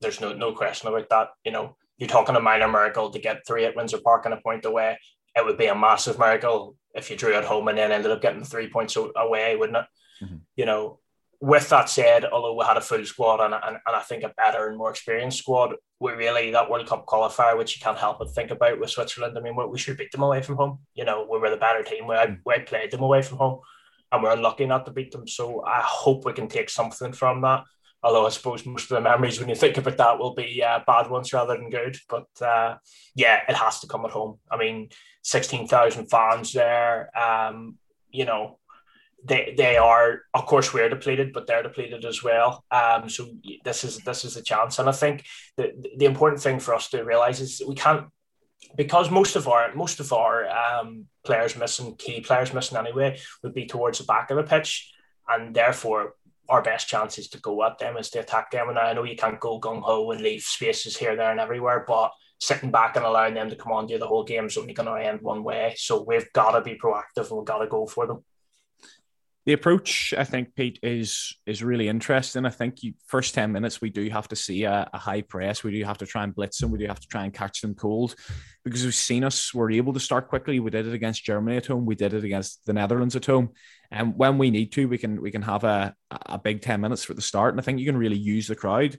there's 0.00 0.20
no 0.20 0.32
no 0.32 0.52
question 0.52 0.88
about 0.88 1.08
that. 1.10 1.28
You 1.44 1.52
know, 1.52 1.76
you're 1.98 2.08
talking 2.08 2.36
a 2.36 2.40
minor 2.40 2.68
miracle 2.68 3.10
to 3.10 3.18
get 3.18 3.46
three 3.46 3.64
at 3.64 3.76
Windsor 3.76 3.98
Park 3.98 4.24
and 4.24 4.34
a 4.34 4.38
point 4.38 4.64
away. 4.64 4.98
It 5.36 5.44
would 5.44 5.58
be 5.58 5.66
a 5.66 5.74
massive 5.74 6.18
miracle 6.18 6.76
if 6.94 7.10
you 7.10 7.16
drew 7.16 7.34
at 7.34 7.44
home 7.44 7.68
and 7.68 7.78
then 7.78 7.92
ended 7.92 8.10
up 8.10 8.22
getting 8.22 8.44
three 8.44 8.68
points 8.68 8.96
away, 8.96 9.56
wouldn't 9.56 9.78
it? 9.78 10.24
Mm-hmm. 10.24 10.36
You 10.56 10.64
know, 10.64 10.98
with 11.40 11.68
that 11.68 11.88
said, 11.88 12.24
although 12.24 12.54
we 12.54 12.64
had 12.64 12.76
a 12.76 12.80
full 12.80 13.04
squad 13.04 13.40
and, 13.40 13.54
and, 13.54 13.76
and 13.86 13.96
I 13.96 14.00
think 14.00 14.22
a 14.22 14.32
better 14.36 14.68
and 14.68 14.78
more 14.78 14.90
experienced 14.90 15.38
squad, 15.38 15.74
we 16.00 16.12
really 16.12 16.50
that 16.50 16.70
World 16.70 16.86
Cup 16.86 17.06
qualifier, 17.06 17.56
which 17.56 17.76
you 17.76 17.82
can't 17.82 17.98
help 17.98 18.18
but 18.18 18.34
think 18.34 18.50
about 18.50 18.80
with 18.80 18.90
Switzerland. 18.90 19.36
I 19.36 19.40
mean, 19.40 19.56
we, 19.56 19.66
we 19.66 19.78
should 19.78 19.96
beat 19.96 20.12
them 20.12 20.22
away 20.22 20.42
from 20.42 20.56
home. 20.56 20.78
You 20.94 21.04
know, 21.04 21.26
we 21.30 21.38
were 21.38 21.50
the 21.50 21.56
better 21.56 21.82
team. 21.82 22.06
We, 22.06 22.16
we 22.44 22.58
played 22.60 22.90
them 22.90 23.02
away 23.02 23.22
from 23.22 23.38
home, 23.38 23.60
and 24.12 24.22
we're 24.22 24.32
unlucky 24.32 24.66
not 24.66 24.84
to 24.86 24.92
beat 24.92 25.12
them. 25.12 25.26
So 25.26 25.64
I 25.64 25.80
hope 25.82 26.24
we 26.24 26.32
can 26.32 26.48
take 26.48 26.70
something 26.70 27.12
from 27.12 27.42
that. 27.42 27.64
Although 28.02 28.26
I 28.26 28.30
suppose 28.30 28.64
most 28.64 28.90
of 28.90 28.96
the 28.96 29.00
memories 29.00 29.40
when 29.40 29.48
you 29.48 29.56
think 29.56 29.78
about 29.78 29.96
that 29.96 30.18
will 30.18 30.34
be 30.34 30.62
uh, 30.62 30.80
bad 30.86 31.10
ones 31.10 31.32
rather 31.32 31.56
than 31.56 31.70
good. 31.70 31.96
But 32.08 32.28
uh, 32.40 32.76
yeah, 33.14 33.40
it 33.48 33.56
has 33.56 33.80
to 33.80 33.86
come 33.86 34.04
at 34.04 34.12
home. 34.12 34.38
I 34.50 34.56
mean, 34.56 34.90
sixteen 35.22 35.66
thousand 35.66 36.06
fans 36.06 36.52
there. 36.52 37.10
Um, 37.18 37.78
you 38.10 38.24
know, 38.24 38.58
they 39.26 39.54
they 39.56 39.76
are 39.76 40.22
of 40.34 40.46
course 40.46 40.72
we're 40.72 40.88
depleted, 40.88 41.32
but 41.32 41.46
they're 41.46 41.62
depleted 41.62 42.04
as 42.04 42.22
well. 42.22 42.64
Um, 42.70 43.08
so 43.08 43.28
this 43.64 43.84
is 43.84 43.98
this 43.98 44.24
is 44.24 44.36
a 44.36 44.42
chance, 44.42 44.78
and 44.78 44.88
I 44.88 44.92
think 44.92 45.24
the 45.56 45.72
the 45.96 46.04
important 46.04 46.42
thing 46.42 46.60
for 46.60 46.74
us 46.74 46.88
to 46.90 47.02
realize 47.02 47.40
is 47.40 47.62
we 47.66 47.74
can't 47.74 48.06
because 48.76 49.10
most 49.10 49.36
of 49.36 49.48
our 49.48 49.74
most 49.74 50.00
of 50.00 50.12
our 50.12 50.48
um, 50.48 51.06
players 51.24 51.56
missing 51.56 51.96
key 51.96 52.20
players 52.20 52.54
missing 52.54 52.78
anyway 52.78 53.18
would 53.42 53.54
be 53.54 53.66
towards 53.66 53.98
the 53.98 54.04
back 54.04 54.30
of 54.30 54.36
the 54.36 54.42
pitch, 54.42 54.92
and 55.28 55.54
therefore 55.54 56.14
our 56.48 56.62
best 56.62 56.86
chance 56.86 57.18
is 57.18 57.28
to 57.28 57.40
go 57.40 57.64
at 57.64 57.78
them 57.78 57.96
is 57.96 58.10
to 58.10 58.20
attack 58.20 58.52
them. 58.52 58.68
And 58.68 58.78
I 58.78 58.92
know 58.92 59.02
you 59.02 59.16
can't 59.16 59.40
go 59.40 59.60
gung 59.60 59.82
ho 59.82 60.12
and 60.12 60.20
leave 60.20 60.42
spaces 60.42 60.96
here, 60.96 61.16
there, 61.16 61.32
and 61.32 61.40
everywhere, 61.40 61.84
but 61.88 62.12
sitting 62.38 62.70
back 62.70 62.94
and 62.94 63.04
allowing 63.04 63.34
them 63.34 63.50
to 63.50 63.56
come 63.56 63.72
on 63.72 63.88
you 63.88 63.98
the 63.98 64.06
whole 64.06 64.22
game 64.22 64.44
is 64.44 64.56
only 64.56 64.74
going 64.74 64.86
to 64.86 65.08
end 65.08 65.22
one 65.22 65.42
way. 65.42 65.74
So 65.76 66.04
we've 66.06 66.32
got 66.32 66.52
to 66.52 66.60
be 66.60 66.78
proactive 66.78 67.28
and 67.28 67.38
we've 67.38 67.46
got 67.46 67.58
to 67.58 67.66
go 67.66 67.86
for 67.86 68.06
them 68.06 68.22
the 69.46 69.52
approach, 69.52 70.12
I 70.18 70.24
think, 70.24 70.56
Pete, 70.56 70.80
is 70.82 71.36
is 71.46 71.62
really 71.62 71.88
interesting. 71.88 72.44
I 72.44 72.50
think 72.50 72.82
you, 72.82 72.94
first 73.06 73.32
10 73.32 73.52
minutes, 73.52 73.80
we 73.80 73.90
do 73.90 74.10
have 74.10 74.26
to 74.28 74.36
see 74.36 74.64
a, 74.64 74.90
a, 74.92 74.98
high 74.98 75.22
press. 75.22 75.62
We 75.62 75.70
do 75.70 75.84
have 75.84 75.98
to 75.98 76.06
try 76.06 76.24
and 76.24 76.34
blitz 76.34 76.58
them. 76.58 76.72
We 76.72 76.80
do 76.80 76.88
have 76.88 76.98
to 76.98 77.06
try 77.06 77.22
and 77.24 77.32
catch 77.32 77.60
them 77.60 77.76
cold 77.76 78.16
because 78.64 78.82
we've 78.82 78.92
seen 78.92 79.22
us, 79.22 79.54
we're 79.54 79.70
able 79.70 79.92
to 79.92 80.00
start 80.00 80.28
quickly. 80.28 80.58
We 80.58 80.72
did 80.72 80.88
it 80.88 80.94
against 80.94 81.24
Germany 81.24 81.58
at 81.58 81.66
home. 81.66 81.86
We 81.86 81.94
did 81.94 82.12
it 82.12 82.24
against 82.24 82.66
the 82.66 82.72
Netherlands 82.72 83.14
at 83.14 83.26
home. 83.26 83.50
And 83.92 84.16
when 84.16 84.36
we 84.36 84.50
need 84.50 84.72
to, 84.72 84.88
we 84.88 84.98
can 84.98 85.22
we 85.22 85.30
can 85.30 85.42
have 85.42 85.62
a, 85.62 85.94
a 86.10 86.38
big 86.38 86.60
10 86.60 86.80
minutes 86.80 87.04
for 87.04 87.14
the 87.14 87.22
start. 87.22 87.54
And 87.54 87.60
I 87.60 87.62
think 87.62 87.78
you 87.78 87.86
can 87.86 87.96
really 87.96 88.18
use 88.18 88.48
the 88.48 88.56
crowd. 88.56 88.98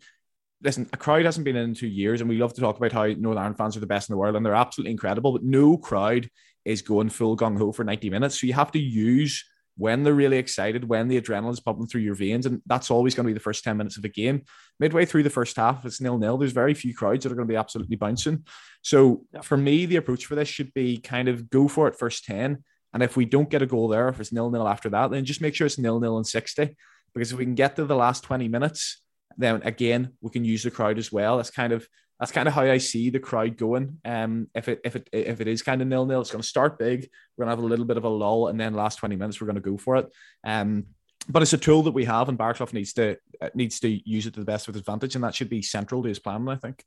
Listen, 0.63 0.89
a 0.93 0.97
crowd 0.97 1.25
hasn't 1.25 1.43
been 1.43 1.57
in, 1.57 1.73
two 1.73 1.87
years, 1.87 2.21
and 2.21 2.29
we 2.29 2.37
love 2.37 2.53
to 2.53 2.61
talk 2.61 2.77
about 2.77 2.93
how 2.93 3.05
Northern 3.05 3.37
Ireland 3.37 3.57
fans 3.57 3.75
are 3.75 3.81
the 3.81 3.85
best 3.85 4.09
in 4.09 4.13
the 4.13 4.17
world, 4.17 4.37
and 4.37 4.45
they're 4.45 4.55
absolutely 4.55 4.91
incredible, 4.91 5.33
but 5.33 5.43
no 5.43 5.77
crowd 5.77 6.29
is 6.63 6.81
going 6.81 7.09
full 7.09 7.35
gung 7.35 7.57
ho 7.57 7.73
for 7.73 7.83
90 7.83 8.09
minutes. 8.09 8.39
So 8.39 8.47
you 8.47 8.53
have 8.53 8.71
to 8.71 8.79
use 8.79 9.43
when 9.77 10.03
they're 10.03 10.13
really 10.13 10.37
excited, 10.37 10.83
when 10.83 11.07
the 11.07 11.21
adrenaline's 11.21 11.59
pumping 11.59 11.87
through 11.87 12.01
your 12.01 12.15
veins. 12.15 12.45
And 12.45 12.61
that's 12.65 12.89
always 12.91 13.13
going 13.15 13.25
to 13.25 13.29
be 13.29 13.33
the 13.33 13.39
first 13.39 13.63
10 13.63 13.77
minutes 13.77 13.97
of 13.97 14.05
a 14.05 14.09
game. 14.09 14.43
Midway 14.79 15.05
through 15.05 15.23
the 15.23 15.29
first 15.29 15.55
half, 15.55 15.85
it's 15.85 16.01
nil 16.01 16.17
nil. 16.17 16.37
There's 16.37 16.51
very 16.51 16.73
few 16.73 16.95
crowds 16.95 17.23
that 17.23 17.31
are 17.31 17.35
going 17.35 17.47
to 17.47 17.51
be 17.51 17.57
absolutely 17.57 17.95
bouncing. 17.95 18.43
So 18.81 19.25
yeah. 19.33 19.41
for 19.41 19.55
me, 19.55 19.85
the 19.85 19.97
approach 19.97 20.25
for 20.25 20.35
this 20.35 20.49
should 20.49 20.73
be 20.73 20.97
kind 20.97 21.27
of 21.27 21.49
go 21.49 21.67
for 21.67 21.87
it 21.87 21.97
first 21.97 22.25
10. 22.25 22.63
And 22.93 23.03
if 23.03 23.15
we 23.15 23.25
don't 23.25 23.49
get 23.49 23.61
a 23.61 23.67
goal 23.67 23.87
there, 23.87 24.09
if 24.09 24.19
it's 24.19 24.33
nil 24.33 24.49
nil 24.49 24.67
after 24.67 24.89
that, 24.89 25.11
then 25.11 25.25
just 25.25 25.41
make 25.41 25.53
sure 25.53 25.67
it's 25.67 25.77
nil 25.77 25.99
nil 25.99 26.17
and 26.17 26.25
60. 26.25 26.75
Because 27.13 27.31
if 27.31 27.37
we 27.37 27.45
can 27.45 27.55
get 27.55 27.75
to 27.75 27.85
the 27.85 27.95
last 27.95 28.23
20 28.23 28.47
minutes, 28.47 29.01
then 29.37 29.61
again, 29.63 30.13
we 30.21 30.31
can 30.31 30.43
use 30.43 30.63
the 30.63 30.71
crowd 30.71 30.97
as 30.97 31.11
well. 31.11 31.37
That's 31.37 31.51
kind 31.51 31.73
of 31.73 31.87
that's 32.19 32.31
kind 32.31 32.47
of 32.47 32.53
how 32.53 32.63
I 32.63 32.79
see 32.79 33.09
the 33.09 33.19
crowd 33.19 33.57
going. 33.57 33.99
Um, 34.03 34.47
if 34.55 34.67
it 34.67 34.81
if 34.83 34.95
it 34.95 35.09
if 35.11 35.41
it 35.41 35.47
is 35.47 35.61
kind 35.61 35.81
of 35.81 35.87
nil 35.87 36.05
nil, 36.05 36.21
it's 36.21 36.31
going 36.31 36.41
to 36.41 36.47
start 36.47 36.79
big. 36.79 37.09
We're 37.35 37.45
going 37.45 37.55
to 37.55 37.57
have 37.57 37.63
a 37.63 37.67
little 37.67 37.85
bit 37.85 37.97
of 37.97 38.05
a 38.05 38.09
lull, 38.09 38.47
and 38.47 38.59
then 38.59 38.73
last 38.73 38.97
twenty 38.97 39.15
minutes 39.15 39.39
we're 39.39 39.47
going 39.47 39.55
to 39.55 39.61
go 39.61 39.77
for 39.77 39.97
it. 39.97 40.07
Um, 40.43 40.85
but 41.29 41.41
it's 41.41 41.53
a 41.53 41.57
tool 41.57 41.83
that 41.83 41.91
we 41.91 42.05
have, 42.05 42.29
and 42.29 42.37
Baraclough 42.37 42.73
needs 42.73 42.93
to 42.93 43.17
uh, 43.41 43.49
needs 43.53 43.79
to 43.81 43.89
use 44.09 44.25
it 44.25 44.33
to 44.33 44.39
the 44.39 44.45
best 44.45 44.67
of 44.67 44.73
his 44.73 44.81
advantage, 44.81 45.15
and 45.15 45.23
that 45.23 45.35
should 45.35 45.49
be 45.49 45.61
central 45.61 46.01
to 46.01 46.09
his 46.09 46.19
plan. 46.19 46.47
I 46.49 46.55
think. 46.55 46.83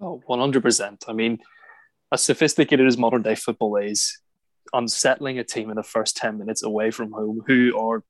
Oh, 0.00 0.22
100%. 0.28 1.08
I 1.08 1.12
mean, 1.12 1.38
as 2.12 2.22
sophisticated 2.22 2.86
as 2.86 2.96
modern 2.96 3.22
day 3.22 3.34
football 3.34 3.76
is, 3.76 4.20
unsettling 4.72 5.38
a 5.38 5.44
team 5.44 5.70
in 5.70 5.76
the 5.76 5.82
first 5.82 6.16
10 6.16 6.38
minutes 6.38 6.62
away 6.62 6.90
from 6.90 7.12
home 7.12 7.42
who 7.46 7.76
are 7.78 8.04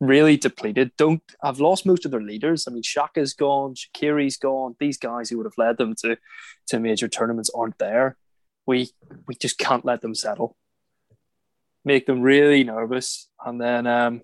really 0.00 0.36
depleted, 0.36 0.92
don't 0.96 1.22
have 1.42 1.60
lost 1.60 1.86
most 1.86 2.04
of 2.04 2.10
their 2.10 2.20
leaders. 2.20 2.66
I 2.66 2.72
mean, 2.72 2.82
Xhaka's 2.82 3.32
gone, 3.32 3.74
Shaqiri's 3.74 4.36
gone. 4.36 4.76
These 4.78 4.98
guys 4.98 5.30
who 5.30 5.38
would 5.38 5.46
have 5.46 5.58
led 5.58 5.78
them 5.78 5.94
to, 6.02 6.16
to 6.68 6.80
major 6.80 7.08
tournaments 7.08 7.50
aren't 7.54 7.78
there. 7.78 8.16
We 8.66 8.90
we 9.26 9.34
just 9.34 9.58
can't 9.58 9.84
let 9.84 10.00
them 10.00 10.14
settle. 10.14 10.56
Make 11.84 12.06
them 12.06 12.22
really 12.22 12.64
nervous. 12.64 13.28
And 13.44 13.60
then 13.60 13.86
um, 13.86 14.22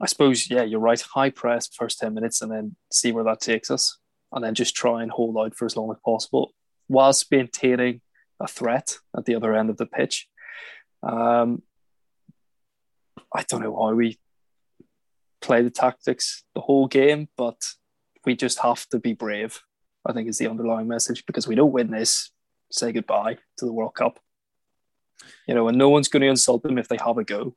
I 0.00 0.06
suppose, 0.06 0.48
yeah, 0.50 0.62
you're 0.62 0.80
right. 0.80 1.00
High 1.00 1.30
press 1.30 1.68
first 1.68 1.98
10 1.98 2.14
minutes 2.14 2.40
and 2.40 2.50
then 2.50 2.76
see 2.92 3.12
where 3.12 3.24
that 3.24 3.40
takes 3.40 3.70
us. 3.70 3.98
And 4.32 4.44
then 4.44 4.54
just 4.54 4.74
try 4.74 5.02
and 5.02 5.10
hold 5.10 5.36
out 5.38 5.54
for 5.54 5.64
as 5.64 5.76
long 5.76 5.90
as 5.90 5.96
possible 6.04 6.52
whilst 6.88 7.30
maintaining 7.30 8.00
a 8.40 8.46
threat 8.46 8.96
at 9.16 9.24
the 9.24 9.34
other 9.34 9.54
end 9.54 9.70
of 9.70 9.76
the 9.76 9.86
pitch. 9.86 10.28
Um, 11.02 11.62
I 13.34 13.44
don't 13.48 13.62
know 13.62 13.72
why 13.72 13.92
we 13.92 14.18
play 15.40 15.62
the 15.62 15.70
tactics 15.70 16.44
the 16.54 16.60
whole 16.60 16.86
game, 16.86 17.28
but 17.36 17.60
we 18.24 18.34
just 18.34 18.58
have 18.60 18.86
to 18.88 18.98
be 18.98 19.14
brave. 19.14 19.60
I 20.06 20.12
think 20.12 20.28
is 20.28 20.38
the 20.38 20.48
underlying 20.48 20.88
message 20.88 21.26
because 21.26 21.46
we 21.46 21.54
don't 21.54 21.72
win 21.72 21.90
this, 21.90 22.30
say 22.70 22.92
goodbye 22.92 23.38
to 23.58 23.66
the 23.66 23.72
World 23.72 23.94
Cup. 23.94 24.18
You 25.46 25.54
know, 25.54 25.68
and 25.68 25.76
no 25.76 25.88
one's 25.88 26.08
going 26.08 26.22
to 26.22 26.28
insult 26.28 26.62
them 26.62 26.78
if 26.78 26.88
they 26.88 26.96
have 27.04 27.18
a 27.18 27.24
go. 27.24 27.54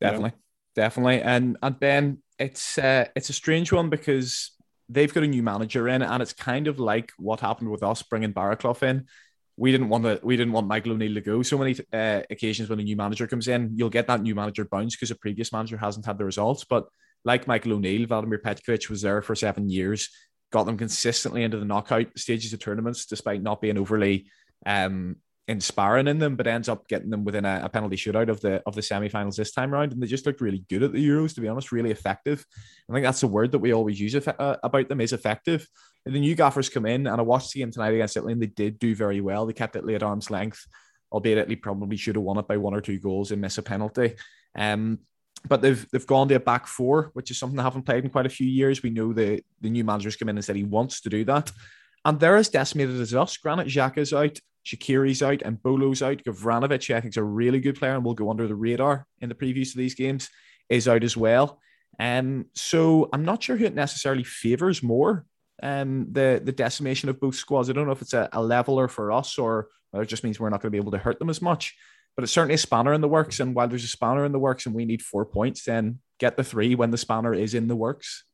Definitely, 0.00 0.30
you 0.30 0.36
know? 0.36 0.82
definitely, 0.82 1.22
and 1.22 1.56
and 1.62 1.80
Ben, 1.80 2.18
it's 2.38 2.78
uh, 2.78 3.06
it's 3.16 3.30
a 3.30 3.32
strange 3.32 3.72
one 3.72 3.88
because 3.88 4.52
they've 4.88 5.12
got 5.12 5.22
a 5.22 5.28
new 5.28 5.42
manager 5.42 5.88
in, 5.88 6.02
and 6.02 6.22
it's 6.22 6.32
kind 6.32 6.66
of 6.66 6.78
like 6.78 7.12
what 7.18 7.40
happened 7.40 7.70
with 7.70 7.82
us 7.82 8.02
bringing 8.02 8.32
Baraclough 8.32 8.82
in. 8.82 9.06
We 9.58 9.72
didn't 9.72 9.88
want 9.88 10.04
to. 10.04 10.20
We 10.22 10.36
didn't 10.36 10.52
want 10.52 10.68
Michael 10.68 10.92
O'Neill 10.92 11.14
to 11.14 11.20
go. 11.20 11.42
So 11.42 11.58
many 11.58 11.76
uh, 11.92 12.22
occasions 12.30 12.70
when 12.70 12.78
a 12.78 12.84
new 12.84 12.96
manager 12.96 13.26
comes 13.26 13.48
in, 13.48 13.72
you'll 13.74 13.90
get 13.90 14.06
that 14.06 14.22
new 14.22 14.34
manager 14.34 14.64
bounce 14.64 14.94
because 14.94 15.10
a 15.10 15.16
previous 15.16 15.52
manager 15.52 15.76
hasn't 15.76 16.06
had 16.06 16.16
the 16.16 16.24
results. 16.24 16.64
But 16.64 16.86
like 17.24 17.48
Michael 17.48 17.72
O'Neill, 17.72 18.06
Vladimir 18.06 18.38
Petkovic 18.38 18.88
was 18.88 19.02
there 19.02 19.20
for 19.20 19.34
seven 19.34 19.68
years, 19.68 20.10
got 20.52 20.64
them 20.64 20.78
consistently 20.78 21.42
into 21.42 21.58
the 21.58 21.64
knockout 21.64 22.06
stages 22.16 22.52
of 22.52 22.60
tournaments, 22.60 23.06
despite 23.06 23.42
not 23.42 23.60
being 23.60 23.78
overly 23.78 24.30
um, 24.64 25.16
inspiring 25.48 26.06
in 26.06 26.18
them, 26.18 26.36
but 26.36 26.46
ends 26.46 26.68
up 26.68 26.86
getting 26.88 27.08
them 27.08 27.24
within 27.24 27.46
a, 27.46 27.62
a, 27.64 27.68
penalty 27.70 27.96
shootout 27.96 28.28
of 28.28 28.40
the 28.42 28.62
of 28.66 28.74
the 28.74 28.82
semi-finals 28.82 29.36
this 29.36 29.50
time 29.50 29.72
around, 29.72 29.92
and 29.92 30.02
they 30.02 30.06
just 30.06 30.26
looked 30.26 30.42
really 30.42 30.64
good 30.68 30.82
at 30.82 30.92
the 30.92 31.08
Euros. 31.08 31.34
To 31.34 31.40
be 31.40 31.48
honest, 31.48 31.72
really 31.72 31.90
effective. 31.90 32.44
I 32.88 32.92
think 32.92 33.04
that's 33.04 33.22
the 33.22 33.26
word 33.26 33.52
that 33.52 33.58
we 33.58 33.72
always 33.72 33.98
use 33.98 34.14
uh, 34.14 34.56
about 34.62 34.88
them 34.88 35.00
is 35.00 35.12
effective. 35.12 35.66
And 36.04 36.14
the 36.14 36.20
new 36.20 36.34
gaffers 36.34 36.68
come 36.68 36.86
in, 36.86 37.06
and 37.06 37.18
I 37.18 37.22
watched 37.22 37.52
the 37.52 37.60
game 37.60 37.70
tonight 37.70 37.94
against 37.94 38.16
Italy, 38.16 38.34
and 38.34 38.42
they 38.42 38.46
did 38.46 38.78
do 38.78 38.94
very 38.94 39.20
well. 39.20 39.46
They 39.46 39.54
kept 39.54 39.74
it 39.74 39.88
at 39.88 40.02
arm's 40.02 40.30
length, 40.30 40.66
albeit 41.10 41.38
Italy 41.38 41.56
probably 41.56 41.96
should 41.96 42.16
have 42.16 42.24
won 42.24 42.38
it 42.38 42.46
by 42.46 42.58
one 42.58 42.74
or 42.74 42.80
two 42.80 42.98
goals 42.98 43.32
and 43.32 43.40
miss 43.40 43.58
a 43.58 43.62
penalty. 43.62 44.14
Um, 44.54 45.00
but 45.46 45.62
they've 45.62 45.86
they've 45.90 46.06
gone 46.06 46.28
to 46.28 46.34
a 46.34 46.40
back 46.40 46.66
four, 46.66 47.10
which 47.14 47.30
is 47.30 47.38
something 47.38 47.56
they 47.56 47.62
haven't 47.62 47.84
played 47.84 48.04
in 48.04 48.10
quite 48.10 48.26
a 48.26 48.30
few 48.30 48.46
years. 48.46 48.82
We 48.82 48.90
know 48.90 49.14
the 49.14 49.42
the 49.62 49.70
new 49.70 49.84
manager's 49.84 50.16
come 50.16 50.28
in 50.28 50.36
and 50.36 50.44
said 50.44 50.56
he 50.56 50.64
wants 50.64 51.00
to 51.02 51.08
do 51.08 51.24
that. 51.24 51.50
And 52.04 52.20
they're 52.20 52.36
as 52.36 52.48
decimated 52.48 53.00
as 53.00 53.14
us. 53.14 53.36
Granit 53.36 53.66
is 53.66 54.12
out. 54.12 54.38
Shaqiri's 54.68 55.22
out 55.22 55.40
and 55.42 55.62
Bolo's 55.62 56.02
out. 56.02 56.22
Gavranovic, 56.24 56.94
I 56.94 57.00
think, 57.00 57.12
is 57.12 57.16
a 57.16 57.22
really 57.22 57.60
good 57.60 57.78
player 57.78 57.94
and 57.94 58.04
will 58.04 58.14
go 58.14 58.30
under 58.30 58.46
the 58.46 58.54
radar 58.54 59.06
in 59.20 59.28
the 59.28 59.34
previews 59.34 59.70
of 59.70 59.78
these 59.78 59.94
games, 59.94 60.28
is 60.68 60.86
out 60.86 61.02
as 61.02 61.16
well. 61.16 61.58
Um, 61.98 62.46
so 62.54 63.08
I'm 63.12 63.24
not 63.24 63.42
sure 63.42 63.56
who 63.56 63.64
it 63.64 63.74
necessarily 63.74 64.24
favours 64.24 64.82
more. 64.82 65.24
Um, 65.62 66.06
the 66.12 66.40
the 66.44 66.52
decimation 66.52 67.08
of 67.08 67.18
both 67.18 67.34
squads. 67.34 67.68
I 67.68 67.72
don't 67.72 67.86
know 67.86 67.92
if 67.92 68.02
it's 68.02 68.12
a, 68.12 68.28
a 68.32 68.42
leveler 68.42 68.86
for 68.86 69.10
us 69.10 69.38
or 69.38 69.68
it 69.94 70.06
just 70.06 70.22
means 70.22 70.38
we're 70.38 70.50
not 70.50 70.60
going 70.60 70.68
to 70.68 70.76
be 70.76 70.78
able 70.78 70.92
to 70.92 70.98
hurt 70.98 71.18
them 71.18 71.30
as 71.30 71.42
much. 71.42 71.74
But 72.14 72.24
it's 72.24 72.32
certainly 72.32 72.54
a 72.54 72.58
spanner 72.58 72.92
in 72.92 73.00
the 73.00 73.08
works. 73.08 73.40
And 73.40 73.54
while 73.54 73.68
there's 73.68 73.84
a 73.84 73.88
spanner 73.88 74.24
in 74.24 74.32
the 74.32 74.38
works 74.38 74.66
and 74.66 74.74
we 74.74 74.84
need 74.84 75.02
four 75.02 75.24
points, 75.24 75.64
then 75.64 76.00
get 76.18 76.36
the 76.36 76.44
three 76.44 76.74
when 76.74 76.90
the 76.90 76.98
spanner 76.98 77.32
is 77.32 77.54
in 77.54 77.68
the 77.68 77.76
works. 77.76 78.24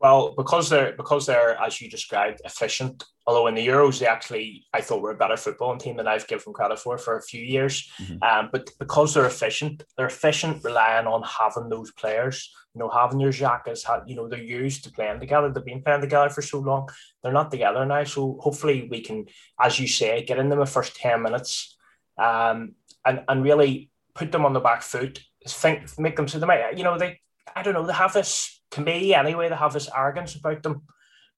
Well, 0.00 0.34
because 0.36 0.68
they're 0.68 0.92
because 0.96 1.26
they're 1.26 1.60
as 1.60 1.80
you 1.80 1.90
described 1.90 2.40
efficient. 2.44 3.04
Although 3.26 3.48
in 3.48 3.56
the 3.56 3.66
Euros 3.66 3.98
they 3.98 4.06
actually 4.06 4.64
I 4.72 4.80
thought 4.80 5.02
were 5.02 5.10
a 5.10 5.16
better 5.16 5.34
footballing 5.34 5.80
team 5.80 5.96
than 5.96 6.08
I've 6.08 6.26
given 6.28 6.52
credit 6.52 6.78
for 6.78 6.96
for 6.98 7.16
a 7.16 7.22
few 7.22 7.42
years. 7.42 7.90
Mm-hmm. 8.00 8.22
Um, 8.22 8.48
but 8.52 8.70
because 8.78 9.12
they're 9.12 9.26
efficient, 9.26 9.82
they're 9.96 10.06
efficient 10.06 10.64
relying 10.64 11.06
on 11.06 11.22
having 11.22 11.68
those 11.68 11.90
players. 11.92 12.50
You 12.74 12.80
know, 12.80 12.88
having 12.90 13.18
your 13.18 13.32
Xhakas, 13.32 13.84
you 14.06 14.14
know, 14.14 14.28
they're 14.28 14.42
used 14.42 14.84
to 14.84 14.92
playing 14.92 15.18
together. 15.18 15.50
They've 15.50 15.64
been 15.64 15.82
playing 15.82 16.02
together 16.02 16.30
for 16.30 16.42
so 16.42 16.60
long. 16.60 16.88
They're 17.22 17.32
not 17.32 17.50
together 17.50 17.84
now. 17.84 18.04
So 18.04 18.38
hopefully 18.40 18.86
we 18.88 19.00
can, 19.00 19.26
as 19.60 19.80
you 19.80 19.88
say, 19.88 20.24
get 20.24 20.38
in 20.38 20.48
them 20.48 20.60
the 20.60 20.66
first 20.66 20.94
ten 20.94 21.22
minutes, 21.22 21.76
um, 22.18 22.74
and 23.04 23.24
and 23.26 23.42
really 23.42 23.90
put 24.14 24.30
them 24.30 24.46
on 24.46 24.52
the 24.52 24.60
back 24.60 24.82
foot. 24.82 25.20
Think, 25.46 25.98
make 25.98 26.16
them 26.16 26.28
so 26.28 26.38
they 26.38 26.46
might, 26.46 26.76
you 26.76 26.84
know, 26.84 26.98
they 26.98 27.20
I 27.54 27.62
don't 27.62 27.74
know, 27.74 27.86
they 27.86 27.92
have 27.92 28.12
this 28.12 28.60
to 28.72 28.80
me 28.80 29.14
anyway, 29.14 29.48
they 29.48 29.54
have 29.56 29.72
this 29.72 29.88
arrogance 29.94 30.34
about 30.34 30.62
them. 30.62 30.82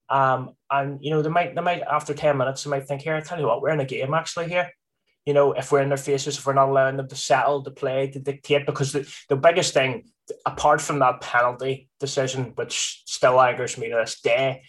Um, 0.09 0.55
and 0.71 0.99
you 1.01 1.11
know, 1.11 1.23
they 1.23 1.29
might 1.29 1.55
they 1.55 1.61
might 1.61 1.83
after 1.83 2.15
10 2.15 2.37
minutes, 2.37 2.65
they 2.65 2.71
might 2.71 2.87
think, 2.87 3.03
here, 3.03 3.15
I 3.15 3.21
tell 3.21 3.39
you 3.39 3.47
what, 3.47 3.63
we're 3.63 3.71
in 3.71 3.81
a 3.81 3.85
game 3.85 4.15
actually 4.15 4.49
here. 4.49 4.71
You 5.27 5.35
know, 5.35 5.53
if 5.53 5.71
we're 5.71 5.83
in 5.83 5.91
their 5.91 5.99
faces, 5.99 6.39
if 6.39 6.47
we're 6.47 6.55
not 6.55 6.71
allowing 6.71 6.97
them 6.97 7.09
to 7.09 7.15
settle, 7.15 7.63
to 7.63 7.71
play, 7.71 8.11
to 8.11 8.19
dictate, 8.19 8.67
because 8.67 8.93
the, 8.93 9.15
the 9.29 9.37
biggest 9.37 9.75
thing, 9.75 10.05
apart 10.47 10.81
from 10.81 10.99
that 11.01 11.21
penalty 11.21 11.89
decision, 12.01 12.53
which 12.55 13.03
still 13.07 13.41
angers 13.41 13.77
me 13.77 13.91
to 13.91 13.97
this 13.97 14.21
day, 14.21 14.63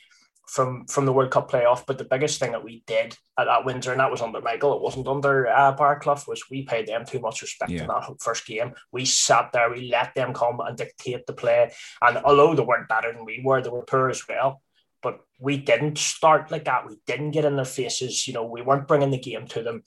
from 0.52 0.86
from 0.86 1.06
the 1.06 1.14
World 1.14 1.32
Cup 1.32 1.50
playoff. 1.50 1.86
But 1.88 1.98
the 1.98 2.04
biggest 2.04 2.38
thing 2.38 2.52
that 2.52 2.64
we 2.64 2.84
did 2.86 3.18
at, 3.40 3.48
at 3.48 3.64
Windsor, 3.64 3.92
and 3.92 4.02
that 4.02 4.12
was 4.12 4.22
under 4.22 4.42
Michael, 4.42 4.76
it 4.76 4.82
wasn't 4.82 5.08
under 5.08 5.48
uh, 5.48 5.76
Baraclough, 5.78 6.28
was 6.28 6.50
we 6.52 6.64
paid 6.64 6.88
them 6.88 7.06
too 7.06 7.22
much 7.22 7.42
respect 7.42 7.72
yeah. 7.72 7.84
in 7.84 7.88
that 7.88 8.04
first 8.20 8.46
game. 8.46 8.74
We 8.92 9.06
sat 9.06 9.54
there, 9.54 9.72
we 9.72 9.90
let 9.90 10.14
them 10.14 10.34
come 10.34 10.60
and 10.60 10.76
dictate 10.76 11.26
the 11.26 11.34
play. 11.34 11.72
And 12.02 12.18
although 12.18 12.54
they 12.54 12.64
weren't 12.64 12.90
better 12.90 13.14
than 13.14 13.24
we 13.24 13.42
were, 13.44 13.62
they 13.62 13.70
were 13.70 13.84
poor 13.84 14.10
as 14.10 14.28
well. 14.28 14.62
But 15.02 15.22
we 15.40 15.56
didn't 15.56 15.98
start 15.98 16.52
like 16.52 16.66
that. 16.66 16.86
We 16.86 16.98
didn't 17.08 17.32
get 17.32 17.46
in 17.46 17.56
their 17.56 17.66
faces. 17.66 18.28
You 18.28 18.34
know, 18.34 18.46
we 18.46 18.62
weren't 18.62 18.90
bringing 18.90 19.10
the 19.10 19.18
game 19.18 19.48
to 19.48 19.64
them. 19.64 19.84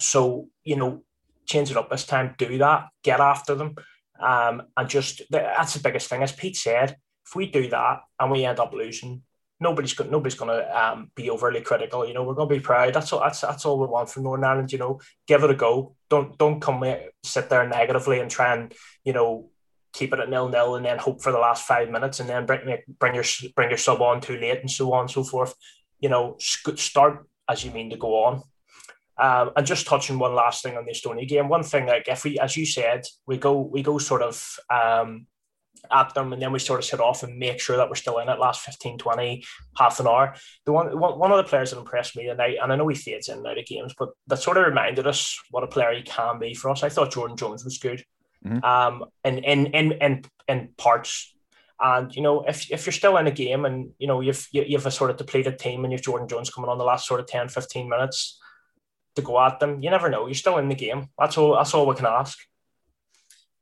So, 0.00 0.48
you 0.64 0.74
know, 0.74 1.04
change 1.46 1.70
it 1.70 1.76
up 1.76 1.88
this 1.88 2.04
time, 2.04 2.34
do 2.38 2.58
that, 2.58 2.88
get 3.04 3.20
after 3.20 3.54
them. 3.54 3.76
Um, 4.20 4.64
and 4.76 4.88
just 4.88 5.22
that's 5.30 5.74
the 5.74 5.80
biggest 5.80 6.08
thing. 6.08 6.24
As 6.24 6.32
Pete 6.32 6.56
said, 6.56 6.96
if 7.24 7.36
we 7.36 7.46
do 7.46 7.68
that 7.68 8.00
and 8.18 8.32
we 8.32 8.44
end 8.44 8.58
up 8.58 8.72
losing, 8.72 9.22
nobody's 9.60 9.94
going 9.94 10.10
nobody's 10.10 10.38
going 10.38 10.50
to 10.50 10.78
um, 10.78 11.10
be 11.14 11.30
overly 11.30 11.60
critical. 11.60 12.06
You 12.06 12.14
know, 12.14 12.22
we're 12.22 12.34
going 12.34 12.48
to 12.48 12.54
be 12.54 12.60
proud. 12.60 12.94
That's 12.94 13.12
all. 13.12 13.20
That's 13.20 13.40
that's 13.40 13.64
all 13.64 13.78
we 13.78 13.86
want 13.86 14.10
from 14.10 14.24
Northern 14.24 14.44
Ireland. 14.44 14.72
You 14.72 14.78
know, 14.78 15.00
give 15.26 15.42
it 15.44 15.50
a 15.50 15.54
go. 15.54 15.94
Don't 16.10 16.36
don't 16.38 16.60
come 16.60 16.84
sit 17.24 17.48
there 17.48 17.66
negatively 17.68 18.20
and 18.20 18.30
try 18.30 18.54
and 18.54 18.72
you 19.04 19.12
know 19.12 19.50
keep 19.92 20.12
it 20.12 20.20
at 20.20 20.28
nil 20.28 20.48
nil 20.48 20.76
and 20.76 20.84
then 20.84 20.98
hope 20.98 21.22
for 21.22 21.32
the 21.32 21.38
last 21.38 21.66
five 21.66 21.88
minutes 21.88 22.20
and 22.20 22.28
then 22.28 22.44
bring 22.44 22.76
bring 22.98 23.14
your 23.14 23.24
bring 23.54 23.70
your 23.70 23.78
sub 23.78 24.02
on 24.02 24.20
too 24.20 24.36
late 24.36 24.60
and 24.60 24.70
so 24.70 24.92
on 24.92 25.02
and 25.02 25.10
so 25.10 25.24
forth. 25.24 25.54
You 26.00 26.10
know, 26.10 26.36
start 26.38 27.26
as 27.48 27.64
you 27.64 27.70
mean 27.70 27.90
to 27.90 27.96
go 27.96 28.24
on. 28.24 28.42
Um, 29.18 29.52
and 29.56 29.66
just 29.66 29.86
touching 29.86 30.18
one 30.18 30.34
last 30.34 30.62
thing 30.62 30.76
on 30.76 30.84
the 30.84 30.92
Estonia 30.92 31.26
game, 31.26 31.48
one 31.48 31.62
thing 31.62 31.86
like 31.86 32.06
if 32.06 32.24
we, 32.24 32.38
as 32.38 32.54
you 32.54 32.66
said, 32.66 33.06
we 33.26 33.38
go 33.38 33.58
we 33.60 33.82
go 33.82 33.96
sort 33.96 34.20
of 34.20 34.58
um, 34.68 35.26
at 35.90 36.14
them 36.14 36.32
and 36.32 36.40
then 36.40 36.52
we 36.52 36.58
sort 36.58 36.78
of 36.78 36.84
sit 36.84 37.00
off 37.00 37.22
and 37.22 37.38
make 37.38 37.60
sure 37.60 37.76
that 37.76 37.88
we're 37.88 37.94
still 37.94 38.18
in 38.18 38.28
it 38.28 38.38
last 38.38 38.62
15 38.62 38.98
20 38.98 39.44
half 39.76 40.00
an 40.00 40.06
hour. 40.06 40.34
The 40.64 40.72
one 40.72 40.98
one 40.98 41.32
of 41.32 41.38
the 41.38 41.48
players 41.48 41.70
that 41.70 41.78
impressed 41.78 42.16
me 42.16 42.26
tonight 42.26 42.58
and 42.60 42.72
I 42.72 42.76
know 42.76 42.88
he 42.88 42.94
fades 42.94 43.28
in 43.28 43.38
and 43.38 43.46
out 43.46 43.58
of 43.58 43.66
games 43.66 43.94
but 43.98 44.10
that 44.28 44.38
sort 44.38 44.56
of 44.56 44.66
reminded 44.66 45.06
us 45.06 45.38
what 45.50 45.64
a 45.64 45.68
player 45.68 45.94
he 45.94 46.02
can 46.02 46.38
be 46.38 46.54
for 46.54 46.70
us. 46.70 46.82
I 46.82 46.88
thought 46.88 47.12
Jordan 47.12 47.36
Jones 47.36 47.64
was 47.64 47.78
good 47.78 48.04
mm-hmm. 48.44 48.64
um 48.64 49.04
in, 49.24 49.38
in 49.38 49.66
in 49.66 49.92
in 49.92 50.24
in 50.48 50.68
parts. 50.76 51.32
And 51.78 52.14
you 52.14 52.22
know 52.22 52.42
if, 52.42 52.70
if 52.70 52.86
you're 52.86 52.92
still 52.92 53.16
in 53.18 53.26
a 53.26 53.32
game 53.32 53.64
and 53.64 53.90
you 53.98 54.06
know 54.06 54.20
you've 54.20 54.48
you 54.52 54.76
have 54.76 54.86
a 54.86 54.90
sort 54.90 55.10
of 55.10 55.18
depleted 55.18 55.58
team 55.58 55.84
and 55.84 55.92
you've 55.92 56.02
Jordan 56.02 56.28
Jones 56.28 56.50
coming 56.50 56.70
on 56.70 56.78
the 56.78 56.84
last 56.84 57.06
sort 57.06 57.20
of 57.20 57.26
10 57.26 57.48
15 57.48 57.88
minutes 57.88 58.40
to 59.14 59.22
go 59.22 59.40
at 59.40 59.60
them 59.60 59.82
you 59.82 59.90
never 59.90 60.08
know. 60.08 60.26
You're 60.26 60.34
still 60.34 60.58
in 60.58 60.68
the 60.68 60.74
game. 60.74 61.08
That's 61.18 61.36
all 61.36 61.56
that's 61.56 61.74
all 61.74 61.86
we 61.86 61.94
can 61.94 62.06
ask 62.06 62.38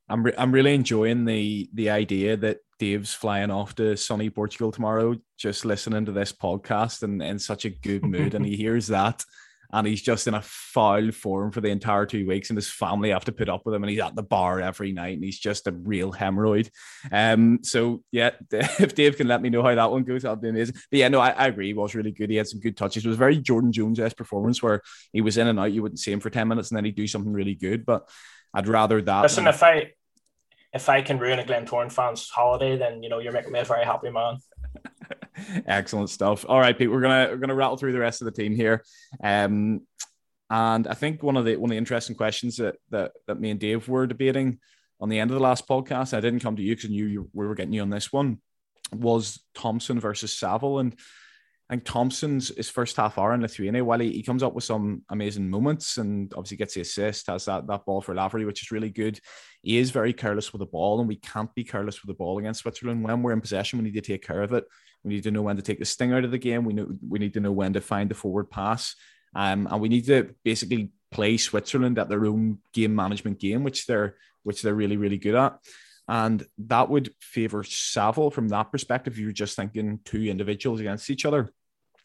I'm 0.08 0.22
re- 0.22 0.34
I'm 0.36 0.52
really 0.52 0.74
enjoying 0.74 1.24
the 1.24 1.68
the 1.72 1.90
idea 1.90 2.36
that 2.38 2.58
Dave's 2.78 3.14
flying 3.14 3.50
off 3.50 3.74
to 3.76 3.96
sunny 3.96 4.30
Portugal 4.30 4.72
tomorrow, 4.72 5.16
just 5.38 5.64
listening 5.64 6.04
to 6.06 6.12
this 6.12 6.32
podcast 6.32 7.02
and 7.02 7.22
in 7.22 7.38
such 7.38 7.64
a 7.64 7.70
good 7.70 8.04
mood, 8.04 8.34
and 8.34 8.44
he 8.44 8.56
hears 8.64 8.88
that, 8.88 9.24
and 9.72 9.86
he's 9.86 10.02
just 10.02 10.26
in 10.26 10.34
a 10.34 10.42
foul 10.42 11.10
form 11.10 11.52
for 11.52 11.62
the 11.62 11.68
entire 11.70 12.04
two 12.04 12.26
weeks, 12.26 12.50
and 12.50 12.58
his 12.58 12.68
family 12.68 13.10
have 13.10 13.24
to 13.24 13.32
put 13.32 13.48
up 13.48 13.62
with 13.64 13.74
him, 13.74 13.82
and 13.82 13.90
he's 13.90 14.00
at 14.00 14.14
the 14.14 14.22
bar 14.22 14.60
every 14.60 14.92
night, 14.92 15.14
and 15.14 15.24
he's 15.24 15.38
just 15.38 15.66
a 15.66 15.72
real 15.72 16.12
hemorrhoid. 16.12 16.68
Um, 17.10 17.60
so 17.62 18.02
yeah, 18.12 18.30
if 18.52 18.94
Dave 18.94 19.16
can 19.16 19.28
let 19.28 19.40
me 19.40 19.48
know 19.48 19.62
how 19.62 19.74
that 19.74 19.90
one 19.90 20.04
goes, 20.04 20.22
that'd 20.22 20.42
be 20.42 20.50
amazing. 20.50 20.74
But 20.90 20.98
yeah, 20.98 21.08
no, 21.08 21.20
I, 21.20 21.30
I 21.30 21.46
agree, 21.46 21.68
he 21.68 21.74
was 21.74 21.94
really 21.94 22.12
good. 22.12 22.28
He 22.28 22.36
had 22.36 22.48
some 22.48 22.60
good 22.60 22.76
touches. 22.76 23.06
It 23.06 23.08
was 23.08 23.16
very 23.16 23.38
Jordan 23.38 23.72
Jones 23.72 23.98
esque 23.98 24.18
performance 24.18 24.62
where 24.62 24.82
he 25.14 25.22
was 25.22 25.38
in 25.38 25.46
and 25.46 25.58
out. 25.58 25.72
You 25.72 25.80
wouldn't 25.80 26.00
see 26.00 26.12
him 26.12 26.20
for 26.20 26.30
ten 26.30 26.48
minutes, 26.48 26.70
and 26.70 26.76
then 26.76 26.84
he'd 26.84 26.96
do 26.96 27.06
something 27.06 27.32
really 27.32 27.54
good, 27.54 27.86
but 27.86 28.06
I'd 28.54 28.68
rather 28.68 29.02
that. 29.02 29.22
Listen, 29.22 29.46
if 29.46 29.62
I 29.62 29.92
if 30.72 30.88
I 30.88 31.02
can 31.02 31.18
ruin 31.18 31.38
a 31.38 31.44
Glentoran 31.44 31.90
fan's 31.90 32.28
holiday, 32.28 32.76
then 32.76 33.02
you 33.02 33.08
know 33.08 33.18
you're 33.18 33.32
making 33.32 33.52
me 33.52 33.60
a 33.60 33.64
very 33.64 33.84
happy 33.84 34.10
man. 34.10 34.38
Excellent 35.66 36.10
stuff. 36.10 36.46
All 36.48 36.60
right, 36.60 36.76
Pete, 36.76 36.90
we're 36.90 37.00
gonna 37.00 37.28
we're 37.30 37.38
gonna 37.38 37.54
rattle 37.54 37.76
through 37.76 37.92
the 37.92 37.98
rest 37.98 38.22
of 38.22 38.26
the 38.26 38.32
team 38.32 38.54
here. 38.54 38.84
Um, 39.22 39.82
and 40.50 40.86
I 40.86 40.94
think 40.94 41.22
one 41.22 41.36
of 41.36 41.44
the 41.44 41.56
one 41.56 41.70
of 41.70 41.74
the 41.74 41.78
interesting 41.78 42.16
questions 42.16 42.56
that 42.58 42.76
that, 42.90 43.12
that 43.26 43.40
me 43.40 43.50
and 43.50 43.58
Dave 43.58 43.88
were 43.88 44.06
debating 44.06 44.60
on 45.00 45.08
the 45.08 45.18
end 45.18 45.30
of 45.30 45.34
the 45.34 45.42
last 45.42 45.66
podcast, 45.66 46.16
I 46.16 46.20
didn't 46.20 46.40
come 46.40 46.56
to 46.56 46.62
you 46.62 46.74
because 46.74 46.90
I 46.90 46.92
knew 46.92 47.06
you, 47.06 47.28
we 47.32 47.46
were 47.46 47.54
getting 47.54 47.72
you 47.72 47.82
on 47.82 47.90
this 47.90 48.12
one, 48.12 48.40
was 48.92 49.42
Thompson 49.54 49.98
versus 50.00 50.32
Saville. 50.32 50.78
And 50.78 50.96
I 51.68 51.74
think 51.74 51.84
Thompson's 51.84 52.54
his 52.54 52.68
first 52.68 52.96
half 52.96 53.16
hour 53.16 53.32
in 53.32 53.40
Lithuania, 53.40 53.84
while 53.84 53.98
he, 53.98 54.12
he 54.12 54.22
comes 54.22 54.42
up 54.42 54.54
with 54.54 54.64
some 54.64 55.02
amazing 55.08 55.48
moments 55.48 55.96
and 55.96 56.32
obviously 56.34 56.58
gets 56.58 56.74
the 56.74 56.82
assist, 56.82 57.28
has 57.28 57.46
that, 57.46 57.66
that 57.66 57.86
ball 57.86 58.02
for 58.02 58.14
Lavery, 58.14 58.44
which 58.44 58.62
is 58.62 58.70
really 58.70 58.90
good. 58.90 59.18
He 59.62 59.78
is 59.78 59.90
very 59.90 60.12
careless 60.12 60.52
with 60.52 60.60
the 60.60 60.66
ball, 60.66 61.00
and 61.00 61.08
we 61.08 61.16
can't 61.16 61.54
be 61.54 61.64
careless 61.64 62.02
with 62.02 62.08
the 62.08 62.18
ball 62.18 62.38
against 62.38 62.60
Switzerland. 62.60 63.02
When 63.02 63.22
we're 63.22 63.32
in 63.32 63.40
possession, 63.40 63.78
we 63.78 63.86
need 63.86 63.94
to 63.94 64.02
take 64.02 64.22
care 64.22 64.42
of 64.42 64.52
it. 64.52 64.64
We 65.04 65.14
need 65.14 65.22
to 65.22 65.30
know 65.30 65.42
when 65.42 65.56
to 65.56 65.62
take 65.62 65.78
the 65.78 65.86
sting 65.86 66.12
out 66.12 66.24
of 66.24 66.30
the 66.30 66.38
game. 66.38 66.64
We 66.64 66.74
know 66.74 66.88
we 67.08 67.18
need 67.18 67.34
to 67.34 67.40
know 67.40 67.52
when 67.52 67.72
to 67.74 67.80
find 67.80 68.10
the 68.10 68.14
forward 68.14 68.50
pass. 68.50 68.94
Um, 69.34 69.66
and 69.70 69.80
we 69.80 69.88
need 69.88 70.06
to 70.06 70.34
basically 70.44 70.92
play 71.10 71.36
Switzerland 71.38 71.98
at 71.98 72.08
their 72.08 72.26
own 72.26 72.58
game 72.72 72.94
management 72.94 73.38
game, 73.40 73.64
which 73.64 73.86
they're 73.86 74.16
which 74.42 74.60
they're 74.60 74.74
really, 74.74 74.98
really 74.98 75.18
good 75.18 75.34
at. 75.34 75.58
And 76.06 76.44
that 76.58 76.90
would 76.90 77.14
favor 77.20 77.64
Saville 77.64 78.30
from 78.30 78.48
that 78.48 78.70
perspective. 78.70 79.18
You're 79.18 79.32
just 79.32 79.56
thinking 79.56 80.00
two 80.04 80.24
individuals 80.24 80.80
against 80.80 81.08
each 81.10 81.24
other. 81.24 81.50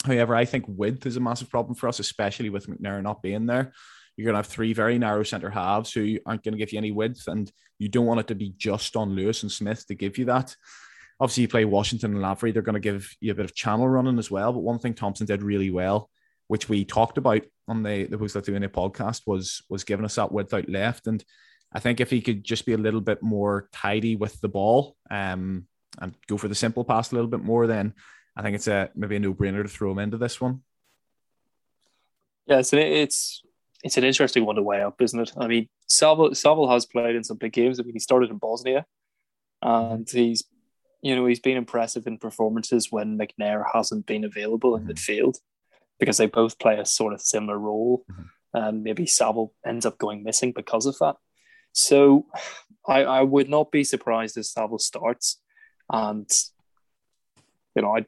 However, 0.05 0.35
I 0.35 0.45
think 0.45 0.65
width 0.67 1.05
is 1.05 1.17
a 1.17 1.21
massive 1.21 1.49
problem 1.49 1.75
for 1.75 1.89
us, 1.89 1.99
especially 1.99 2.49
with 2.49 2.67
McNair 2.67 3.01
not 3.03 3.21
being 3.21 3.45
there. 3.45 3.73
You're 4.15 4.25
going 4.25 4.33
to 4.33 4.39
have 4.39 4.47
three 4.47 4.73
very 4.73 4.97
narrow 4.97 5.23
centre 5.23 5.49
halves 5.49 5.93
who 5.93 6.19
aren't 6.25 6.43
going 6.43 6.53
to 6.53 6.57
give 6.57 6.71
you 6.71 6.77
any 6.77 6.91
width, 6.91 7.27
and 7.27 7.51
you 7.77 7.89
don't 7.89 8.05
want 8.05 8.19
it 8.19 8.27
to 8.27 8.35
be 8.35 8.53
just 8.57 8.95
on 8.95 9.15
Lewis 9.15 9.43
and 9.43 9.51
Smith 9.51 9.85
to 9.87 9.95
give 9.95 10.17
you 10.17 10.25
that. 10.25 10.55
Obviously, 11.21 11.41
you 11.41 11.47
play 11.49 11.65
Washington 11.65 12.13
and 12.13 12.21
Lavery, 12.21 12.51
they're 12.51 12.61
going 12.61 12.73
to 12.73 12.79
give 12.79 13.13
you 13.19 13.31
a 13.31 13.35
bit 13.35 13.45
of 13.45 13.55
channel 13.55 13.87
running 13.87 14.19
as 14.19 14.31
well. 14.31 14.53
But 14.53 14.59
one 14.59 14.79
thing 14.79 14.93
Thompson 14.93 15.25
did 15.25 15.43
really 15.43 15.69
well, 15.69 16.09
which 16.47 16.69
we 16.69 16.85
talked 16.85 17.17
about 17.17 17.43
on 17.67 17.83
the 17.83 18.05
the 18.05 18.17
Who's 18.17 18.33
That 18.33 18.45
Doing 18.45 18.63
It 18.63 18.73
podcast, 18.73 19.21
was 19.25 19.61
was 19.69 19.83
giving 19.83 20.05
us 20.05 20.15
that 20.15 20.31
width 20.31 20.53
out 20.53 20.69
left. 20.69 21.07
And 21.07 21.23
I 21.71 21.79
think 21.79 21.99
if 21.99 22.09
he 22.09 22.21
could 22.21 22.43
just 22.43 22.65
be 22.65 22.73
a 22.73 22.77
little 22.77 23.01
bit 23.01 23.21
more 23.21 23.69
tidy 23.71 24.15
with 24.15 24.39
the 24.41 24.49
ball 24.49 24.95
um, 25.09 25.67
and 25.99 26.15
go 26.27 26.37
for 26.37 26.47
the 26.47 26.55
simple 26.55 26.83
pass 26.83 27.11
a 27.11 27.15
little 27.15 27.29
bit 27.29 27.43
more, 27.43 27.67
then 27.67 27.93
I 28.35 28.41
think 28.41 28.55
it's 28.55 28.67
a 28.67 28.89
maybe 28.95 29.17
a 29.17 29.19
no 29.19 29.33
brainer 29.33 29.63
to 29.63 29.69
throw 29.69 29.91
him 29.91 29.99
into 29.99 30.17
this 30.17 30.41
one. 30.41 30.61
Yeah, 32.47 32.61
so 32.61 32.77
it's 32.77 33.43
it's 33.83 33.97
an 33.97 34.03
interesting 34.03 34.45
one 34.45 34.55
to 34.55 34.63
weigh 34.63 34.81
up, 34.81 35.01
isn't 35.01 35.19
it? 35.19 35.31
I 35.37 35.47
mean, 35.47 35.69
Saville, 35.87 36.33
Saville 36.33 36.69
has 36.69 36.85
played 36.85 37.15
in 37.15 37.23
some 37.23 37.37
big 37.37 37.53
games. 37.53 37.79
I 37.79 37.83
mean, 37.83 37.93
he 37.93 37.99
started 37.99 38.31
in 38.31 38.37
Bosnia, 38.37 38.85
and 39.61 40.09
he's 40.09 40.45
you 41.01 41.15
know 41.15 41.25
he's 41.27 41.39
been 41.39 41.57
impressive 41.57 42.07
in 42.07 42.17
performances 42.17 42.91
when 42.91 43.17
McNair 43.17 43.63
hasn't 43.73 44.07
been 44.07 44.23
available 44.23 44.75
in 44.75 44.83
mm-hmm. 44.83 44.91
midfield 44.91 45.37
because 45.99 46.17
they 46.17 46.25
both 46.25 46.57
play 46.57 46.79
a 46.79 46.85
sort 46.85 47.13
of 47.13 47.21
similar 47.21 47.59
role. 47.59 48.05
Mm-hmm. 48.11 48.23
Um, 48.51 48.83
maybe 48.83 49.05
Saville 49.05 49.53
ends 49.63 49.85
up 49.85 49.99
going 49.99 50.23
missing 50.23 50.51
because 50.51 50.87
of 50.87 50.97
that. 50.99 51.17
So 51.73 52.25
I, 52.87 53.03
I 53.03 53.21
would 53.21 53.49
not 53.49 53.71
be 53.71 53.83
surprised 53.83 54.37
if 54.37 54.45
Saville 54.45 54.79
starts. 54.79 55.39
And, 55.91 56.29
you 57.75 57.81
know, 57.81 57.95
I, 57.95 58.05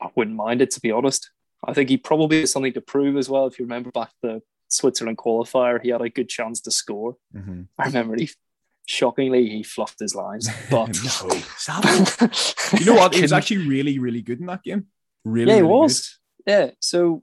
I 0.00 0.08
wouldn't 0.14 0.36
mind 0.36 0.62
it, 0.62 0.70
to 0.72 0.80
be 0.80 0.90
honest. 0.90 1.30
I 1.64 1.72
think 1.72 1.90
he 1.90 1.96
probably 1.96 2.40
has 2.40 2.52
something 2.52 2.72
to 2.74 2.80
prove 2.80 3.16
as 3.16 3.28
well. 3.28 3.46
If 3.46 3.58
you 3.58 3.64
remember 3.64 3.90
back 3.90 4.10
the 4.22 4.40
Switzerland 4.68 5.18
qualifier, 5.18 5.82
he 5.82 5.90
had 5.90 6.00
a 6.00 6.08
good 6.08 6.28
chance 6.28 6.60
to 6.62 6.70
score. 6.70 7.16
Mm-hmm. 7.34 7.62
I 7.78 7.86
remember 7.86 8.16
he 8.16 8.30
shockingly 8.86 9.48
he 9.48 9.62
fluffed 9.62 9.98
his 9.98 10.14
lines. 10.14 10.48
But 10.70 10.96
no, 11.68 12.78
you 12.78 12.86
know 12.86 12.94
what? 12.94 13.14
He 13.14 13.22
was 13.22 13.32
actually 13.32 13.68
really, 13.68 13.98
really 13.98 14.22
good 14.22 14.40
in 14.40 14.46
that 14.46 14.62
game. 14.62 14.86
Really, 15.24 15.50
yeah, 15.50 15.56
he 15.56 15.62
really 15.62 15.72
was. 15.72 16.18
Good. 16.46 16.52
Yeah. 16.52 16.70
So 16.80 17.22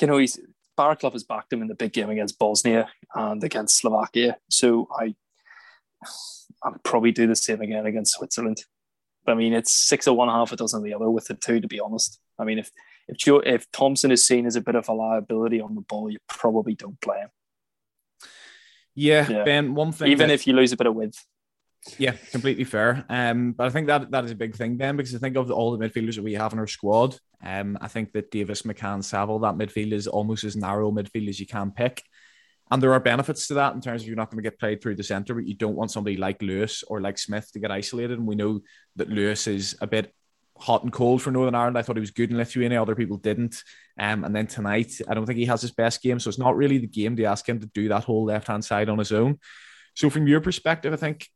you 0.00 0.06
know, 0.06 0.18
he's 0.18 0.38
Baraclough 0.78 1.12
has 1.12 1.24
backed 1.24 1.52
him 1.52 1.62
in 1.62 1.68
the 1.68 1.74
big 1.74 1.92
game 1.92 2.10
against 2.10 2.38
Bosnia 2.38 2.88
and 3.14 3.42
against 3.42 3.78
Slovakia. 3.78 4.36
So 4.48 4.88
I 4.98 5.14
I 6.62 6.70
would 6.70 6.84
probably 6.84 7.12
do 7.12 7.26
the 7.26 7.36
same 7.36 7.60
again 7.60 7.86
against 7.86 8.14
Switzerland. 8.14 8.64
But 9.24 9.32
I 9.32 9.34
mean, 9.34 9.52
it's 9.52 9.72
six 9.72 10.06
of 10.06 10.16
one, 10.16 10.28
half 10.28 10.52
a 10.52 10.56
dozen 10.56 10.78
of 10.78 10.84
the 10.84 10.94
other 10.94 11.10
with 11.10 11.26
the 11.26 11.34
two, 11.34 11.60
to 11.60 11.68
be 11.68 11.80
honest. 11.80 12.18
I 12.38 12.44
mean, 12.44 12.58
if 12.58 12.70
if 13.08 13.16
Joe, 13.16 13.40
if 13.40 13.70
Thompson 13.72 14.10
is 14.10 14.24
seen 14.24 14.46
as 14.46 14.56
a 14.56 14.60
bit 14.60 14.74
of 14.74 14.88
a 14.88 14.92
liability 14.92 15.60
on 15.60 15.74
the 15.74 15.80
ball, 15.80 16.10
you 16.10 16.18
probably 16.28 16.74
don't 16.74 17.00
play 17.00 17.18
him. 17.18 17.30
Yeah, 18.94 19.28
yeah. 19.28 19.44
Ben. 19.44 19.74
One 19.74 19.92
thing, 19.92 20.08
even 20.08 20.28
that, 20.28 20.34
if 20.34 20.46
you 20.46 20.52
lose 20.52 20.72
a 20.72 20.76
bit 20.76 20.86
of 20.86 20.94
width. 20.94 21.24
Yeah, 21.96 22.12
completely 22.30 22.64
fair. 22.64 23.04
Um, 23.08 23.52
but 23.52 23.66
I 23.66 23.70
think 23.70 23.86
that 23.86 24.10
that 24.10 24.24
is 24.24 24.30
a 24.30 24.36
big 24.36 24.54
thing, 24.54 24.76
Ben, 24.76 24.96
because 24.96 25.14
I 25.14 25.18
think 25.18 25.36
of 25.36 25.50
all 25.50 25.76
the 25.76 25.88
midfielders 25.88 26.16
that 26.16 26.24
we 26.24 26.34
have 26.34 26.52
in 26.52 26.58
our 26.58 26.66
squad. 26.66 27.16
Um, 27.42 27.78
I 27.80 27.88
think 27.88 28.12
that 28.12 28.30
Davis, 28.30 28.62
McCann, 28.62 29.02
Saville, 29.02 29.38
that 29.40 29.54
midfield 29.54 29.92
is 29.92 30.06
almost 30.06 30.44
as 30.44 30.56
narrow 30.56 30.90
midfield 30.90 31.28
as 31.28 31.40
you 31.40 31.46
can 31.46 31.70
pick. 31.70 32.02
And 32.70 32.82
there 32.82 32.92
are 32.92 33.00
benefits 33.00 33.46
to 33.48 33.54
that 33.54 33.74
in 33.74 33.80
terms 33.80 34.02
of 34.02 34.08
you're 34.08 34.16
not 34.16 34.30
going 34.30 34.42
to 34.42 34.48
get 34.48 34.58
played 34.58 34.82
through 34.82 34.96
the 34.96 35.02
centre, 35.02 35.34
but 35.34 35.46
you 35.46 35.54
don't 35.54 35.76
want 35.76 35.90
somebody 35.90 36.16
like 36.16 36.42
Lewis 36.42 36.82
or 36.86 37.00
like 37.00 37.16
Smith 37.16 37.50
to 37.52 37.60
get 37.60 37.70
isolated. 37.70 38.18
And 38.18 38.26
we 38.26 38.34
know 38.34 38.60
that 38.96 39.08
Lewis 39.08 39.46
is 39.46 39.76
a 39.80 39.86
bit 39.86 40.12
hot 40.58 40.82
and 40.82 40.92
cold 40.92 41.22
for 41.22 41.30
Northern 41.30 41.54
Ireland. 41.54 41.78
I 41.78 41.82
thought 41.82 41.96
he 41.96 42.00
was 42.00 42.10
good 42.10 42.30
in 42.30 42.36
Lithuania, 42.36 42.82
other 42.82 42.96
people 42.96 43.16
didn't. 43.16 43.62
Um, 43.98 44.24
and 44.24 44.36
then 44.36 44.46
tonight, 44.46 45.00
I 45.08 45.14
don't 45.14 45.24
think 45.24 45.38
he 45.38 45.46
has 45.46 45.62
his 45.62 45.70
best 45.70 46.02
game. 46.02 46.18
So 46.18 46.28
it's 46.28 46.38
not 46.38 46.56
really 46.56 46.78
the 46.78 46.86
game 46.86 47.16
to 47.16 47.24
ask 47.24 47.48
him 47.48 47.60
to 47.60 47.66
do 47.66 47.88
that 47.88 48.04
whole 48.04 48.24
left 48.24 48.48
hand 48.48 48.64
side 48.64 48.90
on 48.90 48.98
his 48.98 49.12
own. 49.12 49.38
So 49.94 50.10
from 50.10 50.26
your 50.26 50.40
perspective, 50.40 50.92
I 50.92 50.96
think 50.96 51.26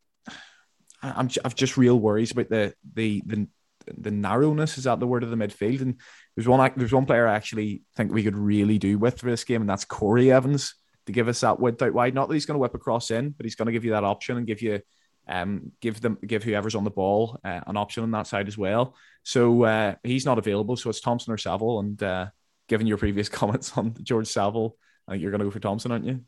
I'm 1.03 1.29
I've 1.45 1.55
just 1.55 1.77
real 1.77 1.99
worries 1.99 2.31
about 2.31 2.49
the 2.49 2.75
the 2.95 3.23
the 3.27 3.49
the 3.97 4.11
narrowness 4.11 4.79
is 4.79 4.85
that 4.85 5.01
the 5.01 5.07
word 5.07 5.23
of 5.25 5.31
the 5.31 5.37
midfield. 5.37 5.81
And 5.81 6.01
there's 6.37 6.49
one 6.49 6.73
there's 6.77 6.93
one 6.93 7.07
player 7.07 7.27
I 7.27 7.35
actually 7.35 7.83
think 7.97 8.13
we 8.13 8.23
could 8.23 8.37
really 8.37 8.79
do 8.79 8.99
with 8.99 9.19
for 9.19 9.31
this 9.31 9.45
game, 9.45 9.63
and 9.63 9.71
that's 9.71 9.85
Corey 9.85 10.31
Evans 10.31 10.75
to 11.07 11.13
give 11.13 11.29
us 11.29 11.41
that 11.41 11.61
width 11.61 11.83
out 11.83 11.95
wide. 11.95 12.15
Not 12.15 12.29
that 12.29 12.35
he's 12.35 12.47
going 12.47 12.55
to 12.55 12.61
whip 12.61 12.75
across 12.75 13.11
in, 13.11 13.31
but 13.31 13.45
he's 13.45 13.57
going 13.57 13.67
to 13.67 13.73
give 13.73 13.85
you 13.85 13.93
that 13.93 14.05
option 14.05 14.37
and 14.37 14.47
give 14.47 14.63
you 14.63 14.81
um 15.29 15.71
give 15.81 16.01
them 16.01 16.19
give 16.27 16.43
whoever's 16.43 16.75
on 16.75 16.85
the 16.85 16.91
ball 16.91 17.39
uh, 17.45 17.61
an 17.67 17.77
option 17.77 18.03
on 18.03 18.11
that 18.13 18.27
side 18.27 18.49
as 18.49 18.59
well. 18.59 18.97
So 19.23 19.65
uh, 19.65 19.95
he's 20.03 20.27
not 20.27 20.39
available, 20.39 20.77
so 20.77 20.91
it's 20.91 21.01
Thompson 21.01 21.33
or 21.33 21.39
Saville. 21.39 21.81
And 21.81 22.03
uh, 22.03 22.27
given 22.69 22.87
your 22.87 22.99
previous 22.99 23.29
comments 23.29 23.77
on 23.77 23.95
George 24.03 24.29
Saville, 24.29 24.77
I 25.07 25.13
think 25.13 25.23
you're 25.23 25.31
going 25.31 25.41
to 25.41 25.47
go 25.47 25.51
for 25.51 25.61
Thompson, 25.61 25.93
aren't 25.93 26.07
you? 26.07 26.25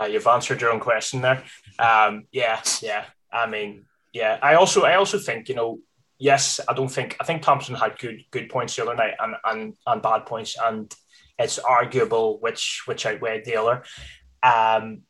Uh, 0.00 0.06
you've 0.06 0.26
answered 0.26 0.60
your 0.60 0.70
own 0.70 0.80
question 0.80 1.20
there. 1.20 1.42
Um, 1.78 2.24
yeah, 2.32 2.60
yeah. 2.80 3.04
I 3.32 3.46
mean, 3.46 3.84
yeah. 4.12 4.38
I 4.42 4.54
also, 4.54 4.82
I 4.82 4.96
also 4.96 5.18
think 5.18 5.48
you 5.48 5.54
know, 5.54 5.80
yes, 6.18 6.60
I 6.68 6.72
don't 6.72 6.88
think 6.88 7.16
I 7.20 7.24
think 7.24 7.42
Thompson 7.42 7.74
had 7.74 7.98
good 7.98 8.22
good 8.30 8.48
points 8.48 8.76
the 8.76 8.82
other 8.82 8.94
night 8.94 9.14
and 9.20 9.34
and 9.44 9.74
and 9.86 10.02
bad 10.02 10.26
points, 10.26 10.56
and 10.62 10.92
it's 11.38 11.58
arguable 11.58 12.38
which 12.40 12.82
which 12.86 13.06
outweighed 13.06 13.44
the 13.44 13.56
other. 13.56 13.82
Um, 14.42 15.02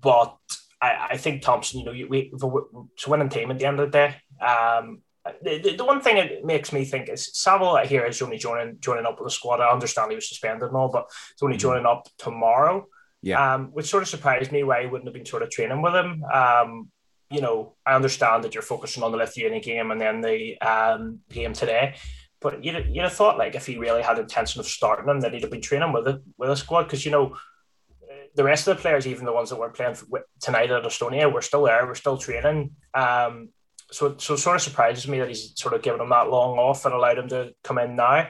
but 0.00 0.36
I, 0.80 1.08
I 1.10 1.16
think 1.16 1.42
Thompson, 1.42 1.80
you 1.80 1.86
know, 1.86 1.92
you, 1.92 2.08
we 2.08 2.32
it's 2.32 3.06
a 3.06 3.10
winning 3.10 3.28
team 3.28 3.50
at 3.50 3.58
the 3.58 3.66
end 3.66 3.78
of 3.78 3.90
the 3.90 3.98
day. 3.98 4.16
Um, 4.44 5.02
the, 5.40 5.76
the, 5.76 5.84
one 5.84 6.00
thing 6.00 6.16
it 6.16 6.44
makes 6.44 6.72
me 6.72 6.84
think 6.84 7.08
is 7.08 7.30
Saville 7.32 7.76
here 7.86 8.04
is 8.04 8.20
only 8.22 8.38
joining 8.38 8.80
joining 8.80 9.06
up 9.06 9.20
with 9.20 9.28
the 9.28 9.30
squad. 9.30 9.60
I 9.60 9.70
understand 9.70 10.10
he 10.10 10.16
was 10.16 10.28
suspended 10.28 10.68
and 10.68 10.76
all, 10.76 10.88
but 10.88 11.06
it's 11.32 11.42
only 11.42 11.54
mm-hmm. 11.54 11.60
joining 11.60 11.86
up 11.86 12.08
tomorrow. 12.18 12.86
Yeah. 13.22 13.54
Um, 13.54 13.66
which 13.72 13.86
sort 13.86 14.02
of 14.02 14.08
surprised 14.08 14.52
me 14.52 14.64
why 14.64 14.82
he 14.82 14.88
wouldn't 14.88 15.06
have 15.06 15.14
been 15.14 15.26
sort 15.26 15.42
of 15.42 15.50
training 15.50 15.80
with 15.80 15.94
him. 15.94 16.24
Um, 16.24 16.90
you 17.30 17.40
know, 17.40 17.74
I 17.86 17.94
understand 17.94 18.44
that 18.44 18.54
you're 18.54 18.62
focusing 18.62 19.02
on 19.02 19.12
the 19.12 19.18
Lithuania 19.18 19.60
game 19.60 19.90
and 19.90 20.00
then 20.00 20.20
the 20.20 20.60
um, 20.60 21.20
game 21.30 21.52
today, 21.54 21.94
but 22.40 22.62
you'd, 22.62 22.88
you'd 22.90 23.04
have 23.04 23.12
thought 23.12 23.38
like 23.38 23.54
if 23.54 23.66
he 23.66 23.78
really 23.78 24.02
had 24.02 24.18
intention 24.18 24.60
of 24.60 24.66
starting 24.66 25.08
him, 25.08 25.20
that 25.20 25.32
he'd 25.32 25.42
have 25.42 25.50
been 25.50 25.62
training 25.62 25.92
with 25.92 26.08
it 26.08 26.20
with 26.36 26.50
a 26.50 26.56
squad 26.56 26.82
because 26.84 27.06
you 27.06 27.10
know 27.10 27.36
the 28.34 28.44
rest 28.44 28.66
of 28.66 28.76
the 28.76 28.82
players, 28.82 29.06
even 29.06 29.24
the 29.24 29.32
ones 29.32 29.50
that 29.50 29.58
were 29.58 29.70
playing 29.70 29.96
tonight 30.40 30.70
at 30.70 30.82
Estonia, 30.82 31.32
we're 31.32 31.42
still 31.42 31.64
there, 31.64 31.86
we're 31.86 31.94
still 31.94 32.18
training. 32.18 32.72
Um, 32.94 33.50
so 33.90 34.16
so 34.18 34.34
it 34.34 34.38
sort 34.38 34.56
of 34.56 34.62
surprises 34.62 35.06
me 35.06 35.18
that 35.18 35.28
he's 35.28 35.52
sort 35.56 35.74
of 35.74 35.82
given 35.82 36.00
him 36.00 36.08
that 36.10 36.30
long 36.30 36.58
off 36.58 36.84
and 36.84 36.94
allowed 36.94 37.18
him 37.18 37.28
to 37.28 37.52
come 37.62 37.78
in 37.78 37.96
now. 37.96 38.28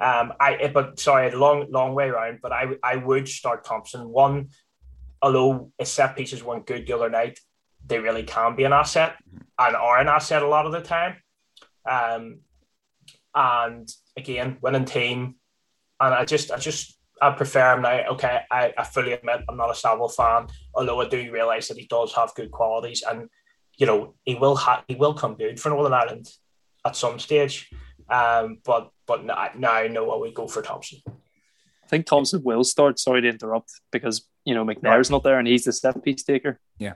Um, 0.00 0.32
I 0.40 0.70
but 0.72 0.98
sorry, 0.98 1.30
long 1.32 1.70
long 1.70 1.94
way 1.94 2.08
around. 2.08 2.40
But 2.42 2.52
I 2.52 2.68
I 2.82 2.96
would 2.96 3.28
start 3.28 3.64
Thompson 3.64 4.08
one, 4.08 4.48
although 5.20 5.72
his 5.78 5.90
set 5.90 6.16
pieces 6.16 6.42
weren't 6.42 6.66
good 6.66 6.86
the 6.86 6.94
other 6.94 7.10
night 7.10 7.38
they 7.86 7.98
really 7.98 8.22
can 8.22 8.56
be 8.56 8.64
an 8.64 8.72
asset 8.72 9.16
and 9.58 9.76
are 9.76 9.98
an 9.98 10.08
asset 10.08 10.42
a 10.42 10.48
lot 10.48 10.66
of 10.66 10.72
the 10.72 10.80
time. 10.80 11.16
Um, 11.88 12.40
and 13.34 13.88
again, 14.16 14.58
winning 14.60 14.84
team, 14.84 15.36
and 15.98 16.14
I 16.14 16.24
just, 16.24 16.50
I 16.50 16.56
just, 16.56 16.98
I 17.20 17.30
prefer 17.30 17.74
him 17.74 17.82
now. 17.82 18.12
Okay, 18.12 18.40
I, 18.50 18.72
I 18.76 18.84
fully 18.84 19.12
admit 19.12 19.42
I'm 19.48 19.56
not 19.56 19.70
a 19.70 19.74
Saville 19.74 20.08
fan, 20.08 20.46
although 20.74 21.00
I 21.00 21.08
do 21.08 21.30
realise 21.30 21.68
that 21.68 21.76
he 21.76 21.86
does 21.86 22.14
have 22.14 22.34
good 22.34 22.50
qualities, 22.50 23.02
and 23.06 23.28
you 23.76 23.86
know 23.86 24.14
he 24.24 24.34
will 24.34 24.56
have, 24.56 24.84
he 24.88 24.94
will 24.94 25.14
come 25.14 25.34
good 25.36 25.60
for 25.60 25.68
Northern 25.68 25.92
Ireland 25.92 26.28
at 26.84 26.96
some 26.96 27.18
stage. 27.18 27.68
Um, 28.08 28.58
but 28.64 28.90
but 29.10 29.24
now, 29.24 29.50
now 29.58 29.72
I 29.72 29.88
know 29.88 30.12
I 30.12 30.16
would 30.16 30.34
go 30.34 30.46
for 30.46 30.62
Thompson. 30.62 31.00
I 31.08 31.86
think 31.88 32.06
Thompson 32.06 32.44
will 32.44 32.62
start. 32.62 33.00
Sorry 33.00 33.20
to 33.20 33.28
interrupt 33.28 33.72
because 33.90 34.28
you 34.44 34.54
know 34.54 34.64
McNair's 34.64 35.10
not 35.10 35.24
there 35.24 35.40
and 35.40 35.48
he's 35.48 35.64
the 35.64 35.72
set 35.72 36.00
piece 36.04 36.22
taker. 36.22 36.60
Yeah, 36.78 36.92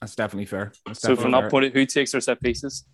that's 0.00 0.16
definitely 0.16 0.46
fair. 0.46 0.72
That's 0.86 1.02
so 1.02 1.08
definitely 1.08 1.22
from 1.22 1.32
that 1.32 1.40
fair. 1.42 1.50
point, 1.50 1.74
who 1.74 1.84
takes 1.84 2.12
their 2.12 2.22
set 2.22 2.40
pieces 2.40 2.86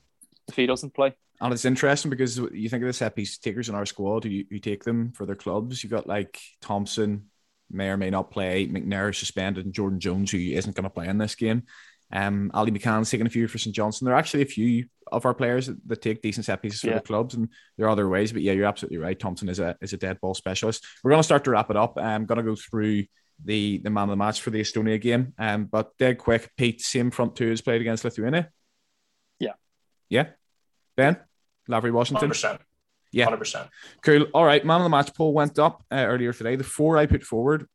if 0.49 0.57
he 0.57 0.67
doesn't 0.67 0.93
play? 0.93 1.15
And 1.41 1.53
it's 1.53 1.65
interesting 1.65 2.11
because 2.11 2.37
you 2.37 2.69
think 2.69 2.83
of 2.83 2.89
the 2.89 2.93
set 2.93 3.15
piece 3.15 3.39
takers 3.39 3.69
in 3.69 3.77
our 3.77 3.87
squad 3.87 4.25
who, 4.25 4.43
who 4.51 4.59
take 4.59 4.83
them 4.83 5.13
for 5.13 5.25
their 5.25 5.37
clubs. 5.37 5.85
You've 5.85 5.93
got 5.93 6.09
like 6.09 6.41
Thompson, 6.61 7.31
may 7.71 7.91
or 7.91 7.97
may 7.97 8.11
not 8.11 8.33
play, 8.33 8.67
McNair 8.67 9.15
suspended, 9.15 9.67
and 9.67 9.73
Jordan 9.73 10.01
Jones, 10.01 10.33
who 10.33 10.39
isn't 10.39 10.75
going 10.75 10.83
to 10.83 10.91
play 10.91 11.07
in 11.07 11.19
this 11.19 11.37
game. 11.37 11.63
Um, 12.13 12.51
Ali 12.53 12.71
McCann's 12.71 13.11
taking 13.11 13.27
a 13.27 13.31
few 13.31 13.49
for 13.49 13.59
St 13.59 13.75
Johnstone. 13.75 14.07
There 14.07 14.15
are 14.15 14.19
actually 14.19 14.43
a 14.43 14.47
few 14.47 14.87
of 15.11 15.25
our 15.27 15.35
players 15.35 15.67
that, 15.67 15.77
that 15.89 16.03
take 16.03 16.23
decent 16.23 16.45
set 16.47 16.61
pieces 16.63 16.81
for 16.81 16.89
Yeah. 16.89 16.95
the 16.95 17.01
clubs, 17.01 17.35
and 17.35 17.49
there 17.77 17.87
are 17.87 17.91
other 17.91 18.09
ways. 18.09 18.33
But 18.33 18.43
yeah, 18.43 18.53
you're 18.53 18.67
absolutely 18.67 18.99
right. 18.99 19.19
Thompson 19.19 19.49
is 19.49 19.59
a 19.61 19.77
is 19.81 19.93
a 19.93 19.97
dead 19.97 20.21
ball 20.21 20.35
specialist. 20.35 20.85
We're 21.03 21.11
going 21.11 21.21
to 21.21 21.25
start 21.25 21.45
to 21.45 21.51
wrap 21.51 21.71
it 21.71 21.77
up. 21.77 21.99
I'm 21.99 22.27
going 22.27 22.37
to 22.39 22.43
go 22.45 22.55
through 22.55 23.05
the 23.45 23.79
the 23.79 23.91
man 23.91 24.05
of 24.05 24.11
the 24.11 24.17
match 24.17 24.41
for 24.41 24.51
the 24.51 24.61
Estonia 24.61 25.01
game. 25.01 25.33
Um, 25.39 25.65
but 25.65 25.97
dead 25.99 26.19
quick, 26.19 26.51
Pete, 26.57 26.81
same 26.81 27.11
front 27.11 27.35
two 27.37 27.49
has 27.51 27.61
played 27.61 27.81
against 27.81 28.05
Lithuania. 28.05 28.51
Yeah. 29.39 29.53
Yeah. 30.09 30.29
Ben, 30.97 31.17
Lavery 31.69 31.91
Washington. 31.91 32.31
100%. 32.31 32.59
Yeah. 33.11 33.27
100%. 33.29 33.69
Cool. 34.03 34.23
All 34.35 34.45
right. 34.45 34.65
Man 34.65 34.79
of 34.81 34.85
the 34.85 34.89
match 34.91 35.15
poll 35.15 35.33
went 35.35 35.59
up 35.59 35.83
uh, 35.91 35.97
earlier 35.97 36.33
today. 36.33 36.57
The 36.57 36.65
four 36.65 36.97
I 36.99 37.07
put 37.07 37.25
forward 37.25 37.67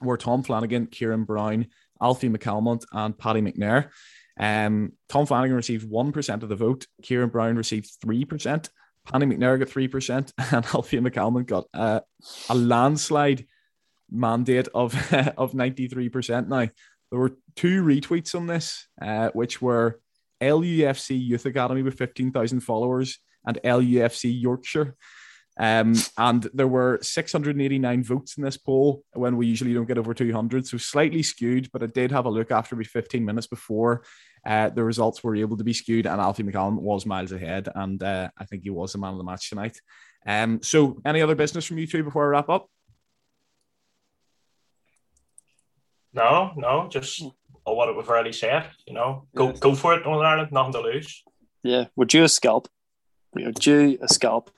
were 0.00 0.16
Tom 0.16 0.42
Flanagan, 0.42 0.86
Ciaron 0.86 1.26
Brown, 1.26 1.66
Alfie 2.00 2.28
McCalmont, 2.28 2.84
and 2.92 3.16
Paddy 3.16 3.40
McNair. 3.40 3.90
Um, 4.38 4.92
Tom 5.08 5.26
Flanagan 5.26 5.56
received 5.56 5.88
1% 5.88 6.42
of 6.42 6.48
the 6.48 6.56
vote. 6.56 6.86
Ciaron 7.02 7.30
Brown 7.30 7.56
received 7.56 7.90
3%. 8.04 8.68
Paddy 9.06 9.26
McNair 9.26 9.58
got 9.58 9.68
3%. 9.68 10.32
And 10.54 10.66
Alfie 10.74 10.98
McCalmont 10.98 11.46
got 11.46 11.66
uh, 11.74 12.00
a 12.48 12.54
landslide 12.54 13.46
mandate 14.10 14.68
of, 14.74 14.94
of 15.36 15.52
93%. 15.52 16.48
Now, 16.48 16.68
there 17.10 17.20
were 17.20 17.36
two 17.56 17.82
retweets 17.82 18.34
on 18.34 18.46
this, 18.46 18.86
uh, 19.00 19.30
which 19.34 19.60
were 19.60 20.00
LUFC 20.40 21.22
Youth 21.22 21.44
Academy 21.44 21.82
with 21.82 21.98
15,000 21.98 22.60
followers 22.60 23.18
and 23.44 23.58
LUFC 23.62 24.40
Yorkshire. 24.40 24.96
Um, 25.60 25.94
and 26.16 26.48
there 26.54 26.66
were 26.66 26.98
689 27.02 28.02
votes 28.02 28.38
in 28.38 28.42
this 28.42 28.56
poll 28.56 29.04
when 29.12 29.36
we 29.36 29.46
usually 29.46 29.74
don't 29.74 29.84
get 29.86 29.98
over 29.98 30.14
200. 30.14 30.66
So 30.66 30.78
slightly 30.78 31.22
skewed, 31.22 31.70
but 31.70 31.82
I 31.82 31.86
did 31.86 32.10
have 32.12 32.24
a 32.24 32.30
look 32.30 32.50
after 32.50 32.74
we 32.74 32.84
15 32.84 33.22
minutes 33.22 33.46
before 33.46 34.02
uh, 34.46 34.70
the 34.70 34.82
results 34.82 35.22
were 35.22 35.36
able 35.36 35.58
to 35.58 35.64
be 35.64 35.74
skewed, 35.74 36.06
and 36.06 36.18
Alfie 36.18 36.44
McCalmont 36.44 36.80
was 36.80 37.04
miles 37.04 37.32
ahead. 37.32 37.68
And 37.74 38.02
uh, 38.02 38.30
I 38.38 38.46
think 38.46 38.62
he 38.62 38.70
was 38.70 38.92
the 38.92 38.98
man 38.98 39.12
of 39.12 39.18
the 39.18 39.24
match 39.24 39.50
tonight. 39.50 39.78
Um, 40.26 40.62
so 40.62 40.98
any 41.04 41.20
other 41.20 41.34
business 41.34 41.66
from 41.66 41.76
you 41.76 41.86
two 41.86 42.04
before 42.04 42.24
I 42.24 42.28
wrap 42.28 42.48
up? 42.48 42.66
No, 46.14 46.52
no, 46.56 46.88
just 46.88 47.22
what 47.64 47.94
we've 47.94 48.08
already 48.08 48.32
said. 48.32 48.68
You 48.86 48.94
know, 48.94 49.26
go 49.36 49.48
Yes. 49.48 49.60
go 49.60 49.74
for 49.74 49.94
it, 49.94 50.04
Northern 50.04 50.26
Ireland. 50.26 50.52
Nothing 50.52 50.72
to 50.72 50.80
lose. 50.80 51.22
Yeah, 51.62 51.84
would 51.96 52.14
you 52.14 52.24
a 52.24 52.28
scalp. 52.28 52.68
We 53.34 53.44
are 53.44 53.52
due 53.52 53.98
a 54.00 54.08
scalp, 54.08 54.50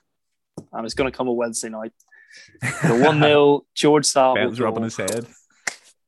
and 0.73 0.85
it's 0.85 0.95
going 0.95 1.11
to 1.11 1.17
come 1.17 1.29
a 1.29 1.33
Wednesday 1.33 1.69
night. 1.69 1.93
The 2.63 2.99
one 3.05 3.21
0 3.21 3.67
George 3.75 4.07
Sal. 4.07 4.35
Ben's 4.35 4.59
rubbing 4.59 4.85
his 4.85 4.97
head. 4.97 5.27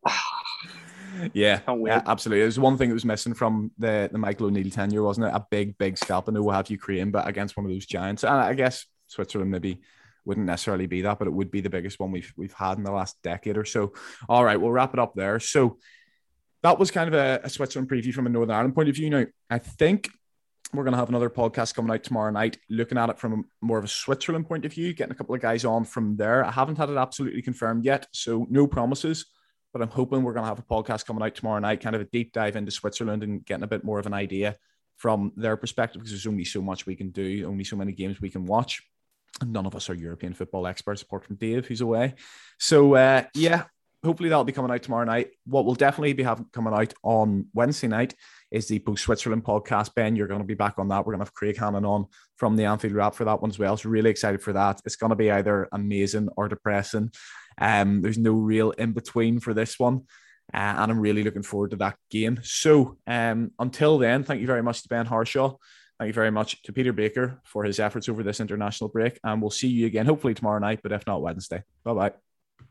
Yeah, 1.33 1.61
yeah, 1.79 2.03
absolutely. 2.07 2.41
There's 2.41 2.59
one 2.59 2.77
thing 2.77 2.89
that 2.89 2.95
was 2.95 3.05
missing 3.05 3.35
from 3.35 3.71
the, 3.79 4.09
the 4.11 4.19
Michael 4.19 4.47
O'Neill 4.47 4.69
tenure, 4.69 5.05
wasn't 5.05 5.29
it? 5.29 5.33
A 5.33 5.47
big, 5.49 5.79
big 5.79 5.97
scalp. 5.97 6.29
I 6.29 6.33
know 6.33 6.43
we'll 6.43 6.57
have 6.57 6.69
Ukraine, 6.69 7.13
but 7.13 7.29
against 7.29 7.57
one 7.57 7.65
of 7.65 7.71
those 7.71 7.87
giants. 7.87 8.25
And 8.25 8.35
I 8.35 8.53
guess 8.55 8.85
Switzerland 9.07 9.53
maybe 9.53 9.81
wouldn't 10.25 10.47
necessarily 10.47 10.87
be 10.87 11.03
that, 11.03 11.19
but 11.19 11.29
it 11.29 11.33
would 11.33 11.53
be 11.53 11.61
the 11.61 11.71
biggest 11.71 12.01
one 12.01 12.11
we've 12.11 12.33
we've 12.37 12.53
had 12.53 12.79
in 12.79 12.85
the 12.85 12.91
last 12.91 13.17
decade 13.23 13.57
or 13.57 13.65
so. 13.65 13.93
All 14.29 14.45
right, 14.45 14.61
we'll 14.61 14.73
wrap 14.73 14.93
it 14.93 14.99
up 14.99 15.15
there. 15.15 15.39
So 15.39 15.79
that 16.63 16.79
was 16.79 16.91
kind 16.91 17.09
of 17.09 17.15
a, 17.15 17.41
a 17.45 17.49
Switzerland 17.49 17.89
preview 17.89 18.13
from 18.13 18.27
a 18.27 18.31
Northern 18.31 18.55
Ireland 18.55 18.75
point 18.75 18.89
of 18.89 18.97
view. 18.97 19.11
Now, 19.11 19.25
I 19.49 19.59
think 19.59 20.09
we're 20.73 20.85
going 20.85 20.93
to 20.93 20.99
have 20.99 21.09
another 21.09 21.31
podcast 21.31 21.75
coming 21.75 21.93
out 21.93 22.03
tomorrow 22.03 22.31
night, 22.31 22.59
looking 22.69 22.99
at 22.99 23.11
it 23.11 23.19
from 23.19 23.45
more 23.61 23.79
of 23.79 23.85
a 23.85 23.89
Switzerland 23.89 24.49
point 24.49 24.65
of 24.65 24.73
view, 24.73 24.93
getting 24.93 25.13
a 25.13 25.15
couple 25.15 25.35
of 25.35 25.41
guys 25.41 25.65
on 25.65 25.85
from 25.85 26.17
there. 26.17 26.45
I 26.45 26.51
haven't 26.51 26.79
had 26.79 26.91
it 26.91 26.97
absolutely 26.97 27.43
confirmed 27.43 27.85
yet, 27.85 28.09
so 28.13 28.47
no 28.51 28.67
promises. 28.67 29.27
But 29.73 29.83
I'm 29.83 29.89
hoping 29.89 30.23
we're 30.23 30.35
going 30.35 30.45
to 30.45 30.49
have 30.49 30.61
a 30.61 30.63
podcast 30.63 31.05
coming 31.05 31.25
out 31.25 31.35
tomorrow 31.35 31.59
night, 31.59 31.81
kind 31.81 31.97
of 31.97 32.03
a 32.03 32.07
deep 32.07 32.33
dive 32.33 32.55
into 32.55 32.71
Switzerland 32.71 33.25
and 33.25 33.45
getting 33.45 33.65
a 33.65 33.69
bit 33.69 33.83
more 33.83 33.99
of 33.99 34.07
an 34.07 34.15
idea 34.15 34.57
from 34.97 35.33
their 35.37 35.57
perspective, 35.57 36.01
because 36.01 36.13
there's 36.13 36.29
only 36.29 36.45
so 36.45 36.63
much 36.63 36.87
we 36.87 36.95
can 36.95 37.11
do, 37.11 37.45
only 37.49 37.65
so 37.65 37.75
many 37.75 37.93
games 37.93 38.21
we 38.21 38.31
can 38.31 38.47
watch. 38.47 38.83
And 39.41 39.53
none 39.53 39.67
of 39.67 39.75
us 39.75 39.91
are 39.91 39.95
European 39.95 40.33
football 40.33 40.69
experts, 40.69 41.03
apart 41.03 41.25
from 41.25 41.35
Dave, 41.35 41.67
who's 41.67 41.81
away. 41.81 42.15
So, 42.61 42.95
uh, 42.95 43.25
yeah, 43.35 43.65
hopefully 44.05 44.29
that'll 44.29 44.45
be 44.45 44.53
coming 44.53 44.71
out 44.71 44.83
tomorrow 44.83 45.05
night. 45.05 45.31
What 45.47 45.65
will 45.65 45.75
definitely 45.75 46.13
be 46.13 46.23
having 46.23 46.47
coming 46.53 46.75
out 46.75 46.93
on 47.03 47.47
Wednesday 47.55 47.89
night 47.89 48.15
is 48.51 48.69
the 48.69 48.79
Post 48.79 49.05
Switzerland 49.05 49.45
podcast. 49.45 49.95
Ben, 49.95 50.17
you're 50.17 50.29
going 50.29 50.41
to 50.41 50.47
be 50.47 50.55
back 50.55 50.79
on 50.79 50.89
that. 50.89 50.99
We're 50.99 51.13
going 51.13 51.21
to 51.21 51.27
have 51.27 51.35
Craig 51.35 51.57
Hannon 51.57 51.85
on 51.85 52.07
from 52.37 52.57
the 52.57 52.65
Anfield 52.65 52.95
Wrap 52.95 53.15
for 53.15 53.25
that 53.25 53.41
one 53.41 53.51
as 53.51 53.59
well. 53.59 53.77
So 53.77 53.89
really 53.89 54.11
excited 54.11 54.43
for 54.43 54.53
that. 54.53 54.81
It's 54.85 54.97
going 54.97 55.11
to 55.11 55.17
be 55.17 55.31
either 55.31 55.69
amazing 55.73 56.29
or 56.37 56.49
depressing. 56.49 57.13
Um, 57.59 58.03
there's 58.03 58.19
no 58.19 58.33
real 58.33 58.71
in 58.73 58.93
between 58.93 59.41
for 59.41 59.55
this 59.55 59.79
one. 59.79 60.03
Uh, 60.53 60.77
and 60.77 60.93
I'm 60.93 61.01
really 61.01 61.23
looking 61.23 61.43
forward 61.43 61.71
to 61.71 61.77
that 61.77 61.97
game. 62.11 62.39
So 62.43 62.99
um, 63.07 63.53
until 63.59 63.99
then, 63.99 64.25
thank 64.25 64.41
you 64.41 64.47
very 64.47 64.63
much 64.63 64.83
to 64.83 64.89
Ben 64.89 65.07
Harshaw. 65.07 65.57
Thank 65.99 66.09
you 66.09 66.13
very 66.13 66.31
much 66.31 66.63
to 66.65 66.73
Peter 66.73 66.93
Baker 66.93 67.41
for 67.45 67.65
his 67.65 67.79
efforts 67.79 68.09
over 68.09 68.23
this 68.23 68.41
international 68.41 68.91
break. 68.91 69.19
And 69.25 69.41
we'll 69.41 69.51
see 69.51 69.69
you 69.69 69.87
again, 69.87 70.07
hopefully 70.07 70.35
tomorrow 70.35 70.59
night, 70.59 70.81
but 70.83 70.93
if 70.93 71.07
not 71.07 71.23
Wednesday. 71.23 71.63
Bye 71.85 71.95
bye. 71.95 72.34